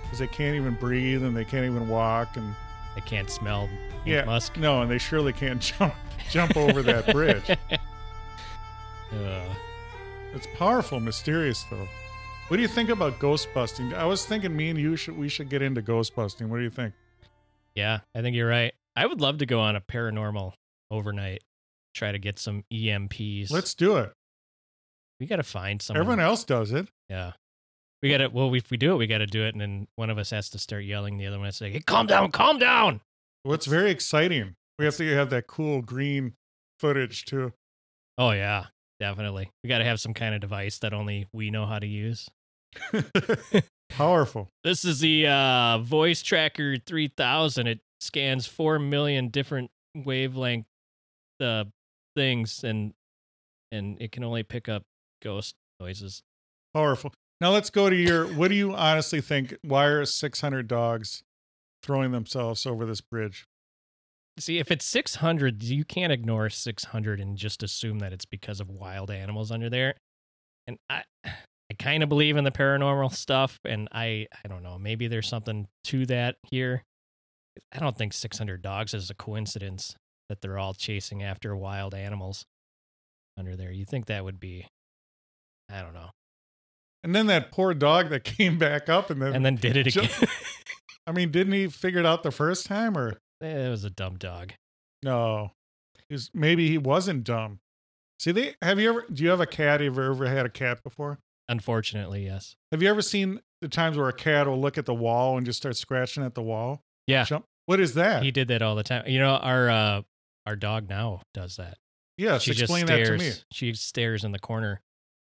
because 0.09 0.19
they 0.19 0.27
can't 0.27 0.55
even 0.55 0.73
breathe 0.73 1.23
and 1.23 1.35
they 1.37 1.45
can't 1.45 1.65
even 1.65 1.87
walk 1.87 2.35
and 2.37 2.55
They 2.95 3.01
can't 3.01 3.29
smell 3.29 3.69
yeah, 4.05 4.23
musk. 4.25 4.57
no, 4.57 4.81
and 4.81 4.89
they 4.89 4.97
surely 4.97 5.33
can't 5.33 5.61
jump 5.79 5.93
jump 6.31 6.57
over 6.57 6.81
that 6.83 7.11
bridge. 7.13 7.43
Uh, 9.11 9.43
It's 10.35 10.47
powerful, 10.55 10.99
mysterious 10.99 11.63
though. 11.71 11.87
What 12.47 12.57
do 12.57 12.61
you 12.61 12.67
think 12.67 12.89
about 12.89 13.17
ghost 13.19 13.47
busting? 13.53 13.93
I 13.93 14.05
was 14.05 14.25
thinking 14.25 14.55
me 14.55 14.69
and 14.69 14.77
you 14.79 14.95
should 14.95 15.17
we 15.17 15.29
should 15.29 15.49
get 15.49 15.61
into 15.61 15.81
ghost 15.81 16.15
busting. 16.15 16.49
What 16.49 16.57
do 16.57 16.63
you 16.63 16.69
think? 16.69 16.93
yeah, 17.75 17.99
I 18.15 18.21
think 18.21 18.35
you're 18.35 18.47
right. 18.49 18.73
I 18.95 19.05
would 19.05 19.21
love 19.21 19.37
to 19.39 19.45
go 19.45 19.59
on 19.61 19.75
a 19.75 19.81
paranormal 19.81 20.53
overnight. 20.91 21.41
Try 21.95 22.11
to 22.11 22.19
get 22.19 22.37
some 22.37 22.63
EMPs. 22.73 23.49
Let's 23.51 23.73
do 23.73 23.97
it. 23.97 24.11
We 25.19 25.25
got 25.25 25.37
to 25.37 25.43
find 25.43 25.81
someone. 25.81 26.01
Everyone 26.01 26.19
else 26.19 26.43
does 26.43 26.71
it. 26.71 26.87
Yeah. 27.09 27.31
We 28.01 28.09
got 28.09 28.17
to, 28.17 28.27
well, 28.27 28.53
if 28.53 28.71
we 28.71 28.77
do 28.77 28.93
it, 28.93 28.97
we 28.97 29.07
got 29.07 29.17
to 29.17 29.27
do 29.27 29.43
it. 29.43 29.53
And 29.53 29.61
then 29.61 29.87
one 29.95 30.09
of 30.09 30.17
us 30.17 30.29
has 30.29 30.49
to 30.51 30.59
start 30.59 30.83
yelling. 30.85 31.17
The 31.17 31.27
other 31.27 31.37
one 31.37 31.45
has 31.45 31.55
to 31.55 31.65
say, 31.65 31.71
hey, 31.71 31.81
calm 31.81 32.07
down, 32.07 32.31
calm 32.31 32.57
down. 32.57 33.01
What's 33.43 33.65
very 33.65 33.91
exciting. 33.91 34.55
We 34.77 34.85
have 34.85 34.95
to 34.97 35.15
have 35.15 35.29
that 35.31 35.47
cool 35.47 35.81
green 35.81 36.33
footage 36.79 37.25
too. 37.25 37.53
Oh, 38.17 38.31
yeah, 38.31 38.67
definitely. 38.99 39.51
We 39.63 39.69
got 39.69 39.79
to 39.79 39.85
have 39.85 39.99
some 39.99 40.13
kind 40.13 40.33
of 40.33 40.41
device 40.41 40.77
that 40.79 40.93
only 40.93 41.27
we 41.33 41.51
know 41.51 41.65
how 41.65 41.79
to 41.79 41.87
use. 41.87 42.29
Powerful. 43.89 44.49
This 44.63 44.85
is 44.85 44.99
the 44.99 45.27
uh, 45.27 45.79
Voice 45.79 46.21
Tracker 46.21 46.77
3000. 46.77 47.67
It 47.67 47.79
scans 47.99 48.45
4 48.45 48.79
million 48.79 49.29
different 49.29 49.71
wavelength 49.95 50.65
uh, 51.41 51.65
things 52.15 52.63
and 52.63 52.93
and 53.71 54.01
it 54.01 54.11
can 54.11 54.23
only 54.23 54.43
pick 54.43 54.67
up 54.67 54.83
ghost 55.21 55.55
noises. 55.79 56.23
Powerful. 56.73 57.13
Now 57.41 57.51
let's 57.51 57.69
go 57.69 57.89
to 57.89 57.95
your 57.95 58.27
what 58.27 58.49
do 58.49 58.55
you 58.55 58.75
honestly 58.75 59.21
think? 59.21 59.55
Why 59.61 59.85
are 59.85 60.05
600 60.05 60.67
dogs 60.67 61.23
throwing 61.83 62.11
themselves 62.11 62.65
over 62.65 62.85
this 62.85 63.01
bridge? 63.01 63.45
See, 64.37 64.57
if 64.57 64.71
it's 64.71 64.85
600, 64.85 65.63
you 65.63 65.83
can't 65.83 66.13
ignore 66.13 66.49
600 66.49 67.19
and 67.19 67.37
just 67.37 67.61
assume 67.63 67.99
that 67.99 68.13
it's 68.13 68.25
because 68.25 68.59
of 68.59 68.69
wild 68.69 69.11
animals 69.11 69.51
under 69.51 69.69
there. 69.69 69.95
And 70.67 70.77
I 70.89 71.03
I 71.25 71.75
kind 71.77 72.03
of 72.03 72.09
believe 72.09 72.35
in 72.35 72.43
the 72.43 72.51
paranormal 72.51 73.13
stuff 73.13 73.59
and 73.63 73.87
I 73.91 74.27
I 74.43 74.47
don't 74.47 74.63
know, 74.63 74.77
maybe 74.77 75.07
there's 75.07 75.27
something 75.27 75.67
to 75.85 76.05
that 76.07 76.35
here. 76.43 76.83
I 77.71 77.79
don't 77.79 77.97
think 77.97 78.13
600 78.13 78.61
dogs 78.61 78.93
is 78.93 79.09
a 79.09 79.15
coincidence 79.15 79.95
that 80.29 80.41
they're 80.41 80.57
all 80.57 80.73
chasing 80.73 81.23
after 81.23 81.55
wild 81.55 81.93
animals 81.93 82.45
under 83.37 83.55
there. 83.55 83.71
You 83.71 83.85
think 83.85 84.07
that 84.07 84.23
would 84.25 84.39
be 84.39 84.67
I 85.71 85.81
don't 85.81 85.93
know. 85.93 86.09
And 87.03 87.15
then 87.15 87.27
that 87.27 87.51
poor 87.51 87.73
dog 87.73 88.09
that 88.09 88.23
came 88.23 88.57
back 88.57 88.89
up 88.89 89.09
and 89.09 89.21
then, 89.21 89.33
And 89.35 89.45
then 89.45 89.55
did 89.55 89.77
it 89.77 89.87
again. 89.87 90.09
I 91.07 91.11
mean, 91.11 91.31
didn't 91.31 91.53
he 91.53 91.67
figure 91.67 91.99
it 91.99 92.05
out 92.05 92.23
the 92.23 92.31
first 92.31 92.65
time 92.65 92.97
or 92.97 93.17
it 93.41 93.69
was 93.69 93.83
a 93.83 93.89
dumb 93.89 94.17
dog. 94.17 94.53
no? 95.03 95.51
He's, 96.09 96.29
maybe 96.33 96.67
he 96.67 96.77
wasn't 96.77 97.23
dumb. 97.23 97.59
See, 98.19 98.31
they 98.31 98.55
have 98.63 98.79
you 98.79 98.89
ever? 98.89 99.05
Do 99.13 99.23
you 99.23 99.29
have 99.29 99.39
a 99.39 99.45
cat? 99.45 99.79
Have 99.79 99.95
you 99.95 100.03
ever 100.03 100.25
had 100.27 100.45
a 100.45 100.49
cat 100.49 100.83
before? 100.83 101.19
Unfortunately, 101.47 102.25
yes. 102.25 102.55
Have 102.71 102.81
you 102.83 102.89
ever 102.89 103.01
seen 103.01 103.39
the 103.61 103.67
times 103.69 103.95
where 103.97 104.09
a 104.09 104.13
cat 104.13 104.47
will 104.47 104.59
look 104.59 104.77
at 104.77 104.85
the 104.85 104.93
wall 104.93 105.37
and 105.37 105.45
just 105.45 105.57
start 105.59 105.77
scratching 105.77 106.23
at 106.23 106.33
the 106.35 106.41
wall? 106.41 106.81
Yeah. 107.07 107.23
Jump- 107.25 107.45
What 107.67 107.79
is 107.79 107.93
that? 107.93 108.23
He 108.23 108.31
did 108.31 108.47
that 108.49 108.61
all 108.61 108.75
the 108.75 108.83
time. 108.83 109.05
You 109.07 109.19
know, 109.19 109.35
our 109.35 109.69
uh 109.69 110.01
our 110.47 110.55
dog 110.55 110.89
now 110.89 111.21
does 111.33 111.55
that. 111.57 111.77
yes, 112.17 112.41
she 112.41 112.51
just 112.51 112.63
explain 112.63 112.87
stares. 112.87 113.09
that 113.09 113.17
to 113.19 113.23
me. 113.23 113.31
She 113.53 113.73
stares 113.75 114.23
in 114.23 114.31
the 114.31 114.39
corner. 114.39 114.81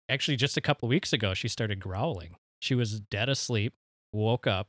Actually, 0.09 0.37
just 0.37 0.57
a 0.57 0.61
couple 0.61 0.87
of 0.87 0.89
weeks 0.91 1.13
ago, 1.13 1.33
she 1.33 1.47
started 1.47 1.79
growling. 1.79 2.35
She 2.61 2.75
was 2.75 2.99
dead 2.99 3.29
asleep, 3.29 3.73
woke 4.13 4.45
up, 4.47 4.67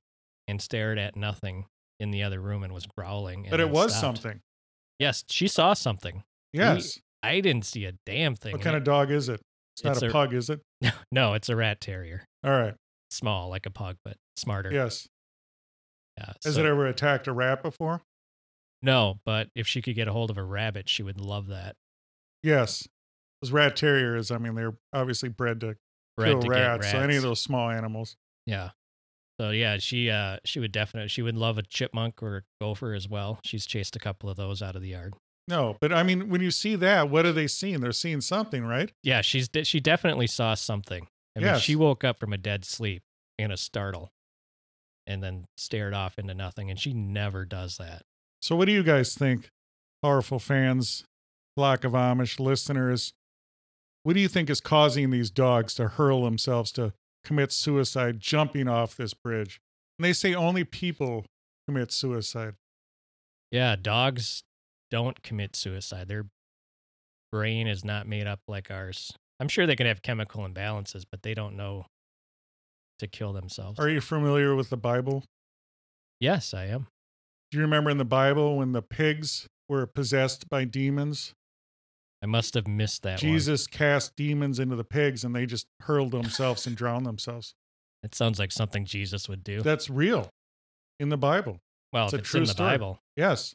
and 0.48 0.60
stared 0.60 0.98
at 0.98 1.16
nothing 1.16 1.66
in 2.00 2.10
the 2.10 2.22
other 2.22 2.40
room 2.40 2.62
and 2.62 2.72
was 2.72 2.86
growling. 2.86 3.40
and 3.40 3.50
But 3.50 3.60
it 3.60 3.70
was 3.70 3.92
stopped. 3.96 4.18
something. 4.18 4.40
Yes, 4.98 5.24
she 5.28 5.48
saw 5.48 5.74
something. 5.74 6.22
Yes. 6.52 6.98
I 7.22 7.40
didn't 7.40 7.64
see 7.66 7.84
a 7.84 7.92
damn 8.06 8.34
thing. 8.36 8.52
What 8.52 8.62
kind 8.62 8.76
of 8.76 8.84
dog 8.84 9.10
is 9.10 9.28
it? 9.28 9.40
It's 9.74 9.84
not 9.84 9.92
It's 9.94 10.02
a 10.02 10.06
a- 10.08 10.10
pug, 10.10 10.32
is 10.32 10.48
it? 10.48 10.60
no, 11.12 11.34
it's 11.34 11.48
a 11.48 11.56
rat 11.56 11.80
terrier. 11.80 12.24
All 12.44 12.50
right. 12.50 12.74
Small, 13.10 13.48
like 13.50 13.66
a 13.66 13.70
pug, 13.70 13.96
but 14.04 14.16
smarter. 14.36 14.70
Yes. 14.72 15.06
Yeah, 16.18 16.32
Has 16.44 16.54
so- 16.54 16.60
it 16.60 16.66
ever 16.66 16.86
attacked 16.86 17.26
a 17.26 17.32
rat 17.32 17.62
before? 17.62 18.00
No, 18.82 19.18
but 19.26 19.48
if 19.54 19.66
she 19.66 19.82
could 19.82 19.94
get 19.96 20.06
a 20.08 20.12
hold 20.12 20.30
of 20.30 20.38
a 20.38 20.42
rabbit, 20.42 20.88
she 20.88 21.02
would 21.02 21.20
love 21.20 21.48
that. 21.48 21.76
Yes. 22.42 22.86
Those 23.42 23.52
rat 23.52 23.76
terriers, 23.76 24.30
I 24.30 24.38
mean, 24.38 24.54
they're 24.54 24.74
obviously 24.92 25.28
bred 25.28 25.60
to 25.60 25.76
Bred 26.16 26.28
kill 26.30 26.40
to 26.40 26.48
get 26.48 26.54
rats, 26.54 26.90
So 26.90 26.98
any 27.00 27.16
of 27.16 27.22
those 27.22 27.40
small 27.40 27.68
animals. 27.70 28.16
Yeah. 28.46 28.70
So 29.38 29.50
yeah, 29.50 29.76
she 29.78 30.10
uh 30.10 30.38
she 30.44 30.60
would 30.60 30.72
definitely 30.72 31.08
she 31.08 31.20
would 31.20 31.36
love 31.36 31.58
a 31.58 31.62
chipmunk 31.62 32.22
or 32.22 32.36
a 32.38 32.42
gopher 32.60 32.94
as 32.94 33.08
well. 33.08 33.38
She's 33.44 33.66
chased 33.66 33.94
a 33.94 33.98
couple 33.98 34.30
of 34.30 34.36
those 34.36 34.62
out 34.62 34.76
of 34.76 34.82
the 34.82 34.88
yard. 34.88 35.14
No, 35.48 35.76
but 35.80 35.92
I 35.92 36.02
mean, 36.02 36.28
when 36.30 36.40
you 36.40 36.50
see 36.50 36.74
that, 36.76 37.10
what 37.10 37.26
are 37.26 37.32
they 37.32 37.46
seeing? 37.46 37.80
They're 37.80 37.92
seeing 37.92 38.20
something, 38.20 38.64
right? 38.64 38.90
Yeah, 39.02 39.20
she's 39.20 39.48
de- 39.48 39.64
she 39.64 39.78
definitely 39.78 40.26
saw 40.26 40.54
something. 40.54 41.06
I 41.36 41.40
mean, 41.40 41.58
she 41.58 41.76
woke 41.76 42.02
up 42.02 42.18
from 42.18 42.32
a 42.32 42.38
dead 42.38 42.64
sleep 42.64 43.02
in 43.38 43.50
a 43.50 43.56
startle, 43.56 44.10
and 45.06 45.22
then 45.22 45.44
stared 45.56 45.92
off 45.94 46.18
into 46.18 46.34
nothing. 46.34 46.70
And 46.70 46.80
she 46.80 46.94
never 46.94 47.44
does 47.44 47.76
that. 47.76 48.02
So, 48.40 48.56
what 48.56 48.64
do 48.64 48.72
you 48.72 48.82
guys 48.82 49.14
think, 49.14 49.50
powerful 50.02 50.38
fans, 50.38 51.04
flock 51.56 51.84
of 51.84 51.92
Amish 51.92 52.40
listeners? 52.40 53.12
What 54.06 54.14
do 54.14 54.20
you 54.20 54.28
think 54.28 54.48
is 54.48 54.60
causing 54.60 55.10
these 55.10 55.30
dogs 55.30 55.74
to 55.74 55.88
hurl 55.88 56.22
themselves 56.22 56.70
to 56.72 56.92
commit 57.24 57.50
suicide 57.50 58.20
jumping 58.20 58.68
off 58.68 58.96
this 58.96 59.14
bridge? 59.14 59.60
And 59.98 60.04
they 60.04 60.12
say 60.12 60.32
only 60.32 60.62
people 60.62 61.26
commit 61.66 61.90
suicide. 61.90 62.54
Yeah, 63.50 63.74
dogs 63.74 64.44
don't 64.92 65.24
commit 65.24 65.56
suicide. 65.56 66.06
Their 66.06 66.26
brain 67.32 67.66
is 67.66 67.84
not 67.84 68.06
made 68.06 68.28
up 68.28 68.38
like 68.46 68.70
ours. 68.70 69.12
I'm 69.40 69.48
sure 69.48 69.66
they 69.66 69.74
can 69.74 69.88
have 69.88 70.02
chemical 70.02 70.46
imbalances, 70.46 71.04
but 71.10 71.24
they 71.24 71.34
don't 71.34 71.56
know 71.56 71.86
to 73.00 73.08
kill 73.08 73.32
themselves. 73.32 73.80
Are 73.80 73.88
you 73.88 74.00
familiar 74.00 74.54
with 74.54 74.70
the 74.70 74.76
Bible? 74.76 75.24
yes, 76.20 76.54
I 76.54 76.66
am. 76.66 76.86
Do 77.50 77.58
you 77.58 77.62
remember 77.62 77.90
in 77.90 77.98
the 77.98 78.04
Bible 78.04 78.56
when 78.56 78.70
the 78.70 78.82
pigs 78.82 79.48
were 79.68 79.84
possessed 79.84 80.48
by 80.48 80.62
demons? 80.64 81.34
I 82.26 82.28
must 82.28 82.54
have 82.54 82.66
missed 82.66 83.04
that 83.04 83.22
one. 83.22 83.32
Jesus 83.32 83.68
cast 83.68 84.16
demons 84.16 84.58
into 84.58 84.74
the 84.74 84.82
pigs 84.84 85.22
and 85.22 85.32
they 85.34 85.46
just 85.46 85.68
hurled 85.82 86.10
themselves 86.10 86.66
and 86.66 86.76
drowned 86.76 87.06
themselves. 87.06 87.54
It 88.02 88.16
sounds 88.16 88.40
like 88.40 88.50
something 88.50 88.84
Jesus 88.84 89.28
would 89.28 89.44
do. 89.44 89.62
That's 89.62 89.88
real 89.88 90.28
in 90.98 91.08
the 91.08 91.16
Bible. 91.16 91.60
well, 91.92 92.06
it's 92.06 92.14
it's 92.14 92.28
true 92.28 92.40
in 92.40 92.46
the 92.46 92.52
story. 92.52 92.70
Bible. 92.72 92.98
Yes. 93.16 93.54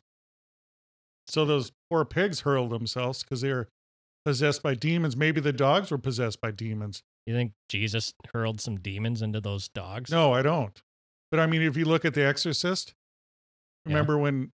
So 1.28 1.44
those 1.44 1.74
poor 1.90 2.06
pigs 2.06 2.42
hurled 2.42 2.72
themselves 2.72 3.24
because 3.24 3.42
they 3.42 3.52
were 3.52 3.68
possessed 4.26 4.64
by 4.64 4.74
demons. 4.76 5.18
Maybe 5.18 5.42
the 5.42 5.54
dogs 5.54 5.92
were 5.92 5.98
possessed 5.98 6.40
by 6.40 6.52
demons. 6.52 7.04
You 7.26 7.34
think 7.36 7.52
Jesus 7.70 8.14
hurled 8.34 8.62
some 8.62 8.78
demons 8.78 9.22
into 9.22 9.42
those 9.42 9.68
dogs? 9.68 10.12
No, 10.12 10.34
I 10.34 10.42
don't. 10.42 10.82
But 11.30 11.40
I 11.42 11.46
mean, 11.46 11.62
if 11.62 11.76
you 11.76 11.84
look 11.86 12.06
at 12.06 12.14
The 12.14 12.24
Exorcist, 12.26 12.94
Yeah. 13.86 13.94
remember 13.94 14.18
when 14.18 14.52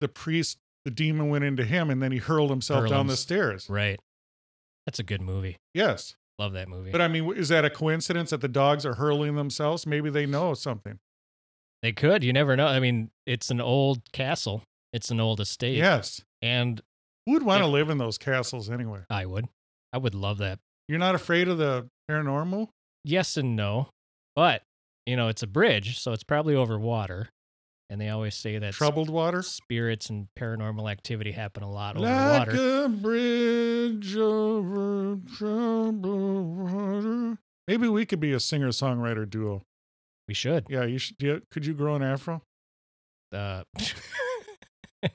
the 0.00 0.08
priest, 0.08 0.58
the 0.84 0.90
demon 0.90 1.28
went 1.28 1.44
into 1.44 1.64
him 1.64 1.90
and 1.90 2.02
then 2.02 2.12
he 2.12 2.18
hurled 2.18 2.50
himself 2.50 2.88
down 2.88 3.06
the 3.06 3.16
stairs? 3.16 3.66
Right. 3.68 3.98
That's 4.86 4.98
a 4.98 5.02
good 5.02 5.22
movie. 5.22 5.56
Yes. 5.72 6.14
Love 6.38 6.52
that 6.54 6.68
movie. 6.68 6.90
But 6.90 7.00
I 7.00 7.08
mean, 7.08 7.32
is 7.34 7.48
that 7.48 7.64
a 7.64 7.70
coincidence 7.70 8.30
that 8.30 8.40
the 8.40 8.48
dogs 8.48 8.84
are 8.84 8.94
hurling 8.94 9.36
themselves? 9.36 9.86
Maybe 9.86 10.10
they 10.10 10.26
know 10.26 10.54
something. 10.54 10.98
they 11.82 11.92
could. 11.92 12.24
You 12.24 12.32
never 12.32 12.56
know. 12.56 12.66
I 12.66 12.80
mean, 12.80 13.10
it's 13.26 13.50
an 13.50 13.60
old 13.60 14.00
castle. 14.12 14.62
It's 14.92 15.10
an 15.10 15.20
old 15.20 15.40
estate. 15.40 15.76
Yes. 15.76 16.22
And 16.42 16.80
Who 17.26 17.32
would 17.32 17.42
want 17.42 17.62
to 17.62 17.66
live 17.68 17.88
in 17.90 17.98
those 17.98 18.18
castles 18.18 18.68
anyway? 18.70 19.00
I 19.08 19.26
would. 19.26 19.46
I 19.92 19.98
would 19.98 20.14
love 20.14 20.38
that. 20.38 20.58
You're 20.88 20.98
not 20.98 21.14
afraid 21.14 21.48
of 21.48 21.58
the 21.58 21.88
paranormal? 22.10 22.68
Yes 23.04 23.36
and 23.36 23.54
no. 23.56 23.88
But, 24.36 24.62
you 25.06 25.16
know, 25.16 25.28
it's 25.28 25.42
a 25.42 25.46
bridge, 25.46 25.98
so 26.00 26.12
it's 26.12 26.24
probably 26.24 26.54
over 26.54 26.78
water. 26.78 27.28
And 27.90 28.00
they 28.00 28.08
always 28.08 28.34
say 28.34 28.58
that 28.58 28.72
Troubled 28.72 29.10
water? 29.10 29.42
spirits 29.42 30.08
and 30.10 30.28
paranormal 30.38 30.90
activity 30.90 31.32
happen 31.32 31.62
a 31.62 31.70
lot 31.70 31.96
over 31.96 32.06
Like 32.06 32.48
water. 32.48 32.84
a 32.84 32.88
bridge 32.88 34.16
over 34.16 35.18
troubled 35.36 36.56
water. 36.56 37.38
Maybe 37.68 37.88
we 37.88 38.06
could 38.06 38.20
be 38.20 38.32
a 38.32 38.40
singer 38.40 38.68
songwriter 38.68 39.28
duo. 39.28 39.62
We 40.28 40.34
should. 40.34 40.64
Yeah, 40.70 40.84
you 40.84 40.98
should. 40.98 41.16
You, 41.20 41.42
could 41.50 41.66
you 41.66 41.74
grow 41.74 41.94
an 41.94 42.02
afro? 42.02 42.42
Uh, 43.32 43.64
I 45.02 45.10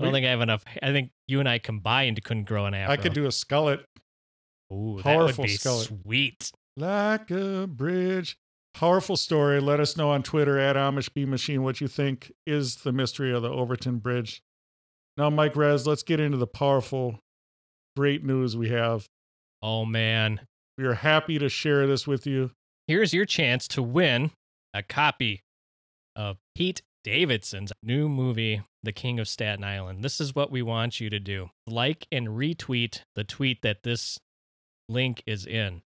don't 0.00 0.12
think 0.12 0.24
I 0.26 0.30
have 0.30 0.40
enough. 0.40 0.64
I 0.82 0.92
think 0.92 1.10
you 1.28 1.40
and 1.40 1.48
I 1.48 1.58
combined 1.58 2.22
couldn't 2.24 2.44
grow 2.44 2.64
an 2.66 2.74
afro. 2.74 2.92
I 2.94 2.96
could 2.96 3.12
do 3.12 3.26
a 3.26 3.28
skullet 3.28 3.80
Ooh, 4.72 5.00
that 5.04 5.18
would 5.18 5.36
be 5.36 5.56
skullet. 5.58 5.88
sweet. 6.02 6.50
like 6.76 7.30
a 7.30 7.66
bridge. 7.66 8.38
Powerful 8.74 9.16
story. 9.16 9.60
Let 9.60 9.78
us 9.78 9.96
know 9.96 10.10
on 10.10 10.24
Twitter 10.24 10.58
at 10.58 10.74
Amish 10.74 11.26
Machine 11.28 11.62
what 11.62 11.80
you 11.80 11.86
think 11.86 12.32
is 12.44 12.76
the 12.76 12.92
mystery 12.92 13.32
of 13.32 13.42
the 13.42 13.50
Overtoun 13.50 13.98
Bridge. 13.98 14.42
Now, 15.16 15.30
Mike 15.30 15.54
Rez, 15.54 15.86
let's 15.86 16.02
get 16.02 16.18
into 16.18 16.36
the 16.38 16.48
powerful, 16.48 17.20
great 17.96 18.24
news 18.24 18.56
we 18.56 18.70
have. 18.70 19.06
Oh 19.62 19.84
man. 19.84 20.40
We 20.76 20.84
are 20.84 20.94
happy 20.94 21.38
to 21.38 21.48
share 21.48 21.86
this 21.86 22.04
with 22.06 22.26
you. 22.26 22.50
Here's 22.88 23.14
your 23.14 23.24
chance 23.24 23.68
to 23.68 23.82
win 23.82 24.32
a 24.74 24.82
copy 24.82 25.44
of 26.16 26.38
Pete 26.56 26.82
Davidson's 27.04 27.72
new 27.80 28.08
movie, 28.08 28.62
The 28.82 28.92
King 28.92 29.20
of 29.20 29.28
Staten 29.28 29.62
Island. 29.62 30.02
This 30.02 30.20
is 30.20 30.34
what 30.34 30.50
we 30.50 30.62
want 30.62 31.00
you 31.00 31.10
to 31.10 31.20
do. 31.20 31.50
Like 31.68 32.08
and 32.10 32.28
retweet 32.28 33.02
the 33.14 33.22
tweet 33.22 33.62
that 33.62 33.84
this 33.84 34.18
link 34.88 35.22
is 35.26 35.46
in. 35.46 35.82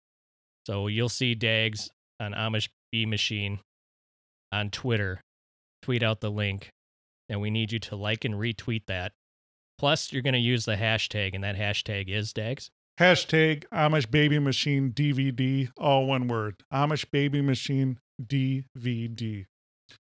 So 0.67 0.85
you'll 0.85 1.09
see 1.09 1.33
Dags 1.33 1.89
on 2.19 2.33
Amish 2.33 2.69
B 2.91 3.05
Machine 3.05 3.59
on 4.51 4.69
Twitter. 4.69 5.21
Tweet 5.81 6.03
out 6.03 6.21
the 6.21 6.31
link, 6.31 6.69
and 7.29 7.41
we 7.41 7.49
need 7.49 7.71
you 7.71 7.79
to 7.79 7.95
like 7.95 8.25
and 8.25 8.35
retweet 8.35 8.85
that. 8.87 9.11
Plus, 9.77 10.11
you're 10.11 10.21
going 10.21 10.33
to 10.33 10.39
use 10.39 10.65
the 10.65 10.75
hashtag, 10.75 11.33
and 11.33 11.43
that 11.43 11.57
hashtag 11.57 12.07
is 12.07 12.33
Dags. 12.33 12.69
Hashtag 12.99 13.65
Amish 13.73 14.09
Baby 14.09 14.39
Machine 14.39 14.91
DVD, 14.91 15.69
all 15.77 16.05
one 16.05 16.27
word. 16.27 16.55
Amish 16.73 17.05
Baby 17.11 17.41
Machine 17.41 17.99
DVD. 18.21 19.45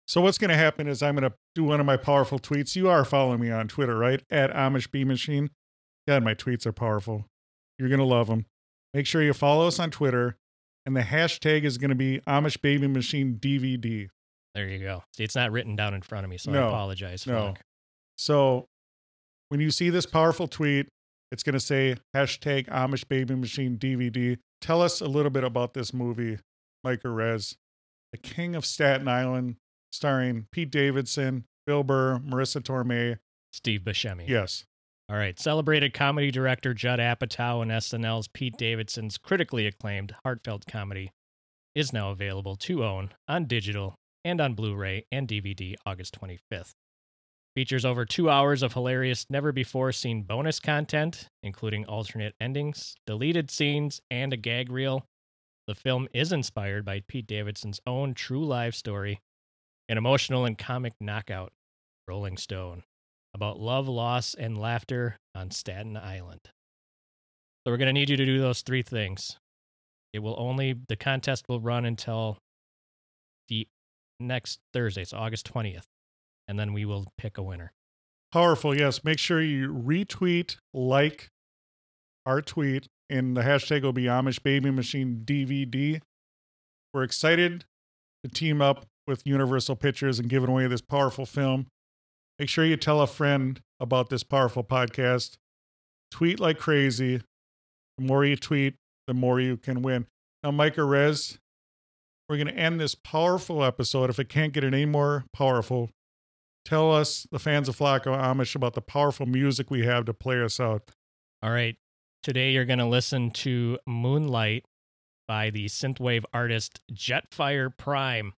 So 0.07 0.21
what's 0.21 0.37
going 0.37 0.51
to 0.51 0.57
happen 0.57 0.87
is 0.87 1.03
I'm 1.03 1.15
going 1.15 1.29
to 1.29 1.35
do 1.53 1.65
one 1.65 1.81
of 1.81 1.85
my 1.85 1.97
powerful 1.97 2.39
tweets. 2.39 2.77
You 2.77 2.87
are 2.87 3.03
following 3.03 3.41
me 3.41 3.51
on 3.51 3.67
Twitter, 3.67 3.97
right? 3.97 4.23
At 4.31 4.53
Amish 4.53 4.89
B 4.89 5.03
Machine. 5.03 5.49
God, 6.07 6.23
my 6.23 6.33
tweets 6.33 6.65
are 6.65 6.71
powerful. 6.71 7.25
You're 7.77 7.89
going 7.89 7.99
to 7.99 8.05
love 8.05 8.27
them. 8.27 8.45
Make 8.93 9.05
sure 9.05 9.21
you 9.21 9.33
follow 9.33 9.67
us 9.67 9.79
on 9.79 9.91
Twitter, 9.91 10.37
and 10.87 10.95
the 10.95 11.01
hashtag 11.01 11.63
is 11.65 11.77
going 11.77 11.89
to 11.89 11.95
be 11.95 12.19
Amish 12.27 12.59
Baby 12.61 12.87
Machine 12.87 13.35
DVD. 13.39 14.07
There 14.55 14.67
you 14.67 14.79
go. 14.79 15.03
It's 15.19 15.35
not 15.35 15.51
written 15.51 15.75
down 15.75 15.93
in 15.93 16.01
front 16.01 16.23
of 16.23 16.31
me, 16.31 16.37
so 16.37 16.49
No, 16.51 16.63
I 16.63 16.67
apologize. 16.69 17.27
no. 17.27 17.47
Fuck. 17.49 17.59
So 18.17 18.65
when 19.49 19.59
you 19.59 19.69
see 19.69 19.89
this 19.91 20.05
powerful 20.07 20.47
tweet, 20.47 20.87
it's 21.31 21.43
going 21.43 21.53
to 21.53 21.59
say 21.59 21.97
hashtag 22.15 22.67
Amish 22.69 23.07
Baby 23.07 23.35
Machine 23.35 23.77
DVD. 23.77 24.37
Tell 24.61 24.81
us 24.81 25.01
a 25.01 25.07
little 25.07 25.29
bit 25.29 25.43
about 25.43 25.73
this 25.75 25.93
movie, 25.93 26.39
Mike 26.83 27.01
Rez, 27.03 27.55
The 28.13 28.17
King 28.17 28.55
of 28.55 28.65
Staten 28.65 29.07
Island, 29.07 29.57
starring 29.91 30.47
Pete 30.51 30.71
Davidson, 30.71 31.43
Bill 31.67 31.83
Burr, 31.83 32.19
Marisa 32.19 32.61
Tomei. 32.61 33.17
Steve 33.53 33.81
Buscemi. 33.81 34.27
Yes. 34.27 34.65
All 35.09 35.15
right. 35.15 35.39
Celebrated 35.39 35.93
comedy 35.93 36.31
director 36.31 36.73
Judd 36.73 36.99
Apatow 36.99 37.61
and 37.61 37.71
SNL's 37.71 38.27
Pete 38.27 38.57
Davidson's 38.57 39.17
critically 39.17 39.65
acclaimed 39.65 40.13
heartfelt 40.23 40.65
comedy 40.67 41.11
is 41.73 41.93
now 41.93 42.11
available 42.11 42.57
to 42.57 42.83
own 42.83 43.11
on 43.25 43.45
digital 43.45 43.95
and 44.25 44.41
on 44.41 44.53
Blu 44.53 44.75
ray 44.75 45.05
and 45.09 45.25
DVD 45.25 45.75
August 45.85 46.19
25th. 46.19 46.73
Features 47.55 47.85
over 47.85 48.03
two 48.03 48.29
hours 48.29 48.61
of 48.61 48.73
hilarious, 48.73 49.25
never 49.29 49.53
before 49.53 49.93
seen 49.93 50.23
bonus 50.23 50.59
content, 50.59 51.29
including 51.41 51.85
alternate 51.85 52.35
endings, 52.41 52.93
deleted 53.05 53.49
scenes, 53.49 54.01
and 54.11 54.33
a 54.33 54.37
gag 54.37 54.69
reel. 54.69 55.05
The 55.67 55.75
film 55.75 56.09
is 56.13 56.33
inspired 56.33 56.83
by 56.83 57.01
Pete 57.07 57.27
Davidson's 57.27 57.79
own 57.87 58.13
true 58.13 58.45
life 58.45 58.75
story, 58.75 59.21
an 59.87 59.97
emotional 59.97 60.43
and 60.43 60.57
comic 60.57 60.93
knockout, 60.99 61.53
Rolling 62.07 62.35
Stone 62.35 62.83
about 63.37 63.59
love, 63.59 63.87
loss, 63.87 64.33
and 64.33 64.57
laughter 64.57 65.15
on 65.35 65.51
Staten 65.51 65.95
Island. 65.95 66.41
So 66.43 67.71
we're 67.71 67.77
going 67.77 67.85
to 67.85 67.93
need 67.93 68.09
you 68.09 68.17
to 68.17 68.25
do 68.25 68.39
those 68.39 68.63
three 68.63 68.81
things. 68.81 69.37
It 70.11 70.19
will 70.19 70.35
only, 70.39 70.73
the 70.87 70.95
contest 70.95 71.45
will 71.47 71.61
run 71.61 71.85
until 71.85 72.39
the 73.47 73.67
next 74.19 74.59
Thursday, 74.73 75.03
it's 75.03 75.13
August 75.13 75.53
20th, 75.53 75.85
and 76.47 76.57
then 76.57 76.73
we 76.73 76.83
will 76.83 77.05
pick 77.15 77.37
a 77.37 77.43
winner. 77.43 77.73
Powerful. 78.33 78.75
Yes. 78.75 79.03
Make 79.03 79.19
sure 79.19 79.39
you 79.39 79.71
retweet, 79.71 80.55
like 80.73 81.29
our 82.25 82.41
tweet, 82.41 82.87
and 83.07 83.37
the 83.37 83.41
hashtag 83.41 83.83
will 83.83 83.93
be 83.93 84.05
Amish 84.05 84.41
Baby 84.41 84.71
Machine 84.71 85.21
DVD. 85.23 86.01
We're 86.91 87.03
excited 87.03 87.65
to 88.23 88.31
team 88.31 88.63
up 88.63 88.87
with 89.05 89.21
Universal 89.27 89.75
Pictures 89.75 90.17
and 90.17 90.27
giving 90.27 90.49
away 90.49 90.65
this 90.65 90.81
powerful 90.81 91.27
film. 91.27 91.67
Make 92.39 92.49
sure 92.49 92.65
you 92.65 92.77
tell 92.77 93.01
a 93.01 93.07
friend 93.07 93.61
about 93.79 94.09
this 94.09 94.23
powerful 94.23 94.63
podcast. 94.63 95.37
Tweet 96.11 96.39
like 96.39 96.59
crazy. 96.59 97.21
The 97.97 98.03
more 98.03 98.23
you 98.23 98.35
tweet, 98.35 98.75
the 99.07 99.13
more 99.13 99.39
you 99.39 99.57
can 99.57 99.81
win. 99.81 100.05
Now, 100.43 100.51
Micah 100.51 100.83
Rez, 100.83 101.39
we're 102.29 102.37
going 102.37 102.47
to 102.47 102.53
end 102.53 102.79
this 102.79 102.95
powerful 102.95 103.63
episode. 103.63 104.09
If 104.09 104.19
it 104.19 104.29
can't 104.29 104.53
get 104.53 104.63
any 104.63 104.85
more 104.85 105.25
powerful, 105.33 105.89
tell 106.63 106.93
us, 106.93 107.25
the 107.31 107.39
fans 107.39 107.67
of 107.67 107.77
Flacco 107.77 108.07
Amish, 108.07 108.55
about 108.55 108.73
the 108.73 108.81
powerful 108.81 109.25
music 109.25 109.71
we 109.71 109.85
have 109.85 110.05
to 110.05 110.13
play 110.13 110.41
us 110.41 110.59
out. 110.59 110.83
All 111.41 111.51
right. 111.51 111.75
Today 112.23 112.51
you're 112.51 112.65
going 112.65 112.79
to 112.79 112.85
listen 112.85 113.31
to 113.31 113.79
Moonlight 113.87 114.65
by 115.27 115.49
the 115.49 115.65
synthwave 115.65 116.23
artist 116.33 116.81
Jetfire 116.93 117.75
Prime. 117.75 118.33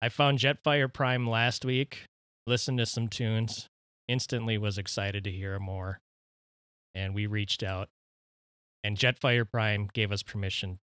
I 0.00 0.08
found 0.08 0.38
Jetfire 0.38 0.92
Prime 0.92 1.28
last 1.28 1.64
week, 1.64 2.06
listened 2.46 2.78
to 2.78 2.86
some 2.86 3.08
tunes, 3.08 3.68
instantly 4.08 4.58
was 4.58 4.78
excited 4.78 5.24
to 5.24 5.30
hear 5.30 5.58
more. 5.58 6.00
And 6.94 7.14
we 7.14 7.26
reached 7.26 7.62
out, 7.62 7.88
and 8.84 8.98
Jetfire 8.98 9.50
Prime 9.50 9.88
gave 9.92 10.12
us 10.12 10.22
permission 10.22 10.78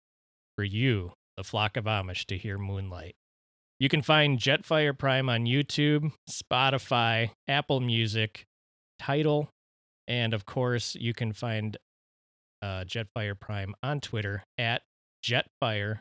for 0.56 0.64
you, 0.64 1.12
the 1.36 1.44
flock 1.44 1.76
of 1.76 1.84
Amish, 1.84 2.24
to 2.26 2.36
hear 2.36 2.58
Moonlight. 2.58 3.14
You 3.78 3.88
can 3.88 4.02
find 4.02 4.38
Jetfire 4.38 4.96
Prime 4.96 5.28
on 5.28 5.46
YouTube, 5.46 6.12
Spotify, 6.28 7.30
Apple 7.48 7.80
Music, 7.80 8.44
Tidal, 8.98 9.48
and 10.06 10.34
of 10.34 10.44
course, 10.44 10.96
you 10.96 11.14
can 11.14 11.32
find 11.32 11.76
uh, 12.62 12.84
Jetfire 12.84 13.38
Prime 13.38 13.74
on 13.82 14.00
Twitter 14.00 14.44
at 14.58 14.82
Jetfire 15.24 16.00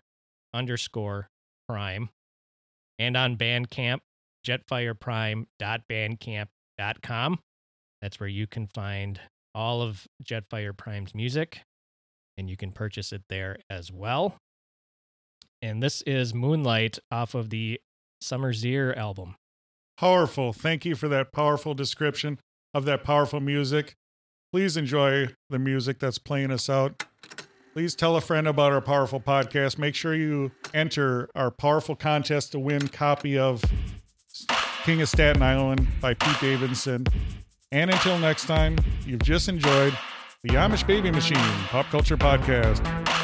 underscore 0.54 1.30
Prime 1.68 2.10
and 2.98 3.16
on 3.16 3.38
Bandcamp, 3.38 4.00
jetfireprime.bandcamp.com. 4.46 7.40
That's 8.02 8.20
where 8.20 8.30
you 8.30 8.48
can 8.48 8.68
find 8.68 9.20
all 9.54 9.82
of 9.82 10.08
Jetfire 10.24 10.76
Prime's 10.76 11.14
music 11.14 11.62
and 12.38 12.50
you 12.50 12.56
can 12.56 12.72
purchase 12.72 13.12
it 13.12 13.24
there 13.30 13.58
as 13.70 13.92
well. 13.92 14.38
And 15.62 15.84
this 15.84 16.02
is 16.04 16.34
Moonlight 16.34 17.00
off 17.12 17.36
of 17.36 17.50
the 17.50 17.82
Summer's 18.22 18.66
Ear 18.66 18.94
album. 18.96 19.36
Powerful. 19.98 20.54
Thank 20.54 20.86
you 20.86 20.96
for 20.96 21.10
that 21.10 21.34
powerful 21.34 21.74
description 21.74 22.40
of 22.74 22.86
that 22.86 23.04
powerful 23.04 23.42
music. 23.42 23.96
Please 24.54 24.78
enjoy 24.78 25.28
the 25.50 25.60
music 25.60 26.00
that's 26.00 26.18
playing 26.18 26.52
us 26.52 26.70
out. 26.70 27.04
Please 27.74 27.96
tell 27.96 28.16
a 28.16 28.22
friend 28.22 28.48
about 28.48 28.72
our 28.72 28.82
powerful 28.82 29.20
podcast. 29.20 29.78
Make 29.78 29.96
sure 29.96 30.16
you 30.16 30.52
enter 30.74 31.30
our 31.36 31.52
powerful 31.52 31.96
contest 31.96 32.54
to 32.54 32.60
win 32.60 32.88
copy 32.88 33.38
of 33.38 33.62
King 34.84 35.02
of 35.02 35.10
Staten 35.10 35.42
Island 35.42 35.86
by 36.02 36.14
Pete 36.14 36.40
Davidson. 36.40 37.06
And 37.72 37.92
until 37.92 38.18
next 38.18 38.46
time, 38.46 38.78
you've 39.06 39.22
just 39.22 39.48
enjoyed 39.50 39.98
the 40.44 40.50
Amish 40.50 40.88
Baby 40.88 41.12
Machine 41.12 41.38
Pop 41.68 41.86
Culture 41.88 42.18
Podcast. 42.18 43.19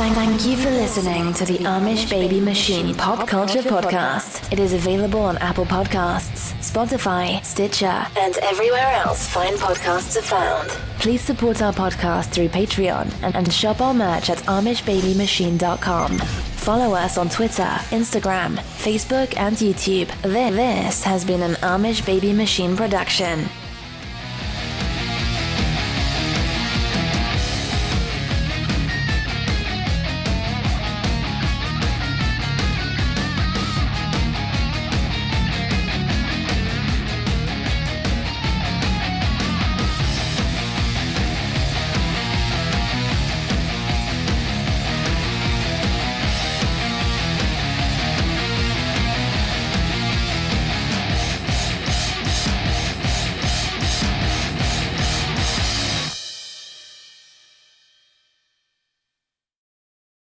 Thank, 0.00 0.14
thank 0.14 0.46
you 0.46 0.56
for 0.56 0.70
listening 0.70 1.34
to 1.34 1.44
the 1.44 1.58
Amish 1.58 2.08
Baby 2.08 2.40
Machine 2.40 2.94
Pop 2.94 3.28
Culture 3.28 3.60
Podcast. 3.60 4.50
It 4.50 4.58
is 4.58 4.72
available 4.72 5.20
on 5.20 5.36
Apple 5.38 5.66
Podcasts, 5.66 6.54
Spotify, 6.62 7.44
Stitcher, 7.44 8.06
and 8.16 8.38
everywhere 8.38 8.90
else 8.94 9.28
fine 9.28 9.56
podcasts 9.56 10.16
are 10.16 10.22
found. 10.22 10.70
Please 11.00 11.20
support 11.20 11.60
our 11.60 11.74
podcast 11.74 12.28
through 12.32 12.48
Patreon 12.48 13.12
and, 13.22 13.36
and 13.36 13.52
shop 13.52 13.82
our 13.82 13.92
merch 13.92 14.30
at 14.30 14.38
AmishBabyMachine.com. 14.38 16.16
Follow 16.16 16.94
us 16.94 17.18
on 17.18 17.28
Twitter, 17.28 17.70
Instagram, 17.90 18.56
Facebook, 18.56 19.36
and 19.36 19.54
YouTube. 19.56 20.08
This 20.22 21.02
has 21.02 21.26
been 21.26 21.42
an 21.42 21.56
Amish 21.56 22.06
Baby 22.06 22.32
Machine 22.32 22.74
production. 22.74 23.50